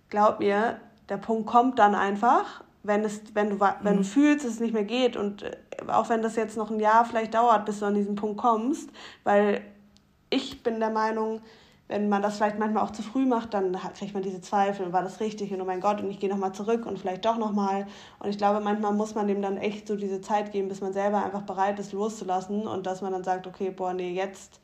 glaub 0.09 0.38
mir, 0.38 0.81
der 1.11 1.19
Punkt 1.19 1.47
kommt 1.47 1.79
dann 1.79 1.95
einfach, 1.95 2.64
wenn, 2.85 3.05
es, 3.05 3.21
wenn, 3.35 3.51
du, 3.51 3.61
wenn 3.61 3.97
du 3.97 4.01
mhm. 4.01 4.05
fühlst, 4.05 4.47
dass 4.47 4.55
es 4.55 4.61
nicht 4.61 4.73
mehr 4.73 4.85
geht 4.85 5.19
und 5.19 5.43
äh, 5.43 5.59
auch 5.88 6.09
wenn 6.09 6.23
das 6.23 6.37
jetzt 6.37 6.57
noch 6.57 6.71
ein 6.71 6.81
Jahr 6.81 7.05
vielleicht 7.05 7.35
dauert, 7.35 7.66
bis 7.66 7.81
du 7.81 7.85
an 7.85 7.95
diesen 7.95 8.14
Punkt 8.14 8.38
kommst, 8.38 8.88
weil 9.25 9.61
ich 10.31 10.62
bin 10.62 10.81
der 10.81 10.90
Meinung, 10.90 11.40
wenn 11.90 12.09
man 12.09 12.23
das 12.23 12.37
vielleicht 12.37 12.59
manchmal 12.59 12.85
auch 12.85 12.93
zu 12.93 13.03
früh 13.03 13.27
macht, 13.27 13.53
dann 13.53 13.77
kriegt 13.99 14.14
man 14.14 14.23
diese 14.23 14.40
Zweifel, 14.40 14.93
war 14.93 15.03
das 15.03 15.19
richtig 15.19 15.53
und 15.53 15.61
oh 15.61 15.64
mein 15.64 15.81
Gott 15.81 16.01
und 16.01 16.09
ich 16.09 16.21
gehe 16.21 16.31
nochmal 16.31 16.53
zurück 16.53 16.87
und 16.87 17.01
vielleicht 17.01 17.25
doch 17.25 17.37
nochmal. 17.37 17.87
Und 18.21 18.31
ich 18.31 18.38
glaube, 18.38 18.61
manchmal 18.61 18.93
muss 18.93 19.16
man 19.16 19.27
dem 19.27 19.43
dann 19.43 19.57
echt 19.57 19.88
so 19.88 19.97
diese 19.97 20.21
Zeit 20.21 20.53
geben, 20.53 20.69
bis 20.69 20.81
man 20.81 20.93
selber 20.93 21.25
einfach 21.25 21.43
bereit 21.43 21.81
ist, 21.81 21.93
loszulassen 21.93 22.69
und 22.69 22.87
dass 22.87 23.03
man 23.03 23.12
dann 23.12 23.25
sagt, 23.25 23.49
okay, 23.49 23.71
boah, 23.71 23.93
nee, 23.93 24.12
jetzt, 24.12 24.61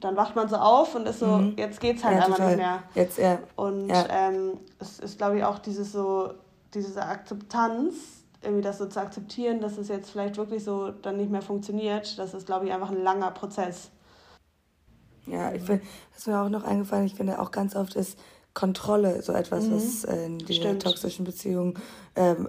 dann 0.00 0.14
wacht 0.16 0.36
man 0.36 0.46
so 0.46 0.56
auf 0.56 0.94
und 0.94 1.08
ist 1.08 1.20
so, 1.20 1.26
mhm. 1.26 1.54
jetzt 1.56 1.80
geht's 1.80 2.04
halt 2.04 2.18
ja, 2.18 2.24
einfach 2.26 2.36
total. 2.36 2.48
nicht 2.48 2.58
mehr. 2.58 2.82
Jetzt, 2.94 3.18
ja. 3.18 3.38
Und 3.56 3.88
ja. 3.88 4.04
Ähm, 4.10 4.58
es 4.78 5.00
ist, 5.00 5.16
glaube 5.16 5.38
ich, 5.38 5.44
auch 5.44 5.58
dieses 5.58 5.90
so, 5.90 6.34
diese 6.74 7.02
Akzeptanz, 7.02 7.94
irgendwie 8.42 8.62
das 8.62 8.76
so 8.76 8.84
zu 8.84 9.00
akzeptieren, 9.00 9.62
dass 9.62 9.78
es 9.78 9.88
jetzt 9.88 10.10
vielleicht 10.10 10.36
wirklich 10.36 10.62
so 10.62 10.90
dann 10.90 11.16
nicht 11.16 11.30
mehr 11.30 11.40
funktioniert, 11.40 12.18
das 12.18 12.34
ist, 12.34 12.44
glaube 12.44 12.66
ich, 12.66 12.72
einfach 12.74 12.90
ein 12.90 13.02
langer 13.02 13.30
Prozess. 13.30 13.90
Ja, 15.26 15.52
ich 15.52 15.62
finde, 15.62 15.84
was 16.14 16.26
mir 16.26 16.40
auch 16.40 16.48
noch 16.48 16.64
eingefallen, 16.64 17.06
ich 17.06 17.14
finde 17.14 17.40
auch 17.40 17.50
ganz 17.50 17.74
oft 17.74 17.94
ist 17.96 18.18
Kontrolle 18.54 19.22
so 19.22 19.32
etwas, 19.32 19.64
mhm. 19.64 19.74
was 19.74 20.04
in 20.04 20.38
dieser 20.38 20.78
toxischen 20.78 21.24
Beziehung 21.24 21.78
ähm, 22.14 22.48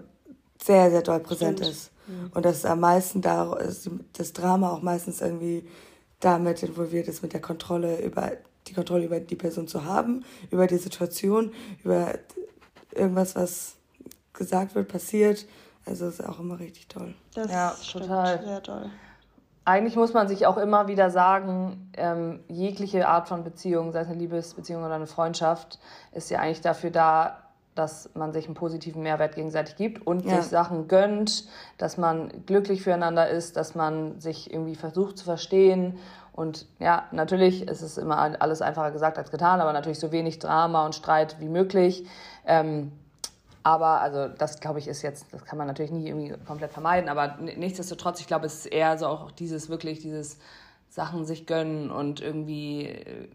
sehr, 0.64 0.90
sehr 0.90 1.02
doll 1.02 1.20
präsent 1.20 1.60
Stimmt. 1.60 1.72
ist. 1.72 1.92
Mhm. 2.08 2.32
Und 2.34 2.46
dass 2.46 2.66
am 2.66 2.80
meisten 2.80 3.22
da 3.22 3.54
ist 3.58 3.90
das 4.14 4.32
Drama 4.34 4.72
auch 4.72 4.82
meistens 4.82 5.22
irgendwie 5.22 5.68
damit 6.20 6.64
involviert 6.64 7.08
ist, 7.08 7.22
mit 7.22 7.34
der 7.34 7.42
Kontrolle 7.42 8.02
über 8.02 8.32
die 8.68 8.74
Kontrolle 8.74 9.06
über 9.06 9.20
die 9.20 9.36
Person 9.36 9.68
zu 9.68 9.86
haben, 9.86 10.26
über 10.50 10.68
die 10.68 10.78
Situation, 10.78 11.52
über 11.84 12.16
irgendwas, 12.92 13.36
was 13.36 13.76
gesagt 14.34 14.76
wird, 14.76 14.88
passiert. 14.88 15.46
Also 15.86 16.08
ist 16.08 16.24
auch 16.24 16.40
immer 16.40 16.60
richtig 16.60 16.88
toll. 16.88 17.14
Das 17.34 17.50
ja, 17.50 17.76
total. 17.92 18.44
Sehr 18.44 18.64
toll 18.64 18.90
eigentlich 19.68 19.98
muss 19.98 20.14
man 20.14 20.30
sich 20.30 20.46
auch 20.48 20.56
immer 20.56 20.88
wieder 20.88 21.10
sagen, 21.10 21.92
ähm, 21.98 22.40
jegliche 22.48 23.06
Art 23.10 23.28
von 23.28 23.44
Beziehung, 23.44 23.92
sei 23.92 24.00
es 24.00 24.08
eine 24.08 24.18
Liebesbeziehung 24.18 24.86
oder 24.86 24.96
eine 24.96 25.08
Freundschaft, 25.08 25.78
ist 26.14 26.30
ja 26.30 26.40
eigentlich 26.40 26.62
dafür 26.62 26.90
da, 26.90 27.44
dass 27.76 28.10
man 28.16 28.32
sich 28.32 28.46
einen 28.46 28.56
positiven 28.56 29.04
Mehrwert 29.04 29.36
gegenseitig 29.36 29.76
gibt 29.76 30.08
und 30.08 30.24
ja. 30.24 30.38
sich 30.38 30.46
Sachen 30.46 30.88
gönnt, 30.88 31.50
dass 31.78 31.98
man 31.98 32.32
glücklich 32.46 32.82
füreinander 32.82 33.28
ist, 33.28 33.58
dass 33.58 33.76
man 33.76 34.22
sich 34.22 34.54
irgendwie 34.54 34.76
versucht 34.76 35.18
zu 35.18 35.26
verstehen. 35.26 36.00
Und 36.32 36.66
ja, 36.80 37.04
natürlich 37.12 37.68
ist 37.68 37.82
es 37.82 37.98
immer 37.98 38.40
alles 38.40 38.62
einfacher 38.62 38.92
gesagt 38.92 39.18
als 39.18 39.32
getan, 39.32 39.60
aber 39.60 39.74
natürlich 39.74 40.00
so 40.00 40.14
wenig 40.14 40.40
Drama 40.40 40.86
und 40.86 40.96
Streit 40.96 41.42
wie 41.42 41.50
möglich. 41.50 42.08
Ähm, 42.46 42.94
aber 43.68 44.00
also 44.00 44.30
das 44.30 44.62
glaube 44.62 44.80
ich 44.80 44.88
ist 44.88 45.02
jetzt, 45.02 45.26
das 45.34 45.44
kann 45.44 45.58
man 45.58 45.68
natürlich 45.68 45.92
nie 45.92 46.08
irgendwie 46.08 46.34
komplett 46.46 46.72
vermeiden, 46.72 47.10
aber 47.10 47.36
nichtsdestotrotz, 47.42 48.22
ich 48.22 48.28
glaube, 48.28 48.46
es 48.46 48.60
ist 48.60 48.66
eher 48.68 48.98
so 48.98 49.08
auch 49.08 49.30
dieses 49.30 49.68
wirklich, 49.68 50.00
dieses 50.00 50.40
Sachen 50.88 51.26
sich 51.26 51.46
gönnen 51.46 51.92
und 51.92 52.22
irgendwie 52.22 52.86
äh, 52.86 53.28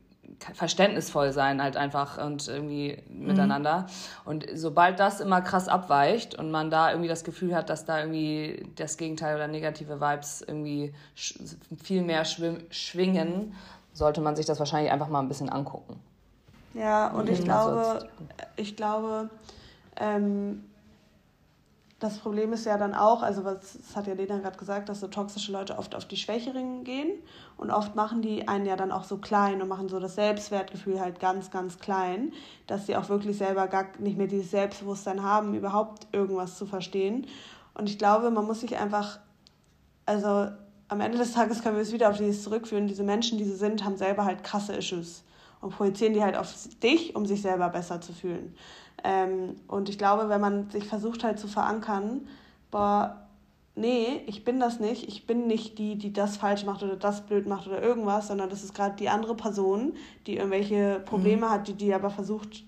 verständnisvoll 0.55 1.33
sein 1.33 1.63
halt 1.63 1.77
einfach 1.77 2.17
und 2.17 2.49
irgendwie 2.49 3.03
mhm. 3.11 3.27
miteinander. 3.27 3.89
Und 4.25 4.47
sobald 4.55 4.99
das 5.01 5.21
immer 5.21 5.43
krass 5.43 5.69
abweicht 5.69 6.35
und 6.35 6.51
man 6.51 6.71
da 6.71 6.89
irgendwie 6.89 7.11
das 7.11 7.25
Gefühl 7.25 7.55
hat, 7.55 7.69
dass 7.69 7.85
da 7.85 8.01
irgendwie 8.01 8.65
das 8.77 8.97
Gegenteil 8.97 9.37
oder 9.37 9.49
negative 9.49 10.01
Vibes 10.01 10.41
irgendwie 10.41 10.95
viel 11.15 12.01
mehr 12.01 12.25
schwingen, 12.25 13.55
sollte 13.93 14.23
man 14.23 14.35
sich 14.35 14.47
das 14.47 14.59
wahrscheinlich 14.59 14.93
einfach 14.93 15.09
mal 15.09 15.21
ein 15.21 15.29
bisschen 15.29 15.51
angucken. 15.51 16.01
Ja, 16.73 17.09
und 17.09 17.29
ich 17.29 17.45
glaube, 17.45 18.09
ich 18.57 18.77
glaube, 18.77 19.29
ähm, 19.97 20.65
das 22.03 22.19
Problem 22.19 22.53
ist 22.53 22.67
ja 22.67 22.79
dann 22.79 22.95
auch, 22.95 23.23
also 23.23 23.45
was 23.45 23.79
das 23.79 23.95
hat 23.95 24.09
ja 24.09 24.15
Lena 24.15 24.39
gerade 24.39 24.59
gesagt, 24.59 24.89
dass 24.89 24.99
so 24.99 25.07
toxische 25.07 25.53
Leute 25.53 25.79
oft 25.79 25.95
auf 25.95 26.05
die 26.05 26.17
Schwächeren 26.17 26.83
gehen 26.83 27.13
und 27.57 27.71
oft 27.71 27.95
machen 27.95 28.23
die 28.23 28.49
einen 28.49 28.67
ja 28.67 28.75
dann 28.75 28.91
auch 28.91 29.05
so 29.05 29.19
klein 29.19 29.63
und 29.63 29.69
machen 29.69 29.89
so 29.89 30.01
das 30.01 30.17
Selbstwertgefühl 30.17 31.01
halt 31.01 31.21
ganz, 31.21 31.53
ganz 31.53 31.79
klein, 31.79 32.33
dass 32.67 32.87
sie 32.87 32.97
auch 32.97 33.09
wirklich 33.09 33.39
selber 33.39 33.69
gar 33.69 33.87
nicht 34.01 34.19
mehr 34.19 34.27
dieses 34.27 34.51
Selbstbewusstsein 34.51 35.23
haben, 35.23 35.55
überhaupt 35.55 36.09
irgendwas 36.11 36.59
zu 36.59 36.67
verstehen. 36.67 37.29
Und 37.75 37.89
ich 37.89 37.99
glaube, 37.99 38.33
man 38.33 38.47
muss 38.47 38.63
sich 38.63 38.77
einfach, 38.77 39.21
also 40.05 40.49
am 40.89 41.01
Ende 41.01 41.19
des 41.19 41.35
Tages 41.35 41.63
können 41.63 41.77
wir 41.77 41.83
es 41.83 41.93
wieder 41.93 42.11
auf 42.11 42.19
dieses 42.19 42.43
zurückführen, 42.43 42.89
diese 42.89 43.05
Menschen, 43.05 43.39
die 43.39 43.45
sie 43.45 43.55
sind, 43.55 43.85
haben 43.85 43.97
selber 43.97 44.25
halt 44.25 44.43
krasse 44.43 44.73
Issues 44.73 45.23
und 45.63 45.75
projizieren 45.75 46.13
die 46.13 46.23
halt 46.23 46.37
auf 46.37 46.53
dich, 46.83 47.17
um 47.17 47.25
sich 47.25 47.41
selber 47.41 47.71
besser 47.71 48.03
zu 48.03 48.13
fühlen. 48.13 48.55
Ähm, 49.03 49.57
und 49.69 49.89
ich 49.89 49.97
glaube, 49.97 50.29
wenn 50.29 50.41
man 50.41 50.69
sich 50.69 50.87
versucht 50.87 51.25
halt 51.25 51.39
zu 51.39 51.49
verankern, 51.49 52.29
boah, 52.71 53.23
nee, 53.75 54.23
ich 54.27 54.45
bin 54.45 54.61
das 54.61 54.81
nicht, 54.81 55.09
ich 55.09 55.27
bin 55.27 55.47
nicht 55.47 55.79
die, 55.79 55.97
die 55.97 56.13
das 56.13 56.37
falsch 56.37 56.65
macht 56.65 56.83
oder 56.83 56.97
das 56.97 57.23
blöd 57.23 57.47
macht 57.47 57.67
oder 57.67 57.83
irgendwas, 57.83 58.29
sondern 58.29 58.51
das 58.51 58.63
ist 58.63 58.75
gerade 58.75 58.97
die 58.97 59.09
andere 59.09 59.35
Person, 59.35 59.95
die 60.27 60.37
irgendwelche 60.37 61.01
Probleme 61.05 61.47
mhm. 61.47 61.51
hat, 61.51 61.69
die, 61.69 61.75
die 61.75 61.95
aber 61.95 62.11
versucht, 62.11 62.65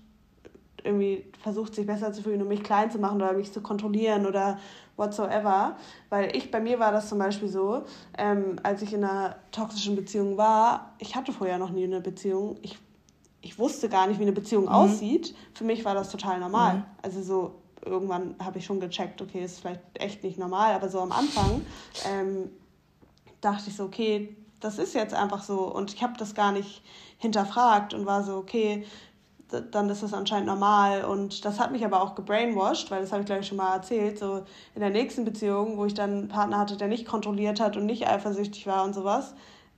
irgendwie 0.83 1.25
versucht, 1.41 1.75
sich 1.75 1.85
besser 1.85 2.13
zu 2.13 2.21
fühlen, 2.21 2.41
um 2.41 2.47
mich 2.47 2.63
klein 2.63 2.91
zu 2.91 2.99
machen 2.99 3.21
oder 3.21 3.33
mich 3.33 3.51
zu 3.51 3.61
kontrollieren 3.61 4.25
oder 4.25 4.59
whatsoever. 4.97 5.77
Weil 6.09 6.35
ich, 6.35 6.51
bei 6.51 6.59
mir 6.59 6.79
war 6.79 6.91
das 6.91 7.09
zum 7.09 7.17
Beispiel 7.17 7.49
so, 7.49 7.83
ähm, 8.17 8.57
als 8.63 8.81
ich 8.81 8.93
in 8.93 9.03
einer 9.03 9.35
toxischen 9.51 9.95
Beziehung 9.95 10.37
war, 10.37 10.93
ich 10.99 11.15
hatte 11.15 11.33
vorher 11.33 11.57
noch 11.57 11.71
nie 11.71 11.85
eine 11.85 12.01
Beziehung, 12.01 12.57
ich 12.61 12.77
ich 13.45 13.59
wusste 13.59 13.89
gar 13.89 14.07
nicht, 14.07 14.19
wie 14.19 14.23
eine 14.23 14.31
Beziehung 14.31 14.63
mhm. 14.63 14.69
aussieht. 14.69 15.35
Für 15.53 15.63
mich 15.63 15.85
war 15.85 15.93
das 15.93 16.09
total 16.09 16.39
normal. 16.39 16.77
Mhm. 16.77 16.83
Also 17.03 17.21
so 17.21 17.55
irgendwann 17.85 18.33
habe 18.43 18.57
ich 18.57 18.65
schon 18.65 18.79
gecheckt, 18.79 19.21
okay, 19.21 19.45
ist 19.45 19.59
vielleicht 19.59 19.81
echt 19.93 20.23
nicht 20.23 20.39
normal, 20.39 20.73
aber 20.73 20.89
so 20.89 20.99
am 20.99 21.11
Anfang 21.11 21.61
ähm, 22.11 22.49
dachte 23.41 23.69
ich 23.69 23.75
so, 23.75 23.83
okay, 23.83 24.35
das 24.59 24.79
ist 24.79 24.95
jetzt 24.95 25.13
einfach 25.13 25.43
so 25.43 25.71
und 25.71 25.93
ich 25.93 26.01
habe 26.01 26.13
das 26.17 26.33
gar 26.33 26.51
nicht 26.51 26.81
hinterfragt 27.19 27.93
und 27.93 28.07
war 28.07 28.23
so, 28.23 28.37
okay, 28.37 28.83
dann 29.69 29.87
ist 29.91 30.01
das 30.01 30.15
anscheinend 30.15 30.47
normal 30.47 31.05
und 31.05 31.45
das 31.45 31.59
hat 31.59 31.71
mich 31.71 31.85
aber 31.85 32.01
auch 32.01 32.15
gebrainwashed, 32.15 32.89
weil 32.89 33.01
das 33.01 33.11
habe 33.11 33.21
ich 33.21 33.27
glaube 33.27 33.41
ich 33.41 33.47
schon 33.47 33.57
mal 33.57 33.75
erzählt, 33.75 34.17
so 34.17 34.43
in 34.73 34.81
der 34.81 34.89
nächsten 34.89 35.23
Beziehung, 35.23 35.77
wo 35.77 35.85
ich 35.85 35.93
dann 35.93 36.11
einen 36.11 36.27
Partner 36.29 36.57
hatte, 36.57 36.77
der 36.77 36.87
nicht 36.87 37.05
kontrolliert 37.05 37.59
hat 37.59 37.77
und 37.77 37.85
nicht 37.85 38.07
eifersüchtig 38.07 38.65
war 38.65 38.83
und 38.83 38.95
sowas, 38.95 39.35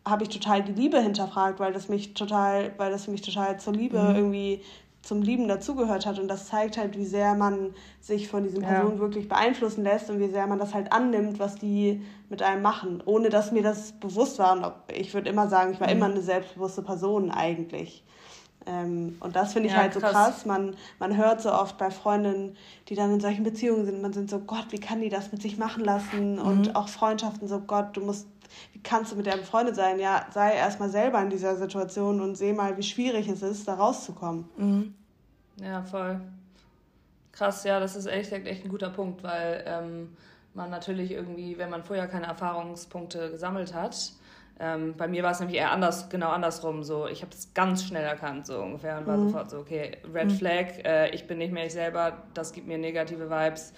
habe 0.09 0.23
ich 0.23 0.29
total 0.29 0.63
die 0.63 0.73
Liebe 0.73 0.99
hinterfragt, 1.01 1.59
weil 1.59 1.73
das 1.73 1.89
mich 1.89 2.13
total, 2.13 2.71
weil 2.77 2.91
das 2.91 3.05
für 3.05 3.11
mich 3.11 3.21
total 3.21 3.59
zur 3.59 3.73
Liebe 3.73 3.99
mhm. 3.99 4.15
irgendwie 4.15 4.61
zum 5.01 5.21
Lieben 5.21 5.47
dazugehört 5.47 6.05
hat. 6.05 6.19
Und 6.19 6.27
das 6.27 6.47
zeigt 6.47 6.77
halt, 6.77 6.97
wie 6.97 7.05
sehr 7.05 7.33
man 7.33 7.73
sich 8.01 8.27
von 8.27 8.43
diesen 8.43 8.61
Personen 8.61 8.95
ja. 8.95 8.99
wirklich 8.99 9.29
beeinflussen 9.29 9.83
lässt 9.83 10.09
und 10.09 10.19
wie 10.19 10.27
sehr 10.27 10.47
man 10.47 10.59
das 10.59 10.73
halt 10.73 10.91
annimmt, 10.91 11.39
was 11.39 11.55
die 11.55 12.01
mit 12.29 12.43
einem 12.43 12.61
machen, 12.61 13.01
ohne 13.05 13.29
dass 13.29 13.51
mir 13.51 13.63
das 13.63 13.93
bewusst 13.93 14.37
war. 14.39 14.53
Und 14.53 14.73
ich 14.93 15.13
würde 15.13 15.29
immer 15.29 15.47
sagen, 15.47 15.71
ich 15.71 15.79
war 15.79 15.87
mhm. 15.87 15.93
immer 15.95 16.05
eine 16.07 16.21
selbstbewusste 16.21 16.81
Person 16.81 17.31
eigentlich. 17.31 18.03
Ähm, 18.67 19.17
und 19.19 19.35
das 19.35 19.53
finde 19.53 19.69
ich 19.69 19.73
ja, 19.73 19.81
halt 19.81 19.93
so 19.93 19.99
krass. 19.99 20.11
krass. 20.11 20.45
Man, 20.45 20.75
man 20.99 21.15
hört 21.15 21.41
so 21.41 21.51
oft 21.51 21.77
bei 21.77 21.89
Freundinnen, 21.89 22.57
die 22.89 22.95
dann 22.95 23.13
in 23.13 23.19
solchen 23.19 23.43
Beziehungen 23.43 23.85
sind, 23.85 24.01
man 24.01 24.13
sind 24.13 24.29
so, 24.29 24.39
Gott, 24.39 24.67
wie 24.71 24.79
kann 24.79 25.01
die 25.01 25.09
das 25.09 25.31
mit 25.31 25.41
sich 25.41 25.57
machen 25.57 25.83
lassen? 25.83 26.33
Mhm. 26.35 26.41
Und 26.41 26.75
auch 26.75 26.89
Freundschaften, 26.89 27.47
so 27.47 27.59
Gott, 27.59 27.95
du 27.95 28.01
musst, 28.01 28.27
wie 28.73 28.79
kannst 28.79 29.11
du 29.11 29.15
mit 29.15 29.25
der 29.25 29.37
befreundet 29.37 29.75
sein? 29.75 29.99
Ja, 29.99 30.25
sei 30.33 30.55
erstmal 30.55 30.89
selber 30.89 31.21
in 31.21 31.29
dieser 31.29 31.55
Situation 31.55 32.21
und 32.21 32.35
seh 32.35 32.53
mal, 32.53 32.77
wie 32.77 32.83
schwierig 32.83 33.27
es 33.29 33.41
ist, 33.41 33.67
da 33.67 33.75
rauszukommen. 33.75 34.49
Mhm. 34.57 34.93
Ja, 35.61 35.81
voll. 35.83 36.19
Krass, 37.31 37.63
ja, 37.63 37.79
das 37.79 37.95
ist 37.95 38.07
echt, 38.07 38.31
echt 38.31 38.65
ein 38.65 38.69
guter 38.69 38.89
Punkt, 38.89 39.23
weil 39.23 39.63
ähm, 39.65 40.17
man 40.53 40.69
natürlich 40.69 41.11
irgendwie, 41.11 41.57
wenn 41.57 41.69
man 41.69 41.83
vorher 41.83 42.07
keine 42.07 42.25
Erfahrungspunkte 42.25 43.31
gesammelt 43.31 43.73
hat, 43.73 44.11
ähm, 44.59 44.95
bei 44.97 45.07
mir 45.07 45.23
war 45.23 45.31
es 45.31 45.39
nämlich 45.39 45.57
eher 45.57 45.71
anders, 45.71 46.09
genau 46.09 46.29
andersrum. 46.29 46.83
So, 46.83 47.07
ich 47.07 47.21
habe 47.21 47.31
es 47.31 47.53
ganz 47.53 47.83
schnell 47.83 48.03
erkannt, 48.03 48.47
so 48.47 48.59
ungefähr, 48.59 48.97
und 48.97 49.07
war 49.07 49.17
mhm. 49.17 49.27
sofort 49.27 49.49
so, 49.51 49.59
okay, 49.59 49.97
Red 50.13 50.31
mhm. 50.31 50.31
Flag, 50.31 50.65
äh, 50.83 51.09
ich 51.11 51.27
bin 51.27 51.37
nicht 51.37 51.53
mehr 51.53 51.65
ich 51.65 51.73
selber, 51.73 52.23
das 52.33 52.53
gibt 52.53 52.67
mir 52.67 52.77
negative 52.77 53.29
Vibes. 53.29 53.73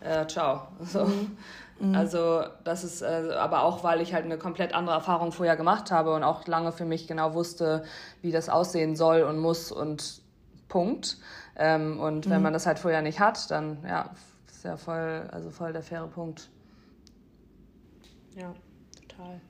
Äh, 0.00 0.26
ciao. 0.26 0.68
So. 0.84 1.04
Mhm. 1.04 1.36
mhm. 1.80 1.94
Also, 1.94 2.44
das 2.64 2.82
ist 2.82 3.02
äh, 3.02 3.34
aber 3.36 3.62
auch, 3.62 3.84
weil 3.84 4.00
ich 4.00 4.14
halt 4.14 4.24
eine 4.24 4.38
komplett 4.38 4.74
andere 4.74 4.96
Erfahrung 4.96 5.32
vorher 5.32 5.56
gemacht 5.56 5.90
habe 5.90 6.14
und 6.14 6.22
auch 6.22 6.46
lange 6.46 6.72
für 6.72 6.86
mich 6.86 7.06
genau 7.06 7.34
wusste, 7.34 7.84
wie 8.22 8.32
das 8.32 8.48
aussehen 8.48 8.96
soll 8.96 9.22
und 9.22 9.38
muss 9.38 9.70
und 9.70 10.22
Punkt. 10.68 11.18
Ähm, 11.56 12.00
und 12.00 12.30
wenn 12.30 12.38
mhm. 12.38 12.44
man 12.44 12.52
das 12.54 12.66
halt 12.66 12.78
vorher 12.78 13.02
nicht 13.02 13.20
hat, 13.20 13.50
dann 13.50 13.84
ja, 13.86 14.10
ist 14.46 14.64
ja 14.64 14.78
voll, 14.78 15.28
also 15.30 15.50
voll 15.50 15.74
der 15.74 15.82
faire 15.82 16.06
Punkt. 16.06 16.48
Ja, 18.34 18.54
total. 18.98 19.40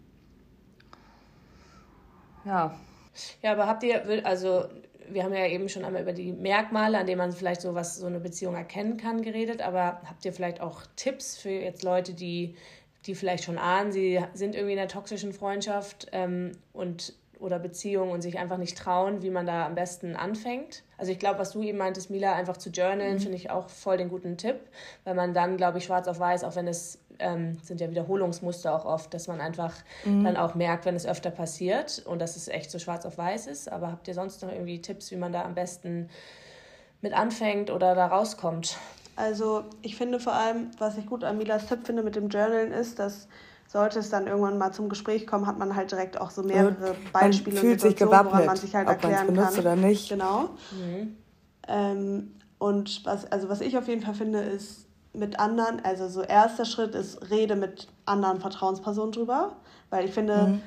Ja. 2.45 2.79
Ja, 3.43 3.53
aber 3.53 3.67
habt 3.67 3.83
ihr, 3.83 4.25
also 4.25 4.65
wir 5.09 5.25
haben 5.25 5.35
ja 5.35 5.47
eben 5.47 5.69
schon 5.69 5.85
einmal 5.85 6.03
über 6.03 6.13
die 6.13 6.33
Merkmale, 6.33 6.99
an 6.99 7.07
denen 7.07 7.19
man 7.19 7.33
vielleicht 7.33 7.61
so 7.61 7.75
was, 7.75 7.97
so 7.97 8.07
eine 8.07 8.21
Beziehung 8.21 8.55
erkennen 8.55 8.97
kann, 8.97 9.23
geredet, 9.23 9.61
aber 9.61 10.01
habt 10.07 10.25
ihr 10.25 10.33
vielleicht 10.33 10.61
auch 10.61 10.83
Tipps 10.97 11.37
für 11.37 11.51
jetzt 11.51 11.83
Leute, 11.83 12.15
die, 12.15 12.57
die 13.07 13.15
vielleicht 13.15 13.45
schon 13.45 13.59
ahnen, 13.59 13.93
sie 13.93 14.21
sind 14.33 14.55
irgendwie 14.55 14.75
in 14.75 14.79
einer 14.79 14.89
toxischen 14.89 15.33
Freundschaft 15.33 16.09
ähm, 16.13 16.53
und 16.73 17.15
oder 17.39 17.59
Beziehung 17.59 18.13
und 18.13 18.23
sich 18.23 18.39
einfach 18.39 18.57
nicht 18.57 18.79
trauen, 18.79 19.23
wie 19.23 19.31
man 19.31 19.47
da 19.47 19.67
am 19.67 19.75
besten 19.75 20.15
anfängt. 20.15 20.85
Also 20.97 21.11
ich 21.11 21.19
glaube, 21.19 21.41
was 21.41 21.51
du 21.51 21.63
eben 21.63 21.77
meintest, 21.77 22.09
Mila, 22.09 22.35
einfach 22.35 22.57
zu 22.57 22.71
journalen, 22.71 23.15
mhm. 23.15 23.21
finde 23.21 23.37
ich 23.37 23.51
auch 23.51 23.69
voll 23.69 23.97
den 23.97 24.09
guten 24.09 24.37
Tipp, 24.37 24.61
weil 25.03 25.15
man 25.15 25.35
dann, 25.35 25.57
glaube 25.57 25.79
ich, 25.79 25.85
schwarz 25.85 26.07
auf 26.07 26.21
weiß, 26.21 26.45
auch 26.45 26.55
wenn 26.55 26.69
es 26.69 27.01
ähm, 27.19 27.59
sind 27.63 27.81
ja 27.81 27.91
Wiederholungsmuster 27.91 28.75
auch 28.75 28.85
oft, 28.85 29.13
dass 29.15 29.29
man 29.29 29.41
einfach 29.41 29.75
mhm. 30.05 30.25
dann 30.25 30.37
auch 30.37 30.55
merkt, 30.55 30.85
wenn 30.85 30.95
es 30.95 31.07
öfter 31.07 31.31
passiert 31.31 32.03
und 32.07 32.21
dass 32.21 32.37
es 32.37 32.49
echt 32.49 32.71
so 32.71 32.79
schwarz 32.79 33.07
auf 33.07 33.19
weiß 33.19 33.47
ist. 33.47 33.71
Aber 33.71 33.91
habt 33.91 34.09
ihr 34.09 34.15
sonst 34.15 34.43
noch 34.43 34.51
irgendwie 34.51 34.81
Tipps, 34.81 35.11
wie 35.11 35.17
man 35.17 35.33
da 35.33 35.45
am 35.45 35.55
besten 35.55 36.09
mit 37.01 37.13
anfängt 37.13 37.71
oder 37.71 37.95
da 37.95 38.07
rauskommt? 38.07 38.77
Also 39.17 39.65
ich 39.83 39.97
finde 39.97 40.21
vor 40.21 40.33
allem, 40.33 40.71
was 40.79 40.97
ich 40.97 41.07
gut 41.07 41.25
an 41.25 41.39
Milas 41.39 41.67
Tipp 41.67 41.81
finde 41.85 42.03
mit 42.03 42.17
dem 42.17 42.29
Journalen 42.29 42.73
ist, 42.73 42.99
dass 42.99 43.29
sollte 43.73 44.01
es 44.01 44.11
dann 44.11 44.27
irgendwann 44.27 44.59
mal 44.59 44.73
zum 44.73 44.91
Gespräch 44.91 45.27
kommen, 45.27 45.47
hat 45.47 45.59
man 45.59 45.75
halt 45.75 45.91
direkt 45.91 46.21
auch 46.21 46.31
so 46.31 46.43
mehrere 46.43 46.89
ja, 46.89 46.95
Beispiele 47.11 47.57
man 47.57 47.65
fühlt 47.65 47.81
sich 47.81 47.99
woran 48.01 48.45
man 48.45 48.57
sich 48.57 48.75
halt 48.75 48.87
ob 48.87 49.03
erklären 49.03 49.35
kann. 49.35 49.59
Oder 49.59 49.77
nicht. 49.77 50.11
Genau. 50.11 50.51
Mhm. 50.73 51.17
Ähm, 51.69 52.35
und 52.59 53.05
was, 53.07 53.31
also 53.33 53.49
was 53.49 53.63
ich 53.63 53.79
auf 53.79 53.89
jeden 53.89 54.03
Fall 54.03 54.15
finde, 54.15 54.41
ist 54.41 54.87
mit 55.15 55.39
anderen, 55.39 55.85
also 55.85 56.09
so 56.09 56.23
erster 56.23 56.65
Schritt 56.65 56.95
ist, 56.95 57.31
rede 57.31 57.57
mit 57.57 57.89
anderen 58.07 58.41
Vertrauenspersonen 58.41 59.13
drüber, 59.13 59.53
weil 59.91 60.07
ich 60.07 60.13
finde, 60.13 60.47
mhm. 60.47 60.63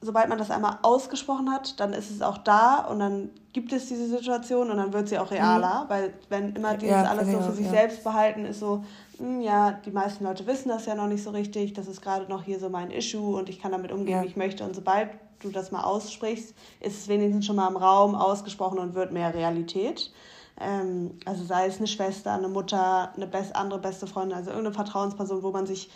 sobald 0.00 0.28
man 0.28 0.38
das 0.38 0.50
einmal 0.50 0.78
ausgesprochen 0.82 1.50
hat, 1.50 1.80
dann 1.80 1.92
ist 1.92 2.10
es 2.10 2.22
auch 2.22 2.38
da 2.38 2.78
und 2.78 3.00
dann 3.00 3.30
gibt 3.52 3.72
es 3.72 3.86
diese 3.86 4.06
Situation 4.06 4.70
und 4.70 4.76
dann 4.76 4.92
wird 4.92 5.08
sie 5.08 5.18
auch 5.18 5.30
realer, 5.30 5.84
mhm. 5.84 5.88
weil 5.88 6.14
wenn 6.28 6.54
immer 6.54 6.76
dieses 6.76 6.94
ja, 6.94 7.04
alles 7.04 7.30
so 7.30 7.40
für 7.40 7.52
sich 7.52 7.66
ja. 7.66 7.72
selbst 7.72 8.04
behalten 8.04 8.44
ist 8.44 8.60
so, 8.60 8.84
mh, 9.18 9.26
hm, 9.26 9.40
ja, 9.40 9.72
die 9.72 9.90
meisten 9.90 10.24
Leute 10.24 10.46
wissen 10.46 10.68
das 10.68 10.86
ja 10.86 10.94
noch 10.94 11.06
nicht 11.08 11.24
so 11.24 11.30
richtig, 11.30 11.72
das 11.72 11.88
ist 11.88 12.00
gerade 12.00 12.26
noch 12.28 12.42
hier 12.42 12.60
so 12.60 12.68
mein 12.68 12.90
Issue 12.90 13.36
und 13.36 13.48
ich 13.48 13.60
kann 13.60 13.72
damit 13.72 13.90
umgehen, 13.90 14.16
ja. 14.16 14.22
wie 14.22 14.26
ich 14.26 14.36
möchte 14.36 14.64
und 14.64 14.74
sobald 14.74 15.10
du 15.40 15.50
das 15.50 15.72
mal 15.72 15.82
aussprichst, 15.82 16.54
ist 16.80 16.98
es 16.98 17.08
wenigstens 17.08 17.46
schon 17.46 17.56
mal 17.56 17.68
im 17.68 17.76
Raum 17.76 18.14
ausgesprochen 18.14 18.78
und 18.78 18.94
wird 18.94 19.12
mehr 19.12 19.34
Realität. 19.34 20.12
Ähm, 20.60 21.18
also 21.24 21.44
sei 21.44 21.66
es 21.66 21.78
eine 21.78 21.86
Schwester, 21.86 22.32
eine 22.32 22.48
Mutter, 22.48 23.12
eine 23.14 23.26
best, 23.26 23.56
andere 23.56 23.80
beste 23.80 24.06
Freundin, 24.06 24.36
also 24.36 24.50
irgendeine 24.50 24.74
Vertrauensperson, 24.74 25.42
wo 25.42 25.50
man 25.50 25.66
sich 25.66 25.90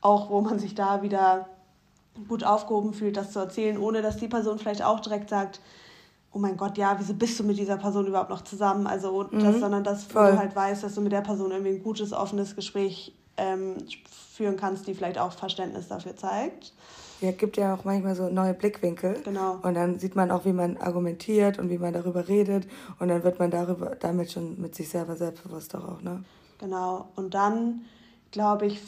auch, 0.00 0.30
wo 0.30 0.40
man 0.40 0.58
sich 0.58 0.74
da 0.74 1.02
wieder 1.02 1.48
gut 2.28 2.44
aufgehoben 2.44 2.92
fühlt, 2.92 3.16
das 3.16 3.32
zu 3.32 3.38
erzählen, 3.38 3.78
ohne 3.78 4.02
dass 4.02 4.16
die 4.16 4.28
Person 4.28 4.58
vielleicht 4.58 4.82
auch 4.82 5.00
direkt 5.00 5.30
sagt, 5.30 5.60
oh 6.32 6.38
mein 6.38 6.56
Gott, 6.56 6.78
ja, 6.78 6.96
wieso 6.98 7.14
bist 7.14 7.38
du 7.38 7.44
mit 7.44 7.58
dieser 7.58 7.76
Person 7.76 8.06
überhaupt 8.06 8.30
noch 8.30 8.42
zusammen? 8.42 8.86
Also, 8.86 9.28
mhm. 9.30 9.40
das, 9.40 9.60
sondern 9.60 9.84
dass 9.84 10.04
Voll. 10.04 10.32
du 10.32 10.38
halt 10.38 10.54
weißt, 10.54 10.82
dass 10.82 10.94
du 10.94 11.00
mit 11.00 11.12
der 11.12 11.20
Person 11.20 11.50
irgendwie 11.50 11.72
ein 11.72 11.82
gutes, 11.82 12.12
offenes 12.12 12.56
Gespräch 12.56 13.14
ähm, 13.36 13.76
führen 14.34 14.56
kannst, 14.56 14.86
die 14.86 14.94
vielleicht 14.94 15.18
auch 15.18 15.32
Verständnis 15.32 15.88
dafür 15.88 16.16
zeigt. 16.16 16.72
Ja, 17.22 17.30
gibt 17.30 17.56
ja 17.56 17.74
auch 17.74 17.84
manchmal 17.84 18.16
so 18.16 18.28
neue 18.28 18.52
Blickwinkel. 18.52 19.22
Genau. 19.24 19.58
Und 19.62 19.74
dann 19.74 19.98
sieht 20.00 20.16
man 20.16 20.32
auch, 20.32 20.44
wie 20.44 20.52
man 20.52 20.76
argumentiert 20.76 21.58
und 21.58 21.70
wie 21.70 21.78
man 21.78 21.92
darüber 21.92 22.26
redet. 22.26 22.66
Und 22.98 23.08
dann 23.08 23.22
wird 23.22 23.38
man 23.38 23.50
darüber, 23.50 23.94
damit 23.94 24.32
schon 24.32 24.60
mit 24.60 24.74
sich 24.74 24.88
selber 24.88 25.14
selbstbewusst 25.14 25.74
auch, 25.76 26.02
ne? 26.02 26.24
Genau. 26.58 27.08
Und 27.14 27.34
dann, 27.34 27.82
glaube 28.32 28.66
ich, 28.66 28.80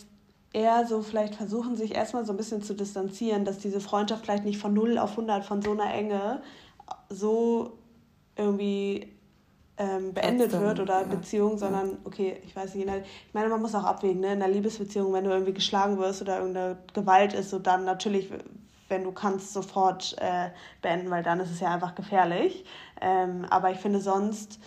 eher 0.52 0.84
so 0.86 1.02
vielleicht 1.02 1.36
versuchen, 1.36 1.76
sich 1.76 1.94
erstmal 1.94 2.26
so 2.26 2.32
ein 2.32 2.36
bisschen 2.36 2.62
zu 2.62 2.74
distanzieren, 2.74 3.44
dass 3.44 3.58
diese 3.58 3.80
Freundschaft 3.80 4.24
vielleicht 4.24 4.44
nicht 4.44 4.58
von 4.58 4.74
0 4.74 4.98
auf 4.98 5.12
100 5.12 5.44
von 5.44 5.62
so 5.62 5.72
einer 5.72 5.92
Enge 5.94 6.42
so 7.08 7.78
irgendwie 8.36 9.13
ähm, 9.76 10.14
beendet 10.14 10.52
dann, 10.52 10.62
wird 10.62 10.80
oder 10.80 11.00
ja, 11.00 11.06
Beziehung, 11.06 11.58
sondern 11.58 11.90
ja. 11.90 11.96
okay, 12.04 12.40
ich 12.44 12.54
weiß 12.54 12.74
nicht, 12.74 12.86
ich 12.88 13.34
meine, 13.34 13.48
man 13.48 13.60
muss 13.60 13.74
auch 13.74 13.84
abwägen, 13.84 14.20
ne? 14.20 14.32
in 14.32 14.42
einer 14.42 14.52
Liebesbeziehung, 14.52 15.12
wenn 15.12 15.24
du 15.24 15.30
irgendwie 15.30 15.52
geschlagen 15.52 15.98
wirst 15.98 16.22
oder 16.22 16.38
irgendeine 16.38 16.78
Gewalt 16.92 17.34
ist, 17.34 17.50
so 17.50 17.58
dann 17.58 17.84
natürlich, 17.84 18.30
wenn 18.88 19.02
du 19.02 19.12
kannst, 19.12 19.52
sofort 19.52 20.16
äh, 20.18 20.50
beenden, 20.80 21.10
weil 21.10 21.22
dann 21.22 21.40
ist 21.40 21.50
es 21.50 21.60
ja 21.60 21.72
einfach 21.74 21.94
gefährlich. 21.94 22.64
Ähm, 23.00 23.46
aber 23.50 23.70
ich 23.72 23.78
finde 23.78 24.00
sonst 24.00 24.60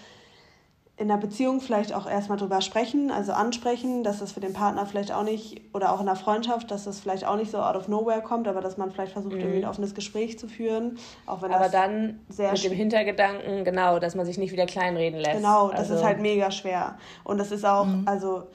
in 1.00 1.08
der 1.08 1.18
Beziehung 1.18 1.62
vielleicht 1.62 1.94
auch 1.94 2.10
erstmal 2.10 2.40
drüber 2.40 2.60
sprechen, 2.62 3.12
also 3.12 3.32
ansprechen, 3.32 4.04
dass 4.04 4.18
das 4.18 4.32
für 4.32 4.40
den 4.40 4.54
Partner 4.54 4.84
vielleicht 4.88 5.12
auch 5.12 5.24
nicht, 5.24 5.62
oder 5.74 5.94
auch 5.94 6.00
in 6.00 6.08
der 6.08 6.16
Freundschaft, 6.16 6.72
dass 6.72 6.86
das 6.86 7.00
vielleicht 7.00 7.24
auch 7.24 7.36
nicht 7.36 7.52
so 7.52 7.60
out 7.60 7.76
of 7.76 7.88
nowhere 7.88 8.22
kommt, 8.22 8.48
aber 8.48 8.62
dass 8.62 8.78
man 8.78 8.90
vielleicht 8.90 9.12
versucht, 9.12 9.36
mhm. 9.36 9.42
irgendwie 9.42 9.60
ein 9.60 9.70
offenes 9.70 9.94
Gespräch 9.94 10.40
zu 10.40 10.48
führen. 10.48 10.98
Auch 11.28 11.44
wenn 11.44 11.54
aber 11.54 11.70
dann 11.70 12.20
sehr 12.30 12.52
mit 12.52 12.64
dem 12.64 12.74
Hintergedanken, 12.74 13.64
genau, 13.64 14.00
dass 14.00 14.16
man 14.16 14.26
sich 14.26 14.40
nicht 14.40 14.52
wieder 14.52 14.66
kleinreden 14.66 15.20
lässt. 15.20 15.38
Genau, 15.38 15.70
das 15.70 15.82
also. 15.82 15.96
ist 15.96 16.04
halt 16.04 16.20
mega 16.20 16.50
schwer. 16.50 16.98
Und 17.24 17.38
das 17.38 17.52
ist 17.52 17.64
auch, 17.64 17.86
mhm. 17.86 18.04
also 18.08 18.48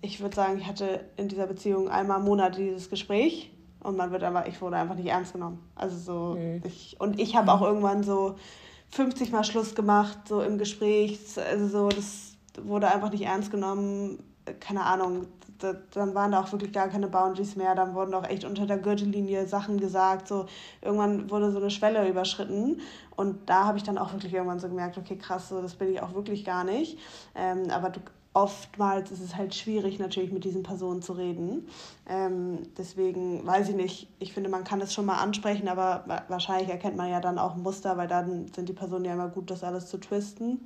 ich 0.00 0.20
würde 0.20 0.36
sagen, 0.36 0.58
ich 0.58 0.66
hatte 0.68 1.00
in 1.16 1.26
dieser 1.26 1.48
Beziehung 1.48 1.88
einmal 1.88 2.20
im 2.20 2.24
Monat 2.24 2.56
dieses 2.56 2.88
Gespräch 2.88 3.50
und 3.82 3.96
man 3.96 4.12
wird 4.12 4.22
aber, 4.22 4.46
ich 4.46 4.62
wurde 4.62 4.76
einfach 4.76 4.94
nicht 4.94 5.08
ernst 5.08 5.32
genommen. 5.32 5.58
Also 5.74 5.96
so, 5.96 6.38
mhm. 6.38 6.62
ich, 6.64 6.96
und 7.00 7.18
ich 7.18 7.34
habe 7.34 7.52
auch 7.52 7.62
irgendwann 7.62 8.04
so 8.04 8.36
50 8.90 9.32
Mal 9.32 9.44
Schluss 9.44 9.74
gemacht, 9.74 10.18
so 10.28 10.42
im 10.42 10.58
Gespräch. 10.58 11.20
Also 11.36 11.68
so, 11.68 11.88
das 11.88 12.36
wurde 12.62 12.88
einfach 12.88 13.10
nicht 13.10 13.22
ernst 13.22 13.50
genommen. 13.50 14.22
Keine 14.58 14.84
Ahnung, 14.84 15.26
da, 15.58 15.74
dann 15.92 16.14
waren 16.14 16.32
da 16.32 16.40
auch 16.40 16.50
wirklich 16.52 16.72
gar 16.72 16.88
keine 16.88 17.08
Boundaries 17.08 17.56
mehr. 17.56 17.74
Dann 17.74 17.94
wurden 17.94 18.14
auch 18.14 18.28
echt 18.28 18.44
unter 18.44 18.66
der 18.66 18.78
Gürtellinie 18.78 19.46
Sachen 19.46 19.78
gesagt. 19.78 20.28
So, 20.28 20.46
irgendwann 20.82 21.30
wurde 21.30 21.52
so 21.52 21.58
eine 21.58 21.70
Schwelle 21.70 22.08
überschritten. 22.08 22.80
Und 23.16 23.48
da 23.48 23.64
habe 23.64 23.78
ich 23.78 23.84
dann 23.84 23.98
auch 23.98 24.12
wirklich 24.12 24.34
irgendwann 24.34 24.58
so 24.58 24.68
gemerkt, 24.68 24.98
okay, 24.98 25.16
krass, 25.16 25.48
so, 25.48 25.60
das 25.62 25.74
bin 25.74 25.92
ich 25.92 26.02
auch 26.02 26.14
wirklich 26.14 26.44
gar 26.44 26.64
nicht. 26.64 26.98
Ähm, 27.34 27.70
aber 27.70 27.90
du 27.90 28.00
oftmals 28.32 29.10
ist 29.10 29.20
es 29.20 29.36
halt 29.36 29.54
schwierig, 29.54 29.98
natürlich 29.98 30.32
mit 30.32 30.44
diesen 30.44 30.62
Personen 30.62 31.02
zu 31.02 31.14
reden. 31.14 31.66
Ähm, 32.08 32.60
deswegen 32.78 33.44
weiß 33.44 33.70
ich 33.70 33.74
nicht, 33.74 34.08
ich 34.20 34.32
finde, 34.32 34.48
man 34.48 34.62
kann 34.62 34.80
es 34.80 34.94
schon 34.94 35.06
mal 35.06 35.18
ansprechen, 35.18 35.68
aber 35.68 36.04
wahrscheinlich 36.28 36.70
erkennt 36.70 36.96
man 36.96 37.10
ja 37.10 37.20
dann 37.20 37.38
auch 37.38 37.56
Muster, 37.56 37.96
weil 37.96 38.06
dann 38.06 38.46
sind 38.54 38.68
die 38.68 38.72
Personen 38.72 39.04
ja 39.04 39.14
immer 39.14 39.28
gut, 39.28 39.50
das 39.50 39.64
alles 39.64 39.88
zu 39.88 39.98
twisten. 39.98 40.64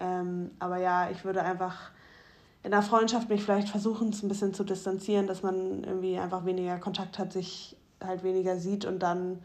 Ähm, 0.00 0.50
aber 0.58 0.78
ja, 0.78 1.08
ich 1.10 1.24
würde 1.24 1.42
einfach 1.42 1.92
in 2.64 2.72
der 2.72 2.82
Freundschaft 2.82 3.28
mich 3.28 3.44
vielleicht 3.44 3.68
versuchen, 3.68 4.08
es 4.08 4.22
ein 4.22 4.28
bisschen 4.28 4.52
zu 4.52 4.64
distanzieren, 4.64 5.26
dass 5.28 5.42
man 5.42 5.84
irgendwie 5.84 6.18
einfach 6.18 6.44
weniger 6.44 6.78
Kontakt 6.78 7.18
hat, 7.18 7.32
sich 7.32 7.76
halt 8.02 8.24
weniger 8.24 8.58
sieht 8.58 8.86
und 8.86 9.00
dann, 9.00 9.38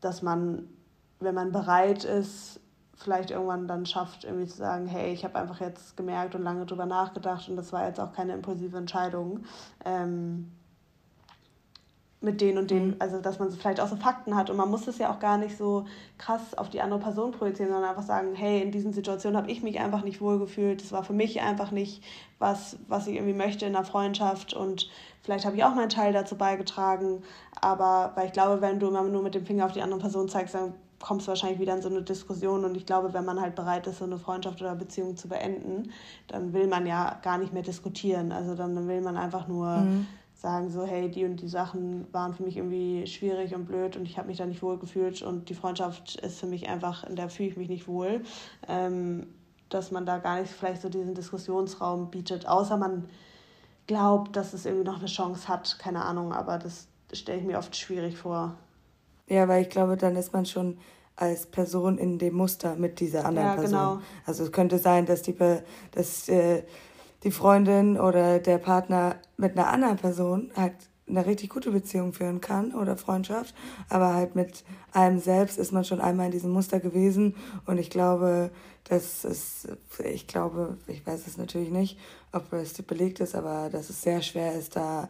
dass 0.00 0.22
man, 0.22 0.68
wenn 1.20 1.34
man 1.34 1.52
bereit 1.52 2.04
ist, 2.04 2.60
vielleicht 3.02 3.30
irgendwann 3.30 3.66
dann 3.66 3.86
schafft, 3.86 4.24
irgendwie 4.24 4.46
zu 4.46 4.58
sagen, 4.58 4.86
hey, 4.86 5.12
ich 5.12 5.24
habe 5.24 5.38
einfach 5.38 5.60
jetzt 5.60 5.96
gemerkt 5.96 6.34
und 6.34 6.42
lange 6.42 6.66
drüber 6.66 6.86
nachgedacht 6.86 7.48
und 7.48 7.56
das 7.56 7.72
war 7.72 7.86
jetzt 7.86 7.98
auch 7.98 8.12
keine 8.12 8.34
impulsive 8.34 8.76
Entscheidung. 8.76 9.40
Ähm, 9.84 10.52
mit 12.22 12.42
denen 12.42 12.58
und 12.58 12.70
denen, 12.70 12.96
also 12.98 13.18
dass 13.18 13.38
man 13.38 13.50
vielleicht 13.50 13.80
auch 13.80 13.88
so 13.88 13.96
Fakten 13.96 14.36
hat 14.36 14.50
und 14.50 14.56
man 14.58 14.70
muss 14.70 14.86
es 14.86 14.98
ja 14.98 15.10
auch 15.10 15.20
gar 15.20 15.38
nicht 15.38 15.56
so 15.56 15.86
krass 16.18 16.52
auf 16.56 16.68
die 16.68 16.82
andere 16.82 17.00
Person 17.00 17.32
projizieren, 17.32 17.72
sondern 17.72 17.88
einfach 17.88 18.02
sagen, 18.02 18.34
hey, 18.34 18.60
in 18.60 18.72
diesen 18.72 18.92
Situationen 18.92 19.38
habe 19.38 19.50
ich 19.50 19.62
mich 19.62 19.80
einfach 19.80 20.04
nicht 20.04 20.20
wohlgefühlt, 20.20 20.82
das 20.82 20.92
war 20.92 21.02
für 21.02 21.14
mich 21.14 21.40
einfach 21.40 21.70
nicht 21.70 22.04
was, 22.38 22.76
was 22.88 23.06
ich 23.06 23.14
irgendwie 23.14 23.32
möchte 23.32 23.64
in 23.64 23.74
einer 23.74 23.86
Freundschaft 23.86 24.52
und 24.52 24.90
vielleicht 25.22 25.46
habe 25.46 25.56
ich 25.56 25.64
auch 25.64 25.74
meinen 25.74 25.88
Teil 25.88 26.12
dazu 26.12 26.36
beigetragen, 26.36 27.22
aber 27.58 28.12
weil 28.16 28.26
ich 28.26 28.32
glaube, 28.32 28.60
wenn 28.60 28.78
du 28.78 28.88
immer 28.88 29.02
nur 29.04 29.22
mit 29.22 29.34
dem 29.34 29.46
Finger 29.46 29.64
auf 29.64 29.72
die 29.72 29.80
andere 29.80 30.00
Person 30.00 30.28
zeigst, 30.28 30.54
dann 30.54 30.74
kommst 31.00 31.26
du 31.26 31.30
wahrscheinlich 31.30 31.58
wieder 31.58 31.74
in 31.74 31.82
so 31.82 31.88
eine 31.88 32.02
Diskussion 32.02 32.64
und 32.64 32.76
ich 32.76 32.86
glaube, 32.86 33.12
wenn 33.12 33.24
man 33.24 33.40
halt 33.40 33.54
bereit 33.54 33.86
ist, 33.86 33.98
so 33.98 34.04
eine 34.04 34.18
Freundschaft 34.18 34.60
oder 34.60 34.74
Beziehung 34.74 35.16
zu 35.16 35.28
beenden, 35.28 35.90
dann 36.28 36.52
will 36.52 36.66
man 36.66 36.86
ja 36.86 37.18
gar 37.22 37.38
nicht 37.38 37.52
mehr 37.52 37.62
diskutieren, 37.62 38.32
also 38.32 38.54
dann 38.54 38.86
will 38.86 39.00
man 39.00 39.16
einfach 39.16 39.48
nur 39.48 39.78
mhm. 39.78 40.06
sagen 40.34 40.70
so, 40.70 40.84
hey, 40.84 41.10
die 41.10 41.24
und 41.24 41.36
die 41.40 41.48
Sachen 41.48 42.06
waren 42.12 42.34
für 42.34 42.42
mich 42.42 42.58
irgendwie 42.58 43.06
schwierig 43.06 43.54
und 43.54 43.64
blöd 43.64 43.96
und 43.96 44.04
ich 44.04 44.18
habe 44.18 44.28
mich 44.28 44.36
da 44.36 44.46
nicht 44.46 44.62
wohl 44.62 44.78
gefühlt 44.78 45.22
und 45.22 45.48
die 45.48 45.54
Freundschaft 45.54 46.16
ist 46.16 46.38
für 46.38 46.46
mich 46.46 46.68
einfach, 46.68 47.04
in 47.04 47.16
der 47.16 47.30
fühle 47.30 47.48
ich 47.48 47.56
mich 47.56 47.68
nicht 47.68 47.88
wohl, 47.88 48.22
ähm, 48.68 49.26
dass 49.70 49.90
man 49.90 50.04
da 50.04 50.18
gar 50.18 50.40
nicht 50.40 50.52
vielleicht 50.52 50.82
so 50.82 50.88
diesen 50.88 51.14
Diskussionsraum 51.14 52.10
bietet, 52.10 52.46
außer 52.46 52.76
man 52.76 53.08
glaubt, 53.86 54.36
dass 54.36 54.52
es 54.52 54.66
irgendwie 54.66 54.84
noch 54.84 54.98
eine 54.98 55.06
Chance 55.06 55.48
hat, 55.48 55.78
keine 55.78 56.04
Ahnung, 56.04 56.32
aber 56.32 56.58
das 56.58 56.88
stelle 57.12 57.38
ich 57.38 57.44
mir 57.44 57.58
oft 57.58 57.74
schwierig 57.74 58.16
vor. 58.16 58.54
Ja, 59.30 59.48
weil 59.48 59.62
ich 59.62 59.70
glaube, 59.70 59.96
dann 59.96 60.16
ist 60.16 60.32
man 60.32 60.44
schon 60.44 60.76
als 61.16 61.46
Person 61.46 61.98
in 61.98 62.18
dem 62.18 62.34
Muster 62.34 62.74
mit 62.76 63.00
dieser 63.00 63.24
anderen 63.24 63.48
ja, 63.48 63.54
Person. 63.54 63.78
Genau. 63.78 64.00
Also 64.26 64.44
es 64.44 64.52
könnte 64.52 64.78
sein, 64.78 65.06
dass 65.06 65.22
die, 65.22 65.36
dass, 65.92 66.28
äh, 66.28 66.62
die 67.22 67.30
Freundin 67.30 67.98
oder 67.98 68.38
der 68.38 68.58
Partner 68.58 69.16
mit 69.36 69.56
einer 69.56 69.68
anderen 69.68 69.96
Person 69.96 70.50
halt 70.56 70.74
eine 71.06 71.26
richtig 71.26 71.50
gute 71.50 71.70
Beziehung 71.70 72.12
führen 72.12 72.40
kann 72.40 72.72
oder 72.72 72.96
Freundschaft, 72.96 73.54
aber 73.88 74.14
halt 74.14 74.36
mit 74.36 74.64
einem 74.92 75.18
selbst 75.18 75.58
ist 75.58 75.72
man 75.72 75.84
schon 75.84 76.00
einmal 76.00 76.26
in 76.26 76.32
diesem 76.32 76.52
Muster 76.52 76.80
gewesen 76.80 77.34
und 77.66 77.78
ich 77.78 77.90
glaube, 77.90 78.50
dass 78.84 79.24
es, 79.24 79.68
ich 80.04 80.26
glaube, 80.26 80.78
ich 80.86 81.06
weiß 81.06 81.26
es 81.26 81.36
natürlich 81.36 81.70
nicht, 81.70 81.98
ob 82.32 82.52
es 82.52 82.74
belegt 82.82 83.20
ist, 83.20 83.34
aber 83.34 83.68
dass 83.70 83.90
es 83.90 84.02
sehr 84.02 84.22
schwer 84.22 84.54
ist, 84.54 84.76
da 84.76 85.08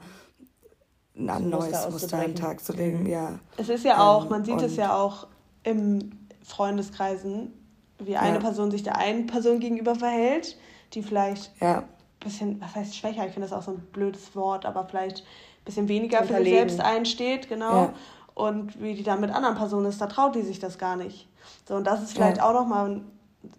ein 1.29 1.49
neues 1.49 1.73
Muster, 1.73 1.91
Muster 1.91 2.17
an 2.19 2.23
den 2.23 2.37
Tag 2.37 2.63
zu 2.63 2.73
legen, 2.73 3.07
ja. 3.07 3.39
Es 3.57 3.69
ist 3.69 3.85
ja 3.85 4.03
auch, 4.07 4.25
ähm, 4.25 4.31
man 4.31 4.45
sieht 4.45 4.63
es 4.63 4.77
ja 4.77 4.97
auch 4.97 5.27
im 5.63 6.13
Freundeskreisen, 6.43 7.53
wie 7.99 8.17
eine 8.17 8.37
ja. 8.37 8.41
Person 8.41 8.71
sich 8.71 8.83
der 8.83 8.97
einen 8.97 9.27
Person 9.27 9.61
gegenüber 9.61 9.95
verhält, 9.95 10.57
die 10.95 11.03
vielleicht 11.03 11.53
ja 11.61 11.85
bisschen, 12.21 12.61
was 12.61 12.75
heißt 12.75 12.97
schwächer, 12.97 13.27
ich 13.27 13.33
finde 13.33 13.49
das 13.49 13.53
auch 13.57 13.63
so 13.63 13.73
ein 13.73 13.81
blödes 13.93 14.37
Wort, 14.37 14.67
aber 14.67 14.85
vielleicht 14.85 15.21
ein 15.21 15.65
bisschen 15.65 15.89
weniger 15.89 16.23
für 16.23 16.37
sich 16.37 16.51
selbst 16.51 16.81
einsteht, 16.81 17.49
genau. 17.49 17.85
Ja. 17.85 17.95
Und 18.35 18.81
wie 18.81 18.95
die 18.95 19.03
dann 19.03 19.21
mit 19.21 19.31
anderen 19.31 19.57
Personen 19.57 19.87
ist, 19.87 20.01
da 20.01 20.07
traut 20.07 20.35
die 20.35 20.43
sich 20.43 20.59
das 20.59 20.79
gar 20.79 20.97
nicht. 20.97 21.29
So, 21.67 21.75
und 21.75 21.85
das 21.85 22.03
ist 22.03 22.13
vielleicht 22.13 22.41
auch 22.41 22.53
nochmal 22.53 22.91
ein, 22.91 23.11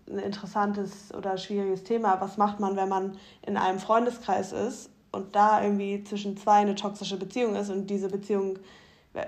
ein 0.10 0.20
interessantes 0.20 1.14
oder 1.14 1.38
schwieriges 1.38 1.84
Thema. 1.84 2.22
Was 2.22 2.38
macht 2.38 2.60
man, 2.60 2.76
wenn 2.76 2.90
man 2.90 3.18
in 3.42 3.58
einem 3.58 3.80
Freundeskreis 3.80 4.54
ist 4.54 4.91
und 5.12 5.36
da 5.36 5.64
irgendwie 5.64 6.04
zwischen 6.04 6.38
zwei 6.38 6.60
eine 6.60 6.76
toxische 6.76 7.18
Beziehung 7.18 7.56
ist 7.56 7.70
und 7.70 7.88
diese 7.88 8.10
Beziehung, 8.10 8.60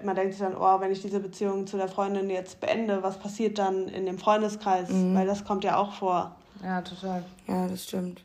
man 0.03 0.15
denkt 0.15 0.33
sich 0.33 0.41
dann, 0.41 0.55
oh, 0.55 0.79
wenn 0.79 0.91
ich 0.91 1.01
diese 1.01 1.19
Beziehung 1.19 1.67
zu 1.67 1.77
der 1.77 1.87
Freundin 1.87 2.29
jetzt 2.29 2.59
beende, 2.61 3.03
was 3.03 3.19
passiert 3.19 3.59
dann 3.59 3.87
in 3.87 4.05
dem 4.05 4.17
Freundeskreis? 4.17 4.89
Mhm. 4.89 5.15
Weil 5.15 5.27
das 5.27 5.43
kommt 5.43 5.63
ja 5.63 5.77
auch 5.77 5.93
vor. 5.93 6.35
Ja, 6.63 6.81
total. 6.81 7.23
Ja, 7.47 7.67
das 7.67 7.83
stimmt 7.83 8.23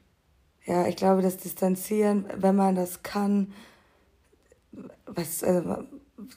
ja, 0.68 0.86
ich 0.86 0.96
glaube, 0.96 1.22
das 1.22 1.38
Distanzieren, 1.38 2.26
wenn 2.36 2.54
man 2.54 2.74
das 2.74 3.02
kann, 3.02 3.52
was, 5.06 5.42
äh, 5.42 5.62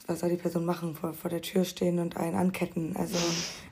was 0.08 0.22
soll 0.22 0.30
die 0.30 0.38
Person 0.38 0.64
machen? 0.64 0.96
Vor, 0.96 1.14
vor 1.14 1.30
der 1.30 1.42
Tür 1.42 1.66
stehen 1.66 2.00
und 2.00 2.16
einen 2.16 2.38
anketten. 2.38 2.96
Also, 2.96 3.18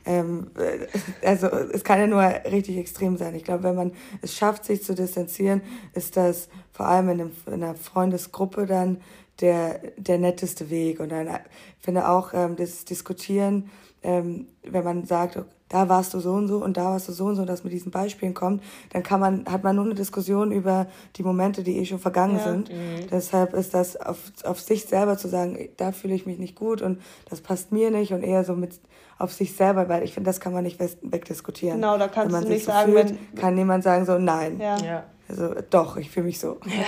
ähm, 0.09 0.47
äh, 0.57 0.87
also 1.25 1.47
es 1.47 1.83
kann 1.83 1.99
ja 1.99 2.07
nur 2.07 2.23
richtig 2.51 2.77
extrem 2.77 3.15
sein. 3.15 3.35
Ich 3.35 3.43
glaube, 3.43 3.63
wenn 3.63 3.75
man 3.75 3.91
es 4.23 4.33
schafft, 4.33 4.65
sich 4.65 4.83
zu 4.83 4.95
distanzieren, 4.95 5.61
ist 5.93 6.17
das 6.17 6.49
vor 6.71 6.87
allem 6.87 7.09
in, 7.09 7.21
einem, 7.21 7.31
in 7.45 7.53
einer 7.53 7.75
Freundesgruppe 7.75 8.65
dann 8.65 9.01
der, 9.39 9.79
der 9.97 10.17
netteste 10.17 10.71
Weg. 10.71 10.99
Und 10.99 11.11
dann 11.11 11.27
ich 11.27 11.85
finde 11.85 12.09
auch 12.09 12.33
ähm, 12.33 12.55
das 12.55 12.85
Diskutieren, 12.85 13.69
ähm, 14.03 14.47
wenn 14.63 14.83
man 14.83 15.05
sagt, 15.05 15.39
da 15.69 15.87
warst 15.87 16.13
du 16.15 16.19
so 16.19 16.33
und 16.33 16.47
so 16.47 16.63
und 16.63 16.77
da 16.77 16.85
warst 16.85 17.07
du 17.07 17.11
so 17.11 17.25
und 17.25 17.35
so, 17.35 17.45
dass 17.45 17.63
mit 17.63 17.71
diesen 17.71 17.91
Beispielen 17.91 18.33
kommt, 18.33 18.63
dann 18.91 19.03
kann 19.03 19.19
man, 19.19 19.45
hat 19.45 19.63
man 19.63 19.75
nur 19.75 19.85
eine 19.85 19.93
Diskussion 19.93 20.51
über 20.51 20.87
die 21.15 21.23
Momente, 21.23 21.63
die 21.63 21.77
eh 21.77 21.85
schon 21.85 21.99
vergangen 21.99 22.37
ja. 22.37 22.43
sind. 22.43 22.69
Mhm. 22.69 23.07
Deshalb 23.11 23.53
ist 23.53 23.73
das 23.75 23.95
auf, 23.95 24.17
auf 24.43 24.59
sich 24.59 24.85
selber 24.85 25.17
zu 25.17 25.27
sagen, 25.27 25.69
da 25.77 25.91
fühle 25.91 26.15
ich 26.15 26.25
mich 26.25 26.39
nicht 26.39 26.55
gut 26.55 26.81
und 26.81 26.99
das 27.29 27.41
passt 27.41 27.71
mir 27.71 27.91
nicht 27.91 28.13
und 28.13 28.23
eher 28.23 28.43
so 28.43 28.55
mit 28.55 28.79
auf 29.19 29.31
sich 29.31 29.55
selber, 29.55 29.89
weil 29.89 30.03
ich 30.03 30.13
finde, 30.13 30.29
das 30.29 30.39
kann 30.39 30.53
man 30.53 30.63
nicht 30.63 30.79
wegdiskutieren. 30.79 31.75
Genau, 31.75 31.97
da 31.97 32.07
kannst 32.07 32.33
wenn 32.33 32.39
man 32.39 32.43
du 32.45 32.49
nicht 32.49 32.65
so 32.65 32.71
sagen, 32.71 32.91
fühlt, 32.91 33.09
wenn 33.09 33.35
kann 33.35 33.53
niemand 33.53 33.83
sagen 33.83 34.05
so, 34.05 34.17
nein. 34.17 34.59
Ja. 34.59 34.77
ja. 34.79 35.03
Also 35.27 35.53
doch, 35.69 35.97
ich 35.97 36.09
fühle 36.09 36.25
mich 36.25 36.39
so. 36.39 36.57
Ja. 36.65 36.85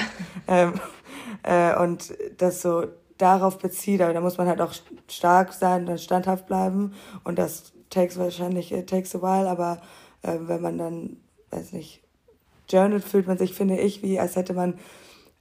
ähm, 0.48 0.74
äh, 1.44 1.80
und 1.80 2.14
das 2.38 2.62
so 2.62 2.86
darauf 3.22 3.58
bezieht, 3.58 4.02
aber 4.02 4.14
da 4.14 4.22
muss 4.22 4.38
man 4.38 4.48
halt 4.48 4.62
auch 4.62 4.74
stark 5.08 5.54
sein 5.54 5.88
und 5.88 6.00
standhaft 6.00 6.48
bleiben 6.48 6.94
und 7.24 7.38
das 7.38 7.74
takes 7.90 8.18
wahrscheinlich, 8.18 8.72
it 8.72 8.90
takes 8.90 9.16
a 9.16 9.22
while, 9.22 9.50
aber 9.50 9.82
äh, 10.24 10.38
wenn 10.42 10.62
man 10.62 10.78
dann, 10.78 11.18
weiß 11.52 11.74
nicht, 11.74 12.02
journal 12.70 13.00
fühlt 13.00 13.28
man 13.28 13.38
sich, 13.38 13.54
finde 13.54 13.78
ich, 13.78 14.02
wie 14.02 14.20
als 14.20 14.36
hätte 14.36 14.54
man, 14.54 14.76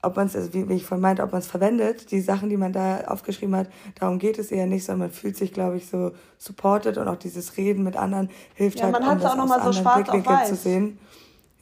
ob 0.02 0.16
man 0.16 0.26
es, 0.26 0.36
also 0.36 0.52
wie, 0.52 0.68
wie 0.68 0.74
ich 0.74 0.84
von 0.84 1.00
meinte, 1.00 1.22
ob 1.22 1.32
man 1.32 1.40
es 1.40 1.46
verwendet, 1.46 2.10
die 2.10 2.20
Sachen, 2.20 2.48
die 2.48 2.56
man 2.56 2.72
da 2.72 3.02
aufgeschrieben 3.06 3.54
hat, 3.56 3.68
darum 3.98 4.18
geht 4.18 4.38
es 4.38 4.50
eher 4.50 4.66
nicht, 4.66 4.84
sondern 4.84 5.08
man 5.08 5.10
fühlt 5.10 5.36
sich, 5.36 5.52
glaube 5.52 5.76
ich, 5.76 5.88
so 5.88 6.12
supported 6.38 6.98
und 6.98 7.08
auch 7.08 7.16
dieses 7.16 7.56
Reden 7.56 7.84
mit 7.84 7.96
anderen 7.96 8.30
hilft 8.54 8.78
ja, 8.78 8.86
halt, 8.86 9.00
man 9.00 9.08
um 9.08 9.20
das 9.20 9.32
auch 9.32 9.36
noch 9.36 9.46
mal 9.46 9.62
so 9.62 9.72
schwarz 9.72 10.08
auf 10.08 10.26
weiß. 10.26 10.48
zu 10.48 10.56
sehen. 10.56 10.98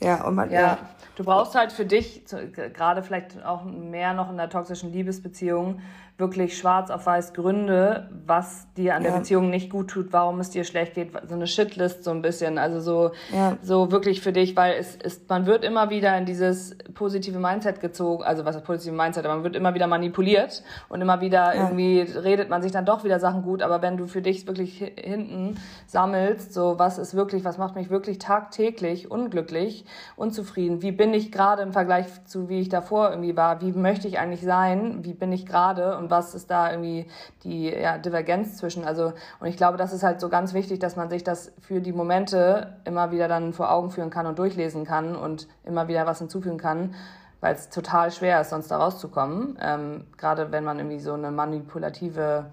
Ja, 0.01 0.25
und 0.25 0.35
man, 0.37 0.51
ja. 0.51 0.61
ja. 0.61 0.79
Du 1.17 1.25
brauchst 1.25 1.57
halt 1.57 1.73
für 1.73 1.85
dich, 1.85 2.23
gerade 2.55 3.03
vielleicht 3.03 3.45
auch 3.45 3.65
mehr 3.65 4.15
noch 4.15 4.31
in 4.31 4.37
der 4.37 4.49
toxischen 4.49 4.93
Liebesbeziehung, 4.93 5.81
wirklich 6.19 6.59
schwarz 6.59 6.91
auf 6.91 7.07
weiß 7.07 7.33
Gründe, 7.33 8.11
was 8.27 8.67
dir 8.77 8.97
an 8.97 9.05
ja. 9.05 9.11
der 9.11 9.19
Beziehung 9.19 9.51
nicht 9.51 9.71
gut 9.71 9.89
tut, 9.89 10.13
warum 10.13 10.41
es 10.41 10.51
dir 10.51 10.65
schlecht 10.65 10.95
geht, 10.95 11.13
so 11.29 11.37
eine 11.37 11.47
Shitlist 11.47 12.03
so 12.03 12.11
ein 12.11 12.23
bisschen, 12.23 12.59
also 12.59 12.81
so, 12.81 13.13
ja. 13.33 13.57
so 13.63 13.93
wirklich 13.93 14.21
für 14.21 14.33
dich, 14.33 14.57
weil 14.57 14.75
es 14.75 14.97
ist, 14.97 15.29
man 15.29 15.47
wird 15.47 15.65
immer 15.65 15.91
wieder 15.91 16.19
in 16.19 16.27
dieses 16.27 16.77
positive 16.95 17.39
Mindset 17.39 17.81
gezogen, 17.81 18.25
also 18.25 18.45
was 18.45 18.57
ist 18.57 18.65
positive 18.65 18.95
Mindset, 18.95 19.25
aber 19.25 19.37
man 19.37 19.45
wird 19.45 19.55
immer 19.55 19.75
wieder 19.75 19.87
manipuliert 19.87 20.65
und 20.89 21.01
immer 21.01 21.21
wieder 21.21 21.55
ja. 21.55 21.63
irgendwie 21.63 22.01
redet 22.01 22.51
man 22.51 22.63
sich 22.63 22.73
dann 22.73 22.85
doch 22.85 23.05
wieder 23.05 23.21
Sachen 23.21 23.43
gut, 23.43 23.63
aber 23.63 23.81
wenn 23.81 23.97
du 23.97 24.09
für 24.09 24.21
dich 24.21 24.45
wirklich 24.49 24.79
hinten 24.97 25.57
sammelst, 25.87 26.53
so 26.53 26.81
was 26.81 26.99
ist 26.99 27.15
wirklich, 27.15 27.45
was 27.45 27.59
macht 27.59 27.77
mich 27.77 27.91
wirklich 27.91 28.19
tagtäglich 28.19 29.09
unglücklich, 29.09 29.85
unzufrieden, 30.17 30.83
wie 30.83 30.91
bin 30.91 31.15
ich 31.15 31.31
gerade 31.31 31.63
im 31.63 31.73
Vergleich 31.73 32.07
zu 32.25 32.49
wie 32.49 32.59
ich 32.59 32.69
davor 32.69 33.11
irgendwie 33.11 33.37
war, 33.37 33.61
wie 33.61 33.71
möchte 33.71 34.09
ich 34.09 34.19
eigentlich 34.19 34.43
sein, 34.43 35.05
wie 35.05 35.15
bin 35.15 35.31
ich 35.31 35.47
gerade 35.47 35.97
und 35.97 36.08
was 36.11 36.35
ist 36.35 36.51
da 36.51 36.71
irgendwie 36.71 37.07
die 37.45 37.69
ja, 37.69 37.99
Divergenz 37.99 38.57
zwischen. 38.57 38.85
Also, 38.85 39.13
und 39.41 39.49
ich 39.49 39.57
glaube, 39.57 39.77
das 39.77 39.93
ist 39.93 40.03
halt 40.03 40.21
so 40.21 40.29
ganz 40.29 40.55
wichtig, 40.55 40.79
dass 40.79 40.97
man 40.97 41.11
sich 41.11 41.25
das 41.25 41.53
für 41.61 41.81
die 41.81 41.93
Momente 41.93 42.77
immer 42.85 43.11
wieder 43.11 43.29
dann 43.29 43.53
vor 43.53 43.71
Augen 43.73 43.91
führen 43.91 44.11
kann 44.11 44.27
und 44.27 44.39
durchlesen 44.39 44.85
kann 44.85 45.17
und 45.17 45.49
immer 45.65 45.89
wieder 45.89 46.07
was 46.07 46.19
hinzufügen 46.19 46.59
kann, 46.59 46.95
weil 47.41 47.55
es 47.55 47.69
total 47.69 48.11
schwer 48.11 48.41
ist, 48.41 48.51
sonst 48.51 48.71
da 48.71 48.79
rauszukommen. 48.79 49.59
Ähm, 49.61 50.07
gerade 50.17 50.53
wenn 50.53 50.65
man 50.65 50.79
irgendwie 50.79 51.01
so 51.01 51.13
eine 51.13 51.31
manipulative 51.31 52.47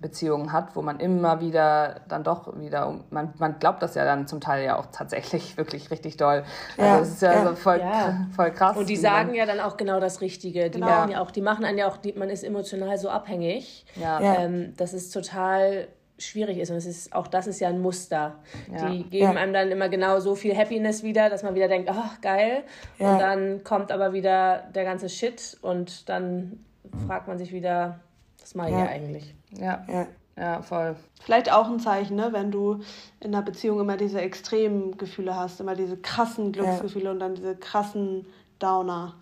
Beziehungen 0.00 0.50
hat, 0.52 0.74
wo 0.76 0.82
man 0.82 0.98
immer 0.98 1.40
wieder 1.40 2.00
dann 2.08 2.24
doch 2.24 2.58
wieder, 2.58 3.00
man, 3.10 3.34
man 3.38 3.58
glaubt 3.58 3.82
das 3.82 3.94
ja 3.94 4.04
dann 4.04 4.26
zum 4.26 4.40
Teil 4.40 4.64
ja 4.64 4.78
auch 4.78 4.86
tatsächlich 4.86 5.56
wirklich 5.56 5.90
richtig 5.90 6.16
doll. 6.16 6.44
Ja, 6.78 6.94
also 6.94 7.02
es 7.02 7.10
ist 7.10 7.22
ja, 7.22 7.34
ja. 7.34 7.46
So 7.46 7.54
voll, 7.54 7.80
ja. 7.80 8.26
voll 8.34 8.50
krass. 8.50 8.76
Und 8.76 8.88
die 8.88 8.96
sagen 8.96 9.34
ja 9.34 9.44
dann 9.44 9.60
auch 9.60 9.76
genau 9.76 10.00
das 10.00 10.22
Richtige. 10.22 10.70
Die, 10.70 10.80
genau. 10.80 10.86
machen, 10.86 11.10
ja 11.10 11.20
auch, 11.20 11.30
die 11.30 11.42
machen 11.42 11.64
einen 11.64 11.78
ja 11.78 11.86
auch, 11.86 11.98
die, 11.98 12.14
man 12.14 12.30
ist 12.30 12.44
emotional 12.44 12.96
so 12.96 13.10
abhängig, 13.10 13.84
ja. 13.96 14.20
Ähm, 14.20 14.74
dass 14.76 14.94
es 14.94 15.10
total 15.10 15.88
schwierig 16.16 16.58
ist. 16.58 16.70
Und 16.70 16.76
es 16.76 16.86
ist, 16.86 17.14
auch 17.14 17.26
das 17.26 17.46
ist 17.46 17.60
ja 17.60 17.68
ein 17.68 17.80
Muster. 17.80 18.36
Die 18.68 19.04
geben 19.04 19.36
einem 19.36 19.52
dann 19.52 19.70
immer 19.70 19.88
genau 19.88 20.20
so 20.20 20.34
viel 20.34 20.56
Happiness 20.56 21.02
wieder, 21.02 21.30
dass 21.30 21.42
man 21.42 21.54
wieder 21.54 21.68
denkt, 21.68 21.90
ach, 21.90 22.20
geil. 22.20 22.62
Und 22.98 23.18
dann 23.18 23.64
kommt 23.64 23.90
aber 23.90 24.12
wieder 24.12 24.64
der 24.74 24.84
ganze 24.84 25.08
Shit 25.08 25.58
und 25.62 26.08
dann 26.08 26.64
fragt 27.06 27.26
man 27.26 27.38
sich 27.38 27.52
wieder, 27.52 28.00
mache 28.54 28.70
ich 28.70 28.74
ja. 28.74 28.86
eigentlich? 28.86 29.34
Ja. 29.58 29.84
ja. 29.88 30.06
Ja, 30.36 30.62
voll. 30.62 30.96
Vielleicht 31.22 31.52
auch 31.52 31.68
ein 31.68 31.80
Zeichen, 31.80 32.16
ne, 32.16 32.28
wenn 32.32 32.50
du 32.50 32.80
in 33.20 33.34
einer 33.34 33.42
Beziehung 33.42 33.78
immer 33.78 33.98
diese 33.98 34.22
extremen 34.22 34.96
Gefühle 34.96 35.36
hast, 35.36 35.60
immer 35.60 35.74
diese 35.74 35.98
krassen 35.98 36.52
Glücksgefühle 36.52 37.06
ja. 37.06 37.10
und 37.10 37.20
dann 37.20 37.34
diese 37.34 37.56
krassen 37.56 38.24
Downer. 38.58 39.14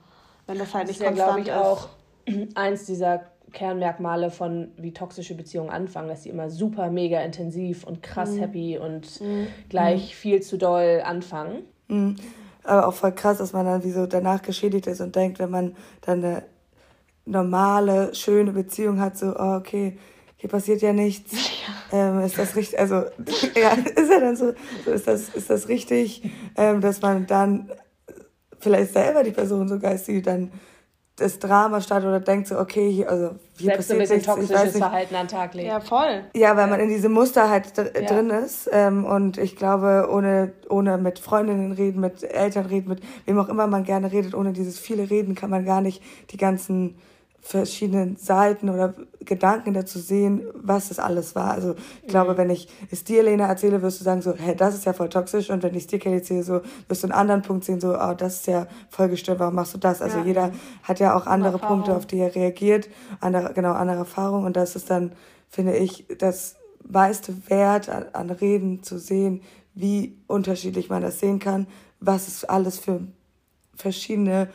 Wenn 0.47 0.59
das 0.59 0.75
halt 0.75 0.87
nicht 0.87 1.01
das 1.01 1.11
ist 1.11 1.17
konstant 1.17 1.47
ja, 1.49 1.55
glaube 1.55 1.89
ich, 2.27 2.37
auch 2.37 2.49
eins 2.55 2.85
dieser 2.85 3.23
Kernmerkmale 3.53 4.31
von 4.31 4.69
wie 4.77 4.93
toxische 4.93 5.35
Beziehungen 5.35 5.71
anfangen, 5.71 6.09
dass 6.09 6.23
sie 6.23 6.29
immer 6.29 6.51
super 6.51 6.91
mega 6.91 7.21
intensiv 7.21 7.85
und 7.85 8.03
krass 8.03 8.33
mhm. 8.33 8.39
happy 8.39 8.79
und 8.79 9.21
mhm. 9.21 9.49
gleich 9.69 10.11
mhm. 10.11 10.17
viel 10.17 10.43
zu 10.43 10.57
doll 10.57 11.03
anfangen. 11.05 11.65
Mhm. 11.89 12.17
Aber 12.63 12.87
auch 12.87 12.95
voll 12.95 13.13
krass, 13.13 13.39
dass 13.39 13.53
man 13.53 13.65
dann 13.65 13.83
wie 13.83 13.91
so 13.91 14.07
danach 14.07 14.43
geschädigt 14.43 14.87
ist 14.87 15.01
und 15.01 15.17
denkt, 15.17 15.39
wenn 15.39 15.51
man 15.51 15.75
dann 16.03 16.25
eine 16.25 16.43
normale, 17.29 18.15
schöne 18.15 18.53
Beziehung 18.53 19.01
hat, 19.01 19.17
so, 19.17 19.35
oh, 19.39 19.57
okay, 19.57 19.99
hier 20.37 20.51
passiert 20.51 20.83
ja 20.83 20.93
nichts. 20.93 21.33
Ja. 21.91 22.11
Ähm, 22.11 22.21
ist 22.21 22.37
das 22.37 22.55
richtig, 22.55 22.79
also, 22.79 22.97
ja, 23.55 23.73
ist 23.97 24.11
ja 24.11 24.21
dann 24.21 24.37
so, 24.37 24.53
so 24.85 24.91
ist 24.91 25.09
das, 25.09 25.31
ist 25.31 25.49
das 25.49 25.69
richtig, 25.69 26.23
ähm, 26.55 26.83
dass 26.83 27.01
man 27.01 27.27
dann 27.27 27.71
vielleicht 28.59 28.93
selber 28.93 29.23
die 29.23 29.31
Person 29.31 29.69
so 29.69 29.79
geistig 29.79 30.23
dann 30.23 30.51
das 31.19 31.39
Drama 31.39 31.81
startet 31.81 32.09
oder 32.09 32.21
denkt 32.21 32.47
so, 32.47 32.59
okay, 32.59 32.91
hier, 32.91 33.11
also 33.11 33.31
hier 33.57 33.73
Selbst 33.73 33.89
passiert 33.89 34.09
so 34.09 34.15
ein 34.15 34.21
bisschen 34.21 34.23
toxisches 34.23 34.77
Verhalten 34.79 35.15
an 35.15 35.29
Tag 35.29 35.55
legt. 35.55 35.69
Ja, 35.69 35.81
voll. 35.81 36.25
Ja, 36.35 36.57
weil 36.57 36.65
ja. 36.65 36.67
man 36.69 36.81
in 36.81 36.89
diesem 36.89 37.13
Muster 37.13 37.51
halt 37.51 37.73
ja. 37.77 37.85
drin 38.03 38.31
ist. 38.31 38.69
Ähm, 38.73 39.05
und 39.05 39.37
ich 39.37 39.57
glaube, 39.57 40.09
ohne, 40.11 40.53
ohne 40.69 40.97
mit 40.99 41.19
Freundinnen 41.19 41.73
reden, 41.73 42.01
mit 42.01 42.23
Eltern 42.23 42.67
reden, 42.67 42.89
mit 42.89 43.01
wem 43.27 43.39
auch 43.39 43.49
immer 43.49 43.67
man 43.67 43.85
gerne 43.85 44.13
redet, 44.13 44.35
ohne 44.35 44.53
dieses 44.53 44.79
viele 44.79 45.11
Reden 45.11 45.35
kann 45.35 45.51
man 45.51 45.65
gar 45.65 45.81
nicht 45.81 46.03
die 46.31 46.37
ganzen 46.37 46.97
verschiedenen 47.41 48.17
Seiten 48.17 48.69
oder 48.69 48.95
Gedanken 49.21 49.73
dazu 49.73 49.99
sehen, 49.99 50.43
was 50.55 50.89
das 50.89 50.99
alles 50.99 51.35
war. 51.35 51.53
Also 51.53 51.77
ich 52.03 52.09
glaube, 52.09 52.33
mhm. 52.33 52.39
wenn 52.39 52.51
ich 52.51 52.69
es 52.91 53.05
dir, 53.05 53.23
Lena, 53.23 53.47
erzähle, 53.47 53.81
wirst 53.83 54.01
du 54.01 54.05
sagen 54.05 54.23
so, 54.23 54.35
hey, 54.35 54.55
das 54.55 54.75
ist 54.75 54.85
ja 54.85 54.93
voll 54.93 55.09
toxisch. 55.09 55.51
Und 55.51 55.63
wenn 55.63 55.75
ich 55.75 55.85
es 55.85 55.87
dir, 55.87 55.99
Kelly, 55.99 56.17
erzähle, 56.17 56.43
so, 56.43 56.61
wirst 56.89 57.03
du 57.03 57.07
einen 57.07 57.19
anderen 57.19 57.43
Punkt 57.43 57.65
sehen, 57.65 57.81
so, 57.81 57.99
oh, 57.99 58.15
das 58.15 58.37
ist 58.37 58.47
ja 58.49 58.67
voll 58.91 59.09
gestört, 59.09 59.39
warum 59.39 59.55
machst 59.55 59.75
du 59.75 59.79
das? 59.79 60.03
Also 60.03 60.19
ja. 60.19 60.25
jeder 60.25 60.53
hat 60.83 61.01
ja 61.01 61.17
auch 61.17 61.27
andere 61.27 61.59
Punkte, 61.59 61.95
auf 61.95 62.07
die 62.07 62.19
er 62.19 62.35
reagiert, 62.35 62.89
andere, 63.21 63.53
genau, 63.55 63.73
andere 63.73 63.99
Erfahrungen. 63.99 64.45
Und 64.45 64.57
das 64.57 64.77
ist 64.77 64.91
dann, 64.91 65.13
finde 65.49 65.77
ich, 65.77 66.07
das 66.19 66.57
meiste 66.87 67.35
Wert 67.49 67.89
an, 67.89 68.07
an 68.13 68.31
Reden 68.31 68.83
zu 68.83 68.99
sehen, 68.99 69.43
wie 69.75 70.17
unterschiedlich 70.27 70.91
man 70.91 71.03
das 71.03 71.21
sehen 71.21 71.39
kann, 71.39 71.67
was 72.01 72.29
es 72.29 72.45
alles 72.45 72.79
für 72.79 73.01
verschiedene 73.75 74.49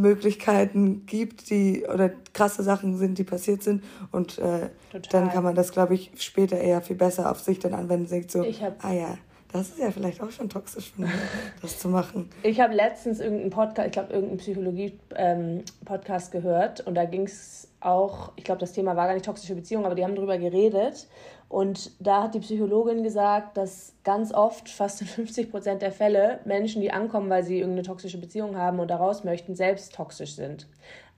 Möglichkeiten 0.00 1.06
gibt, 1.06 1.50
die 1.50 1.86
oder 1.86 2.10
krasse 2.32 2.62
Sachen 2.62 2.96
sind, 2.96 3.18
die 3.18 3.24
passiert 3.24 3.62
sind. 3.62 3.84
Und 4.10 4.38
äh, 4.38 4.70
dann 5.10 5.30
kann 5.30 5.44
man 5.44 5.54
das, 5.54 5.72
glaube 5.72 5.94
ich, 5.94 6.10
später 6.16 6.58
eher 6.58 6.82
viel 6.82 6.96
besser 6.96 7.30
auf 7.30 7.40
sich 7.40 7.58
dann 7.58 7.74
anwenden. 7.74 8.08
Denkt 8.08 8.30
so, 8.30 8.44
ah 8.80 8.92
ja, 8.92 9.18
das 9.52 9.68
ist 9.68 9.78
ja 9.78 9.90
vielleicht 9.90 10.22
auch 10.22 10.30
schon 10.30 10.48
toxisch 10.48 10.92
von 10.92 11.04
mir, 11.04 11.12
das 11.60 11.78
zu 11.78 11.88
machen. 11.88 12.30
Ich 12.42 12.60
habe 12.60 12.74
letztens 12.74 13.20
irgendeinen 13.20 13.50
Podcast, 13.50 13.86
ich 13.86 13.92
glaube, 13.92 14.12
irgendeinen 14.12 14.38
Psychologie-Podcast 14.38 16.34
ähm, 16.34 16.40
gehört 16.40 16.80
und 16.80 16.94
da 16.94 17.04
ging 17.04 17.24
es 17.24 17.68
auch, 17.80 18.32
ich 18.36 18.44
glaube, 18.44 18.60
das 18.60 18.72
Thema 18.72 18.96
war 18.96 19.06
gar 19.06 19.14
nicht 19.14 19.26
toxische 19.26 19.54
Beziehung, 19.54 19.84
aber 19.84 19.94
die 19.94 20.04
haben 20.04 20.14
darüber 20.14 20.38
geredet. 20.38 21.06
Und 21.52 21.90
da 22.00 22.22
hat 22.22 22.34
die 22.34 22.40
Psychologin 22.40 23.02
gesagt, 23.02 23.58
dass 23.58 23.92
ganz 24.04 24.32
oft, 24.32 24.70
fast 24.70 25.00
in 25.02 25.06
50 25.06 25.50
Prozent 25.50 25.82
der 25.82 25.92
Fälle, 25.92 26.40
Menschen, 26.46 26.80
die 26.80 26.90
ankommen, 26.90 27.28
weil 27.28 27.44
sie 27.44 27.58
irgendeine 27.58 27.86
toxische 27.86 28.16
Beziehung 28.16 28.56
haben 28.56 28.80
und 28.80 28.88
daraus 28.88 29.22
möchten, 29.22 29.54
selbst 29.54 29.94
toxisch 29.94 30.34
sind. 30.34 30.66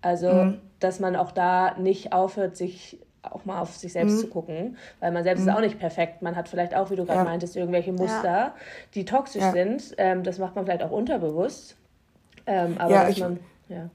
Also, 0.02 0.32
mhm. 0.32 0.60
dass 0.80 0.98
man 0.98 1.14
auch 1.14 1.30
da 1.30 1.78
nicht 1.78 2.12
aufhört, 2.12 2.56
sich 2.56 2.98
auch 3.22 3.44
mal 3.44 3.60
auf 3.60 3.76
sich 3.76 3.92
selbst 3.92 4.16
mhm. 4.16 4.20
zu 4.22 4.26
gucken, 4.26 4.76
weil 4.98 5.12
man 5.12 5.22
selbst 5.22 5.42
mhm. 5.42 5.50
ist 5.50 5.54
auch 5.54 5.60
nicht 5.60 5.78
perfekt. 5.78 6.20
Man 6.20 6.34
hat 6.34 6.48
vielleicht 6.48 6.74
auch, 6.74 6.90
wie 6.90 6.96
du 6.96 7.04
gerade 7.04 7.20
ja. 7.20 7.24
meintest, 7.24 7.54
irgendwelche 7.54 7.92
Muster, 7.92 8.24
ja. 8.24 8.54
die 8.94 9.04
toxisch 9.04 9.40
ja. 9.40 9.52
sind. 9.52 9.94
Ähm, 9.98 10.24
das 10.24 10.40
macht 10.40 10.56
man 10.56 10.64
vielleicht 10.64 10.82
auch 10.82 10.90
unterbewusst. 10.90 11.76
Ähm, 12.48 12.74
aber 12.78 12.92
ja, 12.92 13.08
ich, 13.08 13.20
man, 13.20 13.38
ja. 13.68 13.88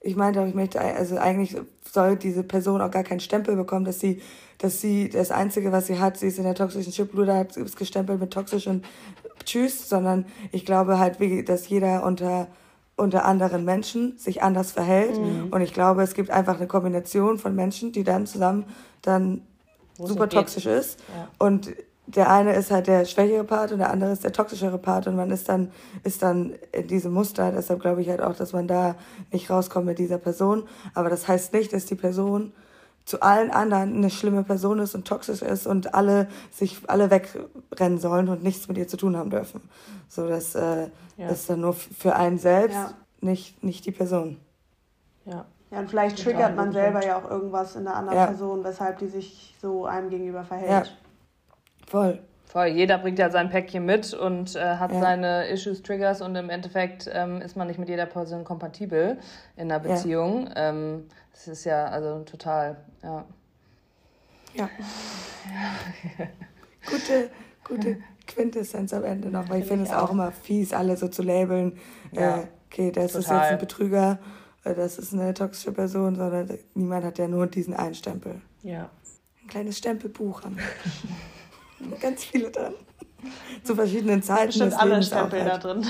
Ich 0.00 0.16
meinte 0.16 0.40
auch, 0.40 0.46
ich 0.46 0.54
möchte, 0.54 0.80
also 0.80 1.16
eigentlich 1.16 1.56
soll 1.90 2.16
diese 2.16 2.42
Person 2.42 2.80
auch 2.80 2.90
gar 2.90 3.02
keinen 3.02 3.20
Stempel 3.20 3.56
bekommen, 3.56 3.84
dass 3.84 4.00
sie, 4.00 4.22
dass 4.58 4.80
sie 4.80 5.08
das 5.08 5.30
Einzige, 5.30 5.72
was 5.72 5.86
sie 5.86 5.98
hat, 5.98 6.16
sie 6.16 6.28
ist 6.28 6.38
in 6.38 6.44
der 6.44 6.54
toxischen 6.54 6.92
Schublade, 6.92 7.34
hat, 7.34 7.56
ist 7.56 7.76
gestempelt 7.76 8.20
mit 8.20 8.32
toxisch 8.32 8.66
und 8.66 8.84
tschüss, 9.44 9.88
sondern 9.88 10.26
ich 10.52 10.64
glaube 10.64 10.98
halt, 10.98 11.20
wie, 11.20 11.42
dass 11.42 11.68
jeder 11.68 12.04
unter 12.04 12.48
unter 12.98 13.24
anderen 13.24 13.64
Menschen 13.64 14.18
sich 14.18 14.42
anders 14.42 14.72
verhält. 14.72 15.18
Mhm. 15.18 15.48
Und 15.50 15.60
ich 15.60 15.72
glaube, 15.72 16.02
es 16.02 16.14
gibt 16.14 16.30
einfach 16.30 16.56
eine 16.56 16.66
Kombination 16.66 17.38
von 17.38 17.54
Menschen, 17.54 17.92
die 17.92 18.02
dann 18.02 18.26
zusammen 18.26 18.64
dann 19.02 19.42
Wo 19.96 20.06
super 20.06 20.28
toxisch 20.28 20.66
ist. 20.66 20.98
Ja. 21.16 21.28
Und 21.38 21.72
der 22.08 22.30
eine 22.30 22.54
ist 22.54 22.70
halt 22.70 22.86
der 22.86 23.04
schwächere 23.04 23.44
Part 23.44 23.70
und 23.70 23.78
der 23.78 23.90
andere 23.90 24.12
ist 24.12 24.24
der 24.24 24.32
toxischere 24.32 24.78
Part 24.78 25.06
und 25.06 25.16
man 25.16 25.30
ist 25.30 25.48
dann, 25.48 25.70
ist 26.04 26.22
dann 26.22 26.54
in 26.72 26.86
diesem 26.88 27.12
Muster. 27.12 27.52
Deshalb 27.52 27.80
glaube 27.80 28.00
ich 28.00 28.08
halt 28.08 28.22
auch, 28.22 28.34
dass 28.34 28.54
man 28.54 28.66
da 28.66 28.94
nicht 29.30 29.50
rauskommt 29.50 29.84
mit 29.84 29.98
dieser 29.98 30.16
Person. 30.16 30.66
Aber 30.94 31.10
das 31.10 31.28
heißt 31.28 31.52
nicht, 31.52 31.72
dass 31.72 31.84
die 31.84 31.96
Person 31.96 32.52
zu 33.04 33.20
allen 33.20 33.50
anderen 33.50 33.94
eine 33.94 34.10
schlimme 34.10 34.42
Person 34.42 34.78
ist 34.78 34.94
und 34.94 35.06
toxisch 35.06 35.42
ist 35.42 35.66
und 35.66 35.94
alle 35.94 36.28
sich 36.50 36.80
alle 36.88 37.10
wegrennen 37.10 37.98
sollen 37.98 38.28
und 38.28 38.42
nichts 38.42 38.68
mit 38.68 38.78
ihr 38.78 38.88
zu 38.88 38.96
tun 38.96 39.16
haben 39.16 39.30
dürfen. 39.30 39.60
So, 40.08 40.26
das 40.26 40.54
äh, 40.54 40.88
ja. 41.18 41.28
ist 41.28 41.48
dann 41.50 41.60
nur 41.60 41.74
für 41.74 42.16
einen 42.16 42.38
selbst, 42.38 42.74
ja. 42.74 42.94
nicht, 43.20 43.62
nicht 43.62 43.84
die 43.84 43.92
Person. 43.92 44.38
Ja. 45.26 45.44
Ja, 45.70 45.80
und 45.80 45.90
vielleicht 45.90 46.22
triggert 46.22 46.56
man 46.56 46.72
selber 46.72 47.04
ja 47.04 47.18
auch 47.18 47.30
irgendwas 47.30 47.76
in 47.76 47.84
der 47.84 47.94
anderen 47.94 48.16
ja. 48.16 48.26
Person, 48.26 48.64
weshalb 48.64 48.98
die 49.00 49.08
sich 49.08 49.54
so 49.60 49.84
einem 49.84 50.08
gegenüber 50.08 50.42
verhält. 50.42 50.96
Voll. 51.88 52.20
Voll, 52.48 52.68
jeder 52.68 52.96
bringt 52.96 53.18
ja 53.18 53.30
sein 53.30 53.50
Päckchen 53.50 53.84
mit 53.84 54.14
und 54.14 54.56
äh, 54.56 54.76
hat 54.76 54.90
ja. 54.90 55.00
seine 55.00 55.48
Issues, 55.48 55.82
Triggers 55.82 56.22
und 56.22 56.34
im 56.34 56.48
Endeffekt 56.48 57.08
ähm, 57.12 57.42
ist 57.42 57.56
man 57.56 57.68
nicht 57.68 57.78
mit 57.78 57.90
jeder 57.90 58.06
Person 58.06 58.44
kompatibel 58.44 59.18
in 59.56 59.70
einer 59.70 59.80
Beziehung. 59.80 60.46
Ja. 60.46 60.70
Ähm, 60.70 61.08
das 61.32 61.46
ist 61.46 61.64
ja 61.64 61.86
also 61.86 62.20
total, 62.20 62.78
ja. 63.02 63.26
Ja. 64.54 64.70
gute, 66.90 67.30
gute 67.64 67.98
Quintessenz 68.26 68.94
am 68.94 69.04
Ende 69.04 69.28
noch, 69.28 69.50
weil 69.50 69.60
ich 69.60 69.66
finde 69.66 69.84
es 69.84 69.90
auch. 69.90 70.04
auch 70.04 70.12
immer 70.12 70.32
fies, 70.32 70.72
alle 70.72 70.96
so 70.96 71.08
zu 71.08 71.22
labeln. 71.22 71.78
Ja. 72.12 72.38
Äh, 72.38 72.46
okay, 72.70 72.92
das 72.92 73.12
total. 73.12 73.20
ist 73.20 73.28
jetzt 73.28 73.52
ein 73.52 73.58
Betrüger, 73.58 74.18
äh, 74.64 74.74
das 74.74 74.98
ist 74.98 75.12
eine 75.12 75.34
toxische 75.34 75.72
Person, 75.72 76.16
sondern 76.16 76.58
niemand 76.72 77.04
hat 77.04 77.18
ja 77.18 77.28
nur 77.28 77.46
diesen 77.46 77.74
einen 77.74 77.94
Stempel. 77.94 78.40
Ja. 78.62 78.88
Ein 79.42 79.48
kleines 79.48 79.76
Stempelbuch 79.76 80.44
haben. 80.44 80.56
Ganz 82.00 82.24
viele 82.24 82.50
drin. 82.50 82.74
Zu 83.62 83.74
verschiedenen 83.74 84.22
Zeiten. 84.22 84.46
Bestimmt 84.46 84.78
alle 84.78 85.02
Stempel 85.02 85.40
halt. 85.42 85.52
da 85.52 85.58
drin. 85.58 85.86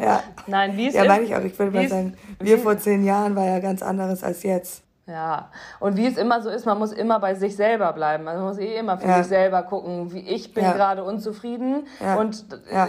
Ja. 0.00 0.22
Nein, 0.46 0.76
wie 0.76 0.86
ist 0.86 0.94
Ja, 0.94 1.04
meine 1.04 1.24
ich 1.24 1.34
auch. 1.34 1.42
Ich 1.42 1.58
würde 1.58 1.72
mal 1.72 1.88
sagen, 1.88 2.16
wir 2.40 2.58
vor 2.58 2.78
zehn 2.78 3.04
Jahren 3.04 3.36
war 3.36 3.46
ja 3.46 3.58
ganz 3.58 3.82
anderes 3.82 4.22
als 4.22 4.42
jetzt. 4.42 4.83
Ja, 5.06 5.50
und 5.80 5.98
wie 5.98 6.06
es 6.06 6.16
immer 6.16 6.40
so 6.40 6.48
ist, 6.48 6.64
man 6.64 6.78
muss 6.78 6.90
immer 6.90 7.20
bei 7.20 7.34
sich 7.34 7.56
selber 7.56 7.92
bleiben. 7.92 8.26
Also 8.26 8.40
man 8.40 8.48
muss 8.48 8.58
eh 8.58 8.78
immer 8.78 8.96
für 8.96 9.06
ja. 9.06 9.18
sich 9.18 9.26
selber 9.26 9.62
gucken, 9.62 10.12
wie 10.12 10.20
ich 10.20 10.54
bin 10.54 10.64
ja. 10.64 10.72
gerade 10.72 11.04
unzufrieden 11.04 11.86
ja. 12.00 12.16
und 12.16 12.46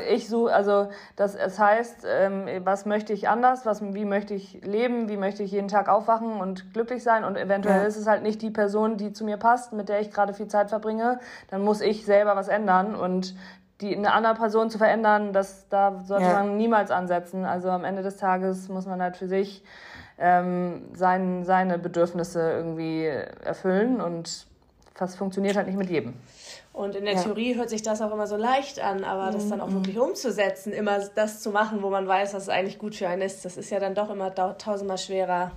ich 0.09 0.29
suche, 0.29 0.53
also 0.53 0.87
das, 1.17 1.35
es 1.35 1.59
heißt, 1.59 2.05
ähm, 2.09 2.47
was 2.63 2.85
möchte 2.85 3.11
ich 3.11 3.27
anders, 3.27 3.65
was, 3.65 3.81
wie 3.93 4.05
möchte 4.05 4.33
ich 4.33 4.61
leben, 4.63 5.09
wie 5.09 5.17
möchte 5.17 5.43
ich 5.43 5.51
jeden 5.51 5.67
Tag 5.67 5.89
aufwachen 5.89 6.39
und 6.39 6.73
glücklich 6.73 7.03
sein 7.03 7.25
und 7.25 7.35
eventuell 7.35 7.85
ist 7.85 7.97
es 7.97 8.07
halt 8.07 8.23
nicht 8.23 8.41
die 8.41 8.51
Person, 8.51 8.95
die 8.95 9.11
zu 9.11 9.25
mir 9.25 9.37
passt, 9.37 9.73
mit 9.73 9.89
der 9.89 9.99
ich 9.99 10.09
gerade 10.09 10.33
viel 10.33 10.47
Zeit 10.47 10.69
verbringe, 10.69 11.19
dann 11.49 11.63
muss 11.63 11.81
ich 11.81 12.05
selber 12.05 12.37
was 12.37 12.47
ändern 12.47 12.95
und 12.95 13.35
die 13.81 13.93
eine 13.93 14.13
andere 14.13 14.35
Person 14.35 14.69
zu 14.69 14.77
verändern, 14.77 15.33
das 15.33 15.67
da 15.67 15.99
sollte 16.05 16.27
man 16.27 16.55
niemals 16.55 16.91
ansetzen. 16.91 17.43
Also 17.43 17.69
am 17.69 17.83
Ende 17.83 18.03
des 18.03 18.15
Tages 18.15 18.69
muss 18.69 18.85
man 18.85 19.01
halt 19.01 19.17
für 19.17 19.27
sich 19.27 19.65
ähm, 20.17 20.83
sein, 20.93 21.43
seine 21.43 21.77
Bedürfnisse 21.77 22.39
irgendwie 22.39 23.05
erfüllen 23.05 24.01
und 24.01 24.47
das 24.97 25.15
funktioniert 25.15 25.57
halt 25.57 25.67
nicht 25.67 25.77
mit 25.77 25.89
jedem. 25.89 26.13
Und 26.71 26.95
in 26.95 27.05
der 27.05 27.15
ja. 27.15 27.21
Theorie 27.21 27.55
hört 27.55 27.69
sich 27.69 27.83
das 27.83 28.01
auch 28.01 28.11
immer 28.11 28.27
so 28.27 28.35
leicht 28.35 28.79
an, 28.79 29.03
aber 29.03 29.27
mhm. 29.27 29.33
das 29.33 29.49
dann 29.49 29.61
auch 29.61 29.69
mhm. 29.69 29.75
wirklich 29.75 29.97
umzusetzen, 29.97 30.73
immer 30.73 30.99
das 31.15 31.41
zu 31.41 31.51
machen, 31.51 31.81
wo 31.81 31.89
man 31.89 32.07
weiß, 32.07 32.33
dass 32.33 32.43
es 32.43 32.49
eigentlich 32.49 32.79
gut 32.79 32.95
für 32.95 33.07
einen 33.07 33.21
ist, 33.21 33.45
das 33.45 33.57
ist 33.57 33.69
ja 33.69 33.79
dann 33.79 33.95
doch 33.95 34.09
immer 34.09 34.33
tausendmal 34.33 34.97
schwerer, 34.97 35.51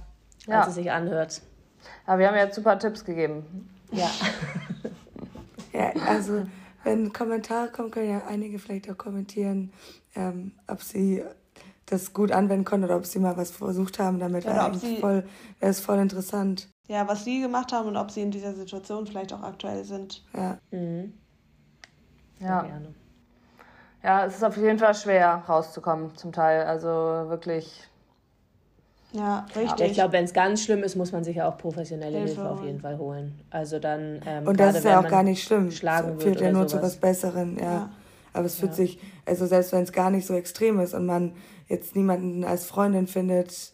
ja. 0.46 0.60
als 0.60 0.68
es 0.68 0.74
sich 0.74 0.90
anhört. 0.90 1.40
Aber 2.06 2.20
wir 2.20 2.28
haben 2.28 2.36
ja 2.36 2.52
super 2.52 2.78
Tipps 2.78 3.04
gegeben. 3.04 3.68
Ja. 3.92 4.10
ja, 5.72 5.92
also 6.06 6.46
wenn 6.84 7.12
Kommentare 7.12 7.68
kommen, 7.68 7.90
können 7.90 8.10
ja 8.10 8.22
einige 8.28 8.58
vielleicht 8.58 8.90
auch 8.90 8.98
kommentieren, 8.98 9.72
ähm, 10.14 10.52
ob 10.66 10.82
sie 10.82 11.24
das 11.90 12.12
gut 12.12 12.32
anwenden 12.32 12.64
konnten 12.64 12.84
oder 12.84 12.96
ob 12.96 13.06
sie 13.06 13.18
mal 13.18 13.36
was 13.36 13.50
versucht 13.50 13.98
haben 13.98 14.18
damit. 14.18 14.44
Oder 14.44 14.56
wäre 14.56 14.78
sie, 14.78 14.96
voll, 14.96 15.24
wäre 15.58 15.70
es 15.70 15.80
voll 15.80 15.98
interessant. 15.98 16.68
Ja, 16.86 17.06
was 17.06 17.24
sie 17.24 17.40
gemacht 17.40 17.72
haben 17.72 17.88
und 17.88 17.96
ob 17.96 18.10
sie 18.10 18.22
in 18.22 18.30
dieser 18.30 18.54
Situation 18.54 19.06
vielleicht 19.06 19.32
auch 19.32 19.42
aktuell 19.42 19.84
sind. 19.84 20.24
Ja. 20.34 20.58
Mhm. 20.70 21.14
Ja. 22.40 22.62
Gerne. 22.62 22.94
Ja, 24.02 24.24
es 24.26 24.36
ist 24.36 24.44
auf 24.44 24.56
jeden 24.56 24.78
Fall 24.78 24.94
schwer 24.94 25.42
rauszukommen, 25.48 26.16
zum 26.16 26.32
Teil. 26.32 26.64
Also 26.64 26.88
wirklich. 26.88 27.84
Ja, 29.12 29.46
richtig. 29.56 29.86
ich 29.86 29.92
glaube, 29.94 30.12
wenn 30.12 30.24
es 30.24 30.34
ganz 30.34 30.62
schlimm 30.62 30.82
ist, 30.82 30.94
muss 30.94 31.12
man 31.12 31.24
sich 31.24 31.36
ja 31.36 31.48
auch 31.48 31.56
professionelle 31.56 32.18
Hilfe, 32.18 32.34
Hilfe 32.34 32.50
auf 32.50 32.62
jeden 32.62 32.80
Fall 32.80 32.98
holen. 32.98 33.40
Also 33.50 33.78
dann. 33.78 34.20
Ähm, 34.26 34.46
und 34.46 34.60
das 34.60 34.76
ist 34.76 34.84
ja 34.84 35.00
auch 35.00 35.08
gar 35.08 35.22
nicht 35.22 35.42
schlimm. 35.42 35.70
Schlagen 35.70 36.20
führt 36.20 36.40
ja 36.40 36.52
nur 36.52 36.68
sowas. 36.68 36.70
zu 36.70 36.82
was 36.82 36.96
Besseren, 36.96 37.56
ja. 37.58 37.64
ja. 37.64 37.90
Aber 38.34 38.44
es 38.46 38.56
fühlt 38.56 38.72
ja. 38.72 38.76
sich, 38.76 39.00
also 39.24 39.46
selbst 39.46 39.72
wenn 39.72 39.82
es 39.82 39.92
gar 39.92 40.10
nicht 40.10 40.26
so 40.26 40.34
extrem 40.34 40.78
ist 40.78 40.94
und 40.94 41.06
man 41.06 41.32
jetzt 41.68 41.94
niemanden 41.94 42.44
als 42.44 42.66
Freundin 42.66 43.06
findet, 43.06 43.72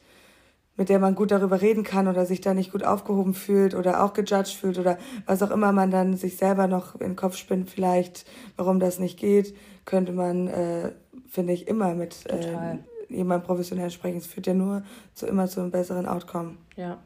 mit 0.76 0.88
der 0.88 0.98
man 0.98 1.14
gut 1.14 1.30
darüber 1.30 1.60
reden 1.60 1.84
kann 1.84 2.08
oder 2.08 2.26
sich 2.26 2.40
da 2.40 2.52
nicht 2.52 2.72
gut 2.72 2.84
aufgehoben 2.84 3.34
fühlt 3.34 3.74
oder 3.74 4.04
auch 4.04 4.12
gejudged 4.12 4.54
fühlt 4.54 4.78
oder 4.78 4.98
was 5.24 5.42
auch 5.42 5.50
immer 5.50 5.72
man 5.72 5.90
dann 5.90 6.16
sich 6.16 6.36
selber 6.36 6.66
noch 6.66 6.94
in 6.94 7.10
den 7.10 7.16
Kopf 7.16 7.36
spinnt, 7.36 7.70
vielleicht, 7.70 8.26
warum 8.56 8.80
das 8.80 8.98
nicht 8.98 9.18
geht, 9.18 9.54
könnte 9.84 10.12
man, 10.12 10.48
äh, 10.48 10.92
finde 11.28 11.52
ich, 11.52 11.68
immer 11.68 11.94
mit 11.94 12.26
äh, 12.26 12.78
jemand 13.08 13.44
professionell 13.44 13.90
sprechen. 13.90 14.18
Es 14.18 14.26
führt 14.26 14.46
ja 14.46 14.54
nur 14.54 14.82
zu 15.14 15.26
immer 15.26 15.46
zu 15.46 15.60
einem 15.60 15.70
besseren 15.70 16.06
Outcome. 16.06 16.56
Ja. 16.76 16.98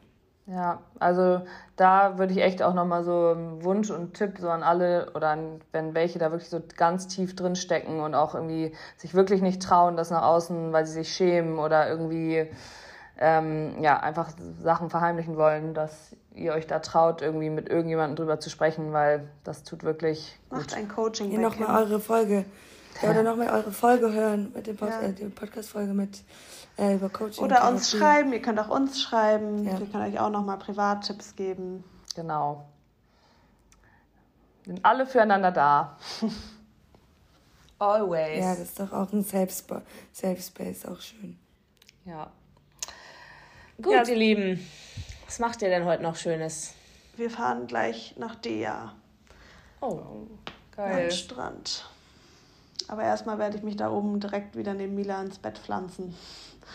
Ja, 0.51 0.79
also 0.99 1.41
da 1.75 2.17
würde 2.17 2.33
ich 2.33 2.41
echt 2.41 2.63
auch 2.63 2.73
nochmal 2.73 3.03
so 3.03 3.35
einen 3.35 3.63
Wunsch 3.63 3.91
und 3.91 4.15
Tipp 4.15 4.39
so 4.39 4.49
an 4.49 4.63
alle 4.63 5.11
oder 5.13 5.29
an, 5.29 5.61
wenn 5.71 5.93
welche 5.93 6.17
da 6.17 6.31
wirklich 6.31 6.49
so 6.49 6.59
ganz 6.75 7.07
tief 7.07 7.35
drin 7.35 7.55
stecken 7.55 7.99
und 7.99 8.15
auch 8.15 8.33
irgendwie 8.33 8.73
sich 8.97 9.13
wirklich 9.13 9.41
nicht 9.43 9.61
trauen, 9.61 9.95
das 9.95 10.09
nach 10.09 10.23
außen, 10.23 10.73
weil 10.73 10.87
sie 10.87 10.93
sich 10.93 11.13
schämen 11.13 11.59
oder 11.59 11.87
irgendwie 11.87 12.47
ähm, 13.19 13.75
ja 13.83 13.99
einfach 13.99 14.31
Sachen 14.59 14.89
verheimlichen 14.89 15.37
wollen, 15.37 15.75
dass 15.75 16.15
ihr 16.33 16.53
euch 16.53 16.65
da 16.65 16.79
traut, 16.79 17.21
irgendwie 17.21 17.49
mit 17.51 17.69
irgendjemandem 17.69 18.15
drüber 18.15 18.39
zu 18.39 18.49
sprechen, 18.49 18.91
weil 18.91 19.27
das 19.43 19.63
tut 19.63 19.83
wirklich 19.83 20.39
gut. 20.49 20.59
Macht 20.59 20.73
ein 20.75 20.87
Coaching. 20.87 21.29
Hier 21.29 21.39
nochmal 21.39 21.83
eure 21.83 21.99
Folge. 21.99 22.45
Ja, 23.01 23.11
oder 23.11 23.23
nochmal 23.23 23.49
eure 23.49 23.71
Folge 23.71 24.11
hören, 24.11 24.51
mit 24.55 24.67
dem 24.67 24.75
Pod 24.75 24.89
Ja. 24.89 25.01
äh, 25.01 25.13
die 25.13 25.25
Podcast-Folge 25.25 25.93
mit 25.93 26.23
äh, 26.79 26.95
über 26.95 27.09
Coaching. 27.09 27.43
Oder 27.43 27.67
und 27.67 27.75
uns 27.75 27.91
Therapie. 27.91 28.05
schreiben, 28.05 28.33
ihr 28.33 28.41
könnt 28.41 28.59
auch 28.59 28.69
uns 28.69 29.01
schreiben. 29.01 29.65
Ja. 29.65 29.79
Wir 29.79 29.87
können 29.87 30.03
euch 30.13 30.19
auch 30.19 30.29
nochmal 30.29 30.57
Privattipps 30.57 31.35
geben. 31.35 31.83
Genau. 32.15 32.65
Sind 34.65 34.83
alle 34.85 35.05
füreinander 35.05 35.51
da. 35.51 35.97
Always. 37.79 38.39
Ja, 38.39 38.51
das 38.51 38.59
ist 38.59 38.79
doch 38.79 38.91
auch 38.91 39.11
ein 39.13 39.23
Safe, 39.23 39.49
Spa 39.49 39.81
Safe 40.11 40.41
Space, 40.41 40.85
auch 40.85 40.99
schön. 40.99 41.37
ja. 42.05 42.29
Gut, 43.81 43.93
Ja. 43.93 44.03
ihr 44.05 44.15
Lieben. 44.17 44.67
Was 45.25 45.39
macht 45.39 45.61
ihr 45.61 45.69
denn 45.69 45.85
heute 45.85 46.03
noch 46.03 46.17
Schönes? 46.17 46.73
Wir 47.15 47.29
fahren 47.29 47.65
gleich 47.67 48.15
nach 48.17 48.35
Dea 48.35 48.93
Oh, 49.79 50.01
Geil. 50.75 51.05
am 51.05 51.11
Strand. 51.11 51.85
Aber 52.89 53.03
erstmal 53.03 53.37
werde 53.37 53.55
ich 53.57 53.63
mich 53.63 53.77
da 53.77 53.89
oben 53.89 54.19
direkt 54.19 54.57
wieder 54.57 54.73
neben 54.73 54.95
Mila 54.95 55.21
ins 55.21 55.37
Bett 55.39 55.57
pflanzen. 55.57 56.13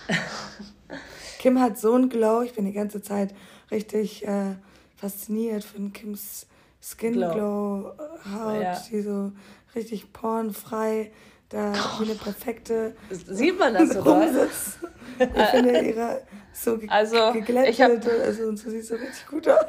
Kim 1.39 1.61
hat 1.61 1.79
so 1.79 1.95
einen 1.95 2.09
Glow. 2.09 2.43
Ich 2.43 2.55
bin 2.55 2.65
die 2.65 2.73
ganze 2.73 3.03
Zeit 3.03 3.35
richtig 3.71 4.27
äh, 4.27 4.55
fasziniert 4.97 5.65
von 5.65 5.93
Kims 5.93 6.47
Skin 6.81 7.13
Glow. 7.15 7.33
Glow, 7.33 7.89
äh, 7.91 8.35
Haut, 8.35 8.63
Ja. 8.63 8.83
die 8.91 9.01
so 9.03 9.33
richtig 9.75 10.13
pornfrei, 10.13 11.11
da 11.49 11.73
wie 11.99 12.05
eine 12.05 12.15
perfekte 12.15 12.95
sieht 13.11 13.59
man 13.59 13.75
das 13.75 13.89
so 13.93 14.03
doll? 14.03 14.23
rumsitzt. 14.25 14.79
Ich 15.19 15.47
finde 15.51 15.81
ihre 15.81 16.23
so 16.53 16.77
ge 16.77 16.89
Also, 16.89 17.33
geglättet 17.33 17.71
ich 17.71 17.81
hab- 17.81 17.91
also, 18.05 18.49
und 18.49 18.57
so 18.57 18.69
sieht 18.69 18.85
so 18.85 18.97
richtig 18.97 19.27
gut 19.29 19.49
aus. 19.49 19.65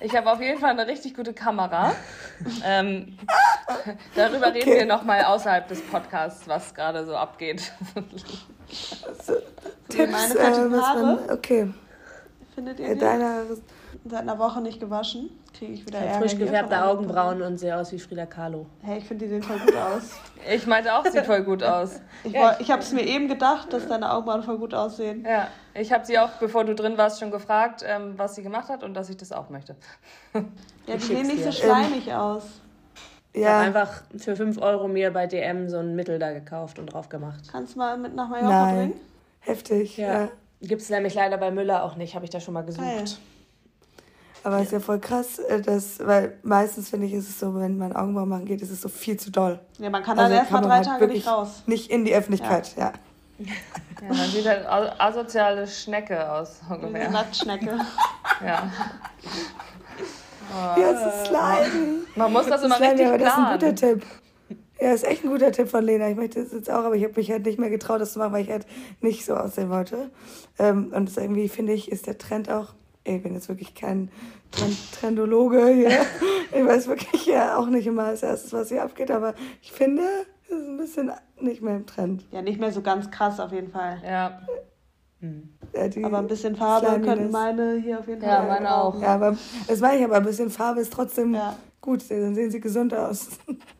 Ich 0.00 0.14
habe 0.16 0.30
auf 0.30 0.40
jeden 0.40 0.60
Fall 0.60 0.70
eine 0.70 0.86
richtig 0.86 1.14
gute 1.14 1.32
Kamera. 1.34 1.92
ähm, 2.64 3.18
darüber 4.14 4.54
reden 4.54 4.68
Okay. 4.68 4.78
wir 4.80 4.86
nochmal 4.86 5.24
außerhalb 5.24 5.66
des 5.66 5.80
Podcasts, 5.82 6.46
was 6.46 6.72
gerade 6.74 7.04
so 7.06 7.16
abgeht. 7.16 7.72
Tipps, 9.88 10.12
meine 10.12 10.34
äh, 10.34 10.70
was 10.70 10.70
man, 10.70 10.82
Haare? 10.82 11.32
okay. 11.32 11.72
Findet 12.54 12.80
ihr 12.80 12.96
deine 12.96 13.44
Seit 14.04 14.20
einer 14.20 14.38
Woche 14.38 14.60
nicht 14.60 14.80
gewaschen. 14.80 15.30
Kriege 15.56 15.72
ich 15.72 15.86
wieder 15.86 15.98
Ich 15.98 16.04
Ärger 16.04 16.14
habe 16.16 16.28
frisch 16.28 16.38
gefärbte 16.38 16.82
Augenbrauen 16.84 17.42
und 17.42 17.58
sehe 17.58 17.76
aus 17.76 17.90
wie 17.92 17.98
Frida 17.98 18.26
Kahlo. 18.26 18.66
Hey, 18.82 18.98
ich 18.98 19.04
finde, 19.04 19.24
die 19.24 19.30
sehen 19.30 19.42
voll 19.42 19.58
gut 19.58 19.76
aus. 19.76 20.02
Ich 20.50 20.66
meinte 20.66 20.94
auch, 20.94 21.04
sieht 21.04 21.26
voll 21.26 21.42
gut 21.42 21.62
aus. 21.62 22.00
Ich, 22.24 22.32
Ja, 22.32 22.40
woll- 22.42 22.56
ich 22.60 22.70
habe 22.70 22.80
es 22.82 22.92
mir 22.92 23.02
eben 23.06 23.28
gedacht, 23.28 23.72
dass 23.72 23.86
deine 23.86 24.12
Augenbrauen 24.12 24.42
voll 24.42 24.58
gut 24.58 24.72
aussehen. 24.72 25.24
Ja, 25.28 25.48
ich 25.74 25.92
habe 25.92 26.04
sie 26.06 26.18
auch, 26.18 26.30
bevor 26.40 26.64
du 26.64 26.74
drin 26.74 26.96
warst, 26.96 27.20
schon 27.20 27.30
gefragt, 27.30 27.84
ähm, 27.86 28.14
was 28.16 28.34
sie 28.34 28.42
gemacht 28.42 28.68
hat 28.68 28.82
und 28.82 28.94
dass 28.94 29.10
ich 29.10 29.16
das 29.16 29.32
auch 29.32 29.50
möchte. 29.50 29.76
Ja, 30.34 30.40
die 30.86 30.94
Ich 30.96 31.04
sehen 31.06 31.26
nicht 31.26 31.44
so 31.44 31.52
schleimig 31.52 32.14
aus. 32.14 32.44
Ich 33.34 33.44
habe 33.44 33.52
Ja, 33.56 33.58
einfach 33.60 34.02
für 34.16 34.36
5 34.36 34.58
Euro 34.62 34.88
mir 34.88 35.12
bei 35.12 35.26
DM 35.26 35.68
so 35.68 35.76
ein 35.78 35.94
Mittel 35.94 36.18
da 36.18 36.32
gekauft 36.32 36.78
und 36.78 36.86
drauf 36.94 37.08
gemacht. 37.10 37.40
Kannst 37.52 37.74
du 37.74 37.78
mal 37.80 37.98
mit 37.98 38.14
nach 38.14 38.28
Mallorca 38.30 38.64
nein. 38.64 38.76
bringen? 38.76 39.00
Heftig, 39.40 39.96
ja. 39.96 40.22
Ja. 40.22 40.28
Gibt 40.60 40.82
es 40.82 40.90
nämlich 40.90 41.14
leider 41.14 41.36
bei 41.38 41.50
Müller 41.50 41.84
auch 41.84 41.96
nicht, 41.96 42.14
habe 42.14 42.24
ich 42.24 42.30
da 42.30 42.40
schon 42.40 42.54
mal 42.54 42.62
gesucht. 42.62 42.84
Geil. 42.84 43.04
Aber 44.44 44.58
es 44.58 44.66
ist 44.66 44.72
ja 44.72 44.80
voll 44.80 44.98
krass, 45.00 45.38
äh, 45.40 45.60
dass, 45.60 45.98
weil 46.04 46.38
meistens 46.42 46.90
finde 46.90 47.06
ich, 47.06 47.12
ist 47.12 47.28
es 47.28 47.40
so, 47.40 47.54
wenn 47.56 47.76
man 47.76 47.92
Augenbrauen 47.94 48.28
machen 48.28 48.44
geht, 48.44 48.62
ist 48.62 48.70
es 48.70 48.80
so 48.80 48.88
viel 48.88 49.18
zu 49.18 49.30
doll. 49.30 49.58
Ja, 49.78 49.90
man 49.90 50.02
kann 50.02 50.18
Also 50.18 50.30
dann 50.30 50.38
erst 50.40 50.50
mal 50.52 50.60
drei 50.60 50.76
halt 50.76 50.86
Tage 50.86 51.06
nicht 51.08 51.26
raus. 51.26 51.62
Nicht 51.66 51.90
in 51.90 52.04
die 52.04 52.14
Öffentlichkeit, 52.14 52.74
ja. 52.76 52.92
Ja, 53.38 53.48
man 54.08 54.28
sieht 54.30 54.46
halt 54.46 54.66
asoziale 54.68 55.66
Schnecke 55.66 56.30
aus, 56.32 56.60
Wie 56.68 56.74
eine 56.74 56.86
ungefähr. 56.86 57.10
Nacktschnecke. 57.10 57.78
Ja. 58.44 58.70
Ja, 60.76 60.90
es 60.92 61.22
ist 61.24 61.30
leiden. 61.32 62.06
Man 62.14 62.32
muss 62.32 62.46
das 62.46 62.62
immer 62.62 62.78
Das 62.78 62.86
ist 62.86 62.92
richtig 62.92 63.06
aber 63.08 63.18
das 63.18 63.28
ist 63.28 63.38
ein 63.38 63.44
guter 63.44 63.58
planen. 63.58 63.76
Tipp. 63.76 64.06
Ja, 64.80 64.92
ist 64.92 65.04
echt 65.04 65.24
ein 65.24 65.30
guter 65.30 65.50
Tipp 65.50 65.68
von 65.68 65.82
Lena. 65.84 66.08
Ich 66.08 66.16
möchte 66.16 66.42
das 66.42 66.52
jetzt 66.52 66.70
auch, 66.70 66.84
aber 66.84 66.94
ich 66.94 67.02
habe 67.04 67.14
mich 67.16 67.30
halt 67.30 67.44
nicht 67.46 67.58
mehr 67.58 67.70
getraut, 67.70 68.00
das 68.00 68.12
zu 68.12 68.18
machen, 68.20 68.32
weil 68.32 68.44
ich 68.44 68.50
halt 68.50 68.66
nicht 69.00 69.24
so 69.24 69.34
aussehen 69.34 69.70
wollte. 69.70 70.10
Ähm, 70.58 70.92
und 70.94 71.08
das 71.08 71.16
irgendwie, 71.16 71.48
finde 71.48 71.72
ich, 71.72 71.90
ist 71.90 72.06
der 72.06 72.16
Trend 72.18 72.48
auch, 72.50 72.74
ey, 73.04 73.16
ich 73.16 73.22
bin 73.22 73.34
jetzt 73.34 73.48
wirklich 73.48 73.74
kein 73.74 74.10
Trend 74.52 74.76
Trendologe 74.92 75.66
hier. 75.74 75.90
Ich 76.56 76.64
weiß 76.64 76.86
wirklich 76.88 77.26
ja 77.26 77.56
auch 77.58 77.66
nicht 77.66 77.86
immer 77.86 78.04
als 78.04 78.22
erstes, 78.22 78.52
was 78.52 78.68
hier 78.68 78.82
abgeht, 78.84 79.10
aber 79.10 79.34
ich 79.62 79.72
finde, 79.72 80.02
es 80.44 80.50
ist 80.56 80.68
ein 80.68 80.76
bisschen 80.76 81.12
nicht 81.40 81.60
mehr 81.60 81.76
im 81.76 81.86
Trend. 81.86 82.24
Ja, 82.30 82.40
nicht 82.42 82.60
mehr 82.60 82.70
so 82.72 82.80
ganz 82.80 83.10
krass 83.10 83.40
auf 83.40 83.52
jeden 83.52 83.70
Fall. 83.70 84.00
Ja, 84.04 84.40
Ja, 85.74 85.88
die 85.88 86.04
Aber 86.04 86.18
ein 86.18 86.28
bisschen 86.28 86.54
Farbe 86.54 86.86
Sliminess. 86.86 87.16
könnten 87.16 87.30
meine 87.32 87.74
hier 87.82 87.98
auf 87.98 88.06
jeden 88.06 88.22
Ja, 88.22 88.36
Fall. 88.38 88.46
meine 88.48 88.74
auch. 88.74 89.02
Ja, 89.02 89.14
aber 89.14 89.36
das 89.66 89.80
meine 89.80 89.98
ich, 89.98 90.04
aber 90.04 90.16
ein 90.18 90.24
bisschen 90.24 90.48
Farbe 90.50 90.80
ist 90.80 90.92
trotzdem 90.92 91.34
Ja. 91.34 91.56
gut. 91.80 92.08
Dann 92.08 92.34
sehen 92.36 92.50
sie 92.52 92.60
gesund 92.60 92.94
aus. 92.94 93.30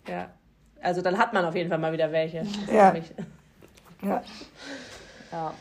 Ja. 0.09 0.31
Also 0.83 1.03
dann 1.03 1.19
hat 1.19 1.33
man 1.33 1.45
auf 1.45 1.55
jeden 1.55 1.69
Fall 1.71 1.79
mal 1.79 1.93
wieder 1.93 2.13
welche. 2.13 2.45
Ja. 2.73 2.95
Ja. 4.03 4.23
ja. 5.33 5.55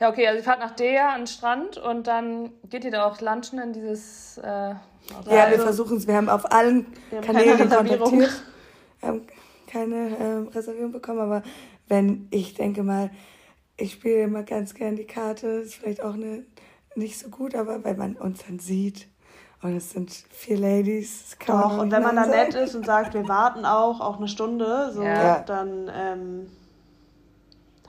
Ja, 0.00 0.08
okay, 0.08 0.26
also 0.28 0.38
ihr 0.38 0.44
fahrt 0.44 0.60
nach 0.60 0.76
Dea 0.76 1.12
an 1.12 1.22
den 1.22 1.26
Strand 1.26 1.76
und 1.76 2.06
dann 2.06 2.50
geht 2.70 2.84
ihr 2.84 2.90
da 2.92 3.04
auch 3.06 3.20
lunchen 3.20 3.58
in 3.58 3.72
dieses. 3.72 4.38
Äh, 4.38 4.44
Ja, 4.44 4.76
wir 5.26 5.42
also- 5.42 5.62
versuchen 5.64 5.96
es. 5.96 6.06
Wir 6.06 6.14
haben 6.14 6.28
auf 6.28 6.52
allen 6.52 6.86
haben 7.10 7.20
Kanälen 7.22 7.58
keine 7.58 7.64
Reservierung. 7.70 8.10
kontaktiert. 8.10 8.42
Wir 9.00 9.08
haben 9.08 9.26
keine 9.66 10.16
ähm, 10.20 10.48
Reservierung 10.48 10.92
bekommen, 10.92 11.20
aber 11.20 11.42
wenn 11.88 12.28
ich 12.30 12.54
denke 12.54 12.82
mal, 12.82 13.10
ich 13.76 13.92
spiele 13.92 14.22
immer 14.22 14.42
ganz 14.42 14.74
gern 14.74 14.96
die 14.96 15.04
Karte, 15.06 15.46
ist 15.48 15.74
vielleicht 15.76 16.02
auch 16.02 16.14
eine, 16.14 16.44
nicht 16.94 17.18
so 17.18 17.28
gut, 17.28 17.54
aber 17.54 17.84
wenn 17.84 17.96
man 17.96 18.16
uns 18.16 18.44
dann 18.46 18.58
sieht 18.58 19.08
und 19.62 19.76
es 19.76 19.90
sind 19.90 20.10
vier 20.12 20.58
Ladies, 20.58 21.30
das 21.36 21.46
Doch, 21.46 21.78
und 21.78 21.90
wenn 21.90 22.02
man 22.02 22.16
dann 22.16 22.30
nett 22.30 22.54
ist 22.54 22.74
und 22.74 22.86
sagt, 22.86 23.14
wir 23.14 23.26
warten 23.28 23.64
auch, 23.64 24.00
auch 24.00 24.18
eine 24.18 24.28
Stunde, 24.28 24.92
so, 24.92 25.02
Ja. 25.02 25.40
dann 25.40 25.90
ähm, 25.92 26.50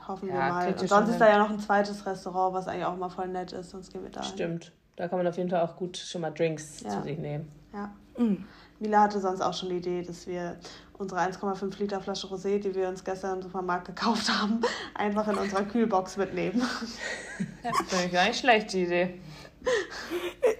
hoffen 0.08 0.28
wir 0.28 0.34
Ja, 0.34 0.48
mal. 0.48 0.64
kriegt 0.64 0.78
ihr 0.78 0.82
Und 0.82 0.88
sonst 0.88 1.08
ist 1.10 1.14
hin. 1.16 1.20
da 1.20 1.28
ja 1.28 1.38
noch 1.38 1.50
ein 1.50 1.60
zweites 1.60 2.04
Restaurant, 2.06 2.54
was 2.54 2.66
eigentlich 2.68 2.84
auch 2.86 2.96
mal 2.96 3.08
voll 3.10 3.28
nett 3.28 3.52
ist, 3.52 3.70
sonst 3.70 3.92
gehen 3.92 4.02
wir 4.02 4.10
da. 4.10 4.22
Stimmt. 4.22 4.72
Da 4.96 5.08
kann 5.08 5.18
man 5.18 5.26
auf 5.26 5.36
jeden 5.36 5.48
Fall 5.50 5.60
auch 5.62 5.76
gut 5.76 5.96
schon 5.96 6.20
mal 6.22 6.30
Drinks 6.30 6.80
Ja. 6.80 6.90
zu 6.90 7.02
sich 7.02 7.18
nehmen. 7.18 7.50
Ja. 7.72 7.90
Mhm. 8.18 8.46
Mila 8.80 9.02
hatte 9.02 9.20
sonst 9.20 9.40
auch 9.40 9.54
schon 9.54 9.68
die 9.68 9.76
Idee, 9.76 10.02
dass 10.02 10.26
wir 10.26 10.56
unsere 10.94 11.20
1,5 11.20 11.78
Liter 11.78 12.00
Flasche 12.00 12.26
Rosé, 12.26 12.58
die 12.58 12.74
wir 12.74 12.88
uns 12.88 13.04
gestern 13.04 13.36
im 13.36 13.42
Supermarkt 13.42 13.86
gekauft 13.86 14.28
haben, 14.28 14.60
einfach 14.94 15.28
in 15.28 15.36
unserer 15.36 15.64
Kühlbox 15.64 16.16
mitnehmen. 16.16 16.60
Finde 17.88 18.06
ich 18.06 18.12
gar 18.12 18.26
nicht 18.26 18.40
schlecht, 18.40 18.72
die 18.72 18.82
Idee. 18.84 19.20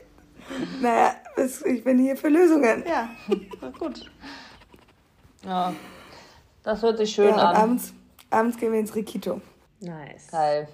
Naja, 0.81 1.15
ich 1.65 1.85
bin 1.85 1.99
hier 1.99 2.17
für 2.17 2.29
Lösungen. 2.29 2.85
Ja, 2.87 3.09
gut. 3.79 4.11
Ja. 5.45 5.73
Das 6.63 6.83
hört 6.83 6.99
sich 6.99 7.13
schön 7.13 7.29
Ja, 7.29 7.51
an. 7.51 7.57
abends, 7.57 7.93
abends 8.31 8.57
gehen 8.59 8.73
wir 8.73 8.81
ins 8.81 8.95
Rikito. 8.95 9.41
Nice. 9.81 10.29
Geil. 10.31 10.69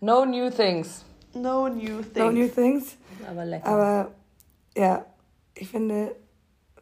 No 0.00 0.24
new 0.24 0.50
things. 0.50 1.04
No 1.34 1.68
new 1.68 2.02
things. 2.02 2.16
No 2.16 2.30
new 2.30 2.48
things. 2.48 2.96
Aber 3.28 3.44
lecker. 3.44 3.66
Aber 3.66 4.10
ja, 4.76 5.04
ich 5.54 5.68
finde, 5.68 6.14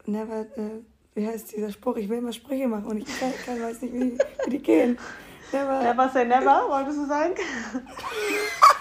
never, 0.07 0.41
äh, 0.41 0.82
wie 1.14 1.26
heißt 1.26 1.53
dieser 1.57 1.72
Spruch? 1.72 1.97
Ich 1.97 2.09
will 2.09 2.18
immer 2.18 2.32
Sprüche 2.32 2.68
machen 2.68 2.85
und 2.87 2.99
ich 2.99 3.20
kann, 3.20 3.32
kann, 3.45 3.62
weiß 3.62 3.82
nicht, 3.82 3.95
wie, 3.95 4.18
wie 4.45 4.51
die 4.51 4.59
gehen. 4.59 4.99
Never, 5.53 5.82
Never 5.82 6.09
say 6.09 6.24
never, 6.24 6.68
wolltest 6.68 6.99
du 6.99 7.07
sagen? 7.07 7.35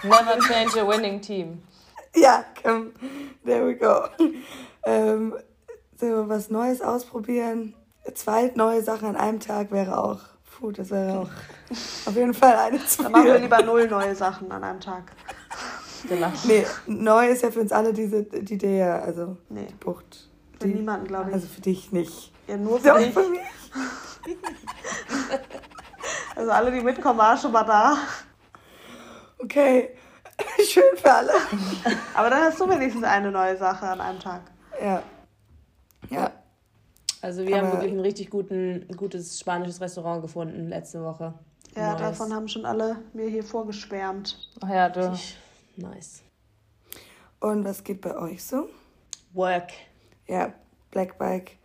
Never 0.02 0.38
change 0.40 0.80
a 0.80 0.86
winning 0.86 1.20
team. 1.20 1.62
Ja, 2.20 2.44
komm, 2.62 2.92
there 3.44 3.66
we 3.66 3.74
go. 3.76 4.04
Ähm, 4.84 5.34
so 5.98 6.28
was 6.28 6.48
Neues 6.50 6.80
ausprobieren. 6.80 7.74
Zwei 8.14 8.52
neue 8.54 8.82
Sachen 8.82 9.08
an 9.08 9.16
einem 9.16 9.40
Tag 9.40 9.70
wäre 9.72 9.98
auch, 9.98 10.20
puh, 10.44 10.70
das 10.70 10.90
wäre 10.90 11.20
auch 11.20 11.30
auf 12.06 12.14
jeden 12.14 12.34
Fall 12.34 12.54
eine 12.56 12.84
zu 12.86 13.02
Dann 13.02 13.12
machen 13.12 13.24
wir 13.24 13.32
viel. 13.34 13.42
lieber 13.42 13.62
null 13.62 13.88
neue 13.88 14.14
Sachen 14.14 14.50
an 14.52 14.62
einem 14.64 14.80
Tag. 14.80 15.12
Genau. 16.06 16.30
Nee, 16.46 16.66
neu 16.86 17.28
ist 17.28 17.42
ja 17.42 17.50
für 17.50 17.60
uns 17.60 17.72
alle 17.72 17.94
diese, 17.94 18.24
die 18.24 18.52
Idee, 18.54 18.82
also 18.82 19.38
Nee, 19.48 19.64
die 19.70 19.74
Bucht. 19.74 20.28
für 20.60 20.68
Die, 20.68 20.74
niemanden, 20.74 21.06
glaube 21.06 21.30
ich. 21.30 21.34
also 21.34 21.46
für 21.46 21.62
dich 21.62 21.92
nicht. 21.92 22.30
ja, 22.46 22.58
nur 22.58 22.78
für 22.78 22.92
dich. 22.98 23.14
für 23.14 23.26
mich. 23.26 23.40
Also 26.36 26.50
alle, 26.50 26.70
die 26.72 26.82
mitkommen, 26.82 27.18
waren 27.18 27.38
schon 27.38 27.52
mal 27.52 27.64
da. 27.64 27.96
Okay, 29.38 29.96
schön 30.72 30.96
für 30.96 31.12
alle. 31.12 31.32
Aber 32.14 32.30
dann 32.30 32.42
hast 32.44 32.60
du 32.60 32.68
wenigstens 32.68 33.04
eine 33.04 33.30
neue 33.30 33.56
Sache 33.56 33.86
an 33.86 34.00
einem 34.00 34.20
Tag. 34.20 34.42
Ja. 34.80 35.02
Ja. 36.10 36.30
Also 37.22 37.46
wir 37.46 37.56
haben 37.56 37.68
Aber- 37.68 37.78
wirklich 37.78 37.92
ein 37.92 38.00
richtig 38.00 38.30
guten, 38.30 38.86
gutes 38.96 39.38
spanisches 39.40 39.80
Restaurant 39.80 40.22
gefunden 40.22 40.68
letzte 40.68 41.02
Woche. 41.02 41.34
Ja, 41.74 41.92
Nice. 41.92 42.00
davon 42.02 42.32
haben 42.34 42.48
schon 42.48 42.66
alle 42.66 42.96
mir 43.14 43.28
hier 43.28 43.42
vorgeschwärmt. 43.42 44.50
Ach 44.62 44.68
ja, 44.68 44.88
du. 44.90 45.16
Nice. 45.76 46.22
Und 47.40 47.64
was 47.64 47.82
geht 47.82 48.00
bei 48.00 48.16
euch 48.16 48.44
so? 48.44 48.68
Work. 49.32 49.70
Ja, 50.26 50.52
Black 50.90 51.18
Bike. 51.18 51.56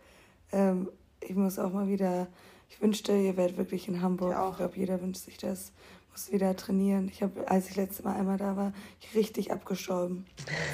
Ähm, 0.52 0.90
ich 1.20 1.34
muss 1.36 1.58
auch 1.58 1.70
mal 1.72 1.86
wieder. 1.88 2.26
Ich 2.68 2.80
wünschte, 2.82 3.12
ihr 3.12 3.36
wärt 3.36 3.56
wirklich 3.56 3.86
in 3.88 4.00
Hamburg. 4.02 4.32
Ich 4.32 4.36
auch. 4.36 4.50
Ich 4.52 4.56
glaube, 4.58 4.76
jeder 4.76 5.00
wünscht 5.00 5.24
sich 5.24 5.36
das. 5.38 5.72
Muss 6.12 6.32
wieder 6.32 6.56
trainieren. 6.56 7.08
Ich 7.08 7.22
habe, 7.22 7.48
als 7.48 7.68
ich 7.70 7.76
letztes 7.76 8.04
Mal 8.04 8.16
einmal 8.16 8.36
da 8.36 8.56
war, 8.56 8.72
ich 9.00 9.14
richtig 9.14 9.52
abgestorben. 9.52 10.26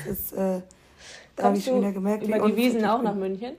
Das 0.06 0.18
ist, 0.18 0.32
äh, 0.32 0.62
da 1.36 1.44
habe 1.44 1.58
ich 1.58 1.64
schon 1.64 1.78
wieder 1.80 1.92
gemerkt, 1.92 2.24
über 2.24 2.42
wie 2.46 2.50
die 2.52 2.56
Wiesen 2.56 2.84
auch 2.84 3.02
nach. 3.02 3.14
München? 3.14 3.54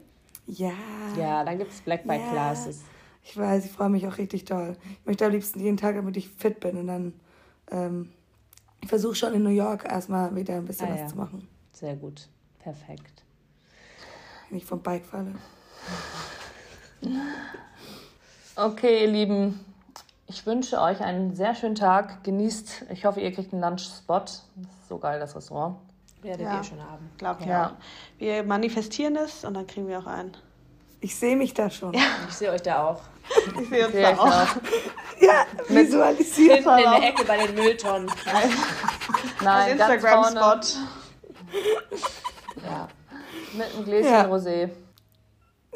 Ja. 0.48 0.72
Ja, 1.18 1.44
dann 1.44 1.58
gibt 1.58 1.72
es 1.72 1.82
Black 1.82 2.06
Bike 2.08 2.22
Ja. 2.22 2.32
Classes. 2.32 2.82
Ich 3.24 3.38
weiß, 3.38 3.66
ich 3.66 3.72
freue 3.72 3.90
mich 3.90 4.08
auch 4.08 4.18
richtig 4.18 4.46
doll. 4.46 4.76
Ich 5.02 5.06
möchte 5.06 5.26
am 5.26 5.32
liebsten 5.34 5.60
jeden 5.60 5.78
Tag, 5.78 5.96
damit 5.96 6.16
ich 6.18 6.30
fit 6.30 6.60
bin. 6.62 6.78
Und 6.78 6.88
dann, 6.88 7.14
ähm, 7.72 8.10
ich 8.82 8.88
versuche 8.88 9.16
schon 9.16 9.34
in 9.34 9.44
New 9.44 9.50
York 9.50 9.84
erstmal 9.86 10.34
wieder 10.36 10.56
ein 10.56 10.66
bisschen 10.66 10.88
Ah, 10.88 10.92
was 10.94 11.00
ja. 11.02 11.08
zu 11.08 11.18
machen, 11.18 11.48
Sehr 11.74 11.96
gut. 11.96 12.28
Perfekt. 12.60 13.24
wenn 14.50 14.58
ich 14.58 14.66
vom 14.66 14.82
Bike 14.82 15.06
falle. 15.06 15.36
Okay, 18.56 19.02
ihr 19.04 19.12
Lieben, 19.12 19.60
ich 20.28 20.46
wünsche 20.46 20.80
euch 20.82 21.02
einen 21.02 21.36
sehr 21.36 21.56
schönen 21.56 21.76
Tag. 21.76 22.24
Genießt, 22.24 22.86
ich 22.92 23.06
hoffe, 23.06 23.22
ihr 23.22 23.32
kriegt 23.32 23.54
einen 23.54 23.62
Lunchspot. 23.62 24.24
Das 24.24 24.42
ist 24.80 24.88
so 24.90 24.98
geil, 24.98 25.20
das 25.20 25.36
Restaurant. 25.36 25.78
Werdet 26.22 26.42
Ja. 26.46 26.58
ihr 26.58 26.64
schon 26.64 26.82
haben. 26.82 27.10
Glaubt 27.18 27.46
Ja. 27.46 27.68
auch. 27.68 27.72
Wir 28.20 28.44
manifestieren 28.44 29.16
es 29.16 29.46
und 29.46 29.54
dann 29.54 29.68
kriegen 29.68 29.88
wir 29.88 30.00
auch 30.00 30.08
einen. 30.08 30.36
Ich 31.00 31.16
sehe 31.16 31.36
mich 31.38 31.54
da 31.54 31.70
schon. 31.70 31.94
Ja, 31.94 32.02
Ich 32.28 32.34
sehe 32.36 32.52
euch 32.52 32.62
da 32.64 32.88
auch. 32.88 33.02
Ich 33.62 33.70
sehe 33.70 33.84
uns 33.86 33.94
Sehe 33.94 34.02
da 34.04 34.12
ich 34.14 34.18
auch. 34.20 34.26
auch. 34.26 35.70
visualisiert. 35.70 36.56
Hinten 36.64 36.70
in 36.78 36.84
der 37.02 37.10
Ecke 37.10 37.24
bei 37.26 37.46
den 37.46 37.56
Mülltonnen. 37.56 38.10
Nein, 39.44 39.78
vorne. 39.78 39.96
Instagram-Spot. 39.96 40.80
Ja. 42.66 42.88
Mit 43.54 43.76
einem 43.76 43.84
Gläschen 43.86 44.12
Ja. 44.12 44.26
Rosé. 44.26 44.70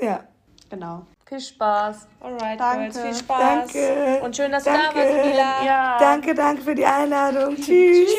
Ja. 0.01 0.23
Genau. 0.69 1.05
Viel 1.31 1.39
Spaß. 1.39 2.07
Alright, 2.19 2.59
Danke. 2.59 2.89
Girls, 2.89 2.99
viel 2.99 3.15
Spaß. 3.15 3.71
Danke. 3.71 4.19
Und 4.21 4.35
schön, 4.35 4.51
dass 4.51 4.65
du 4.65 4.69
Danke. 4.69 4.99
da 4.99 5.13
warst, 5.13 5.25
Mila. 5.25 5.63
Ja. 5.65 5.97
Danke, 5.97 6.35
danke 6.35 6.61
für 6.61 6.75
die 6.75 6.85
Einladung. 6.85 7.55
Tschüss. 7.55 8.09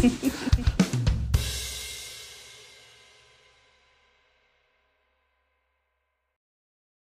Tschüss. 0.00 0.30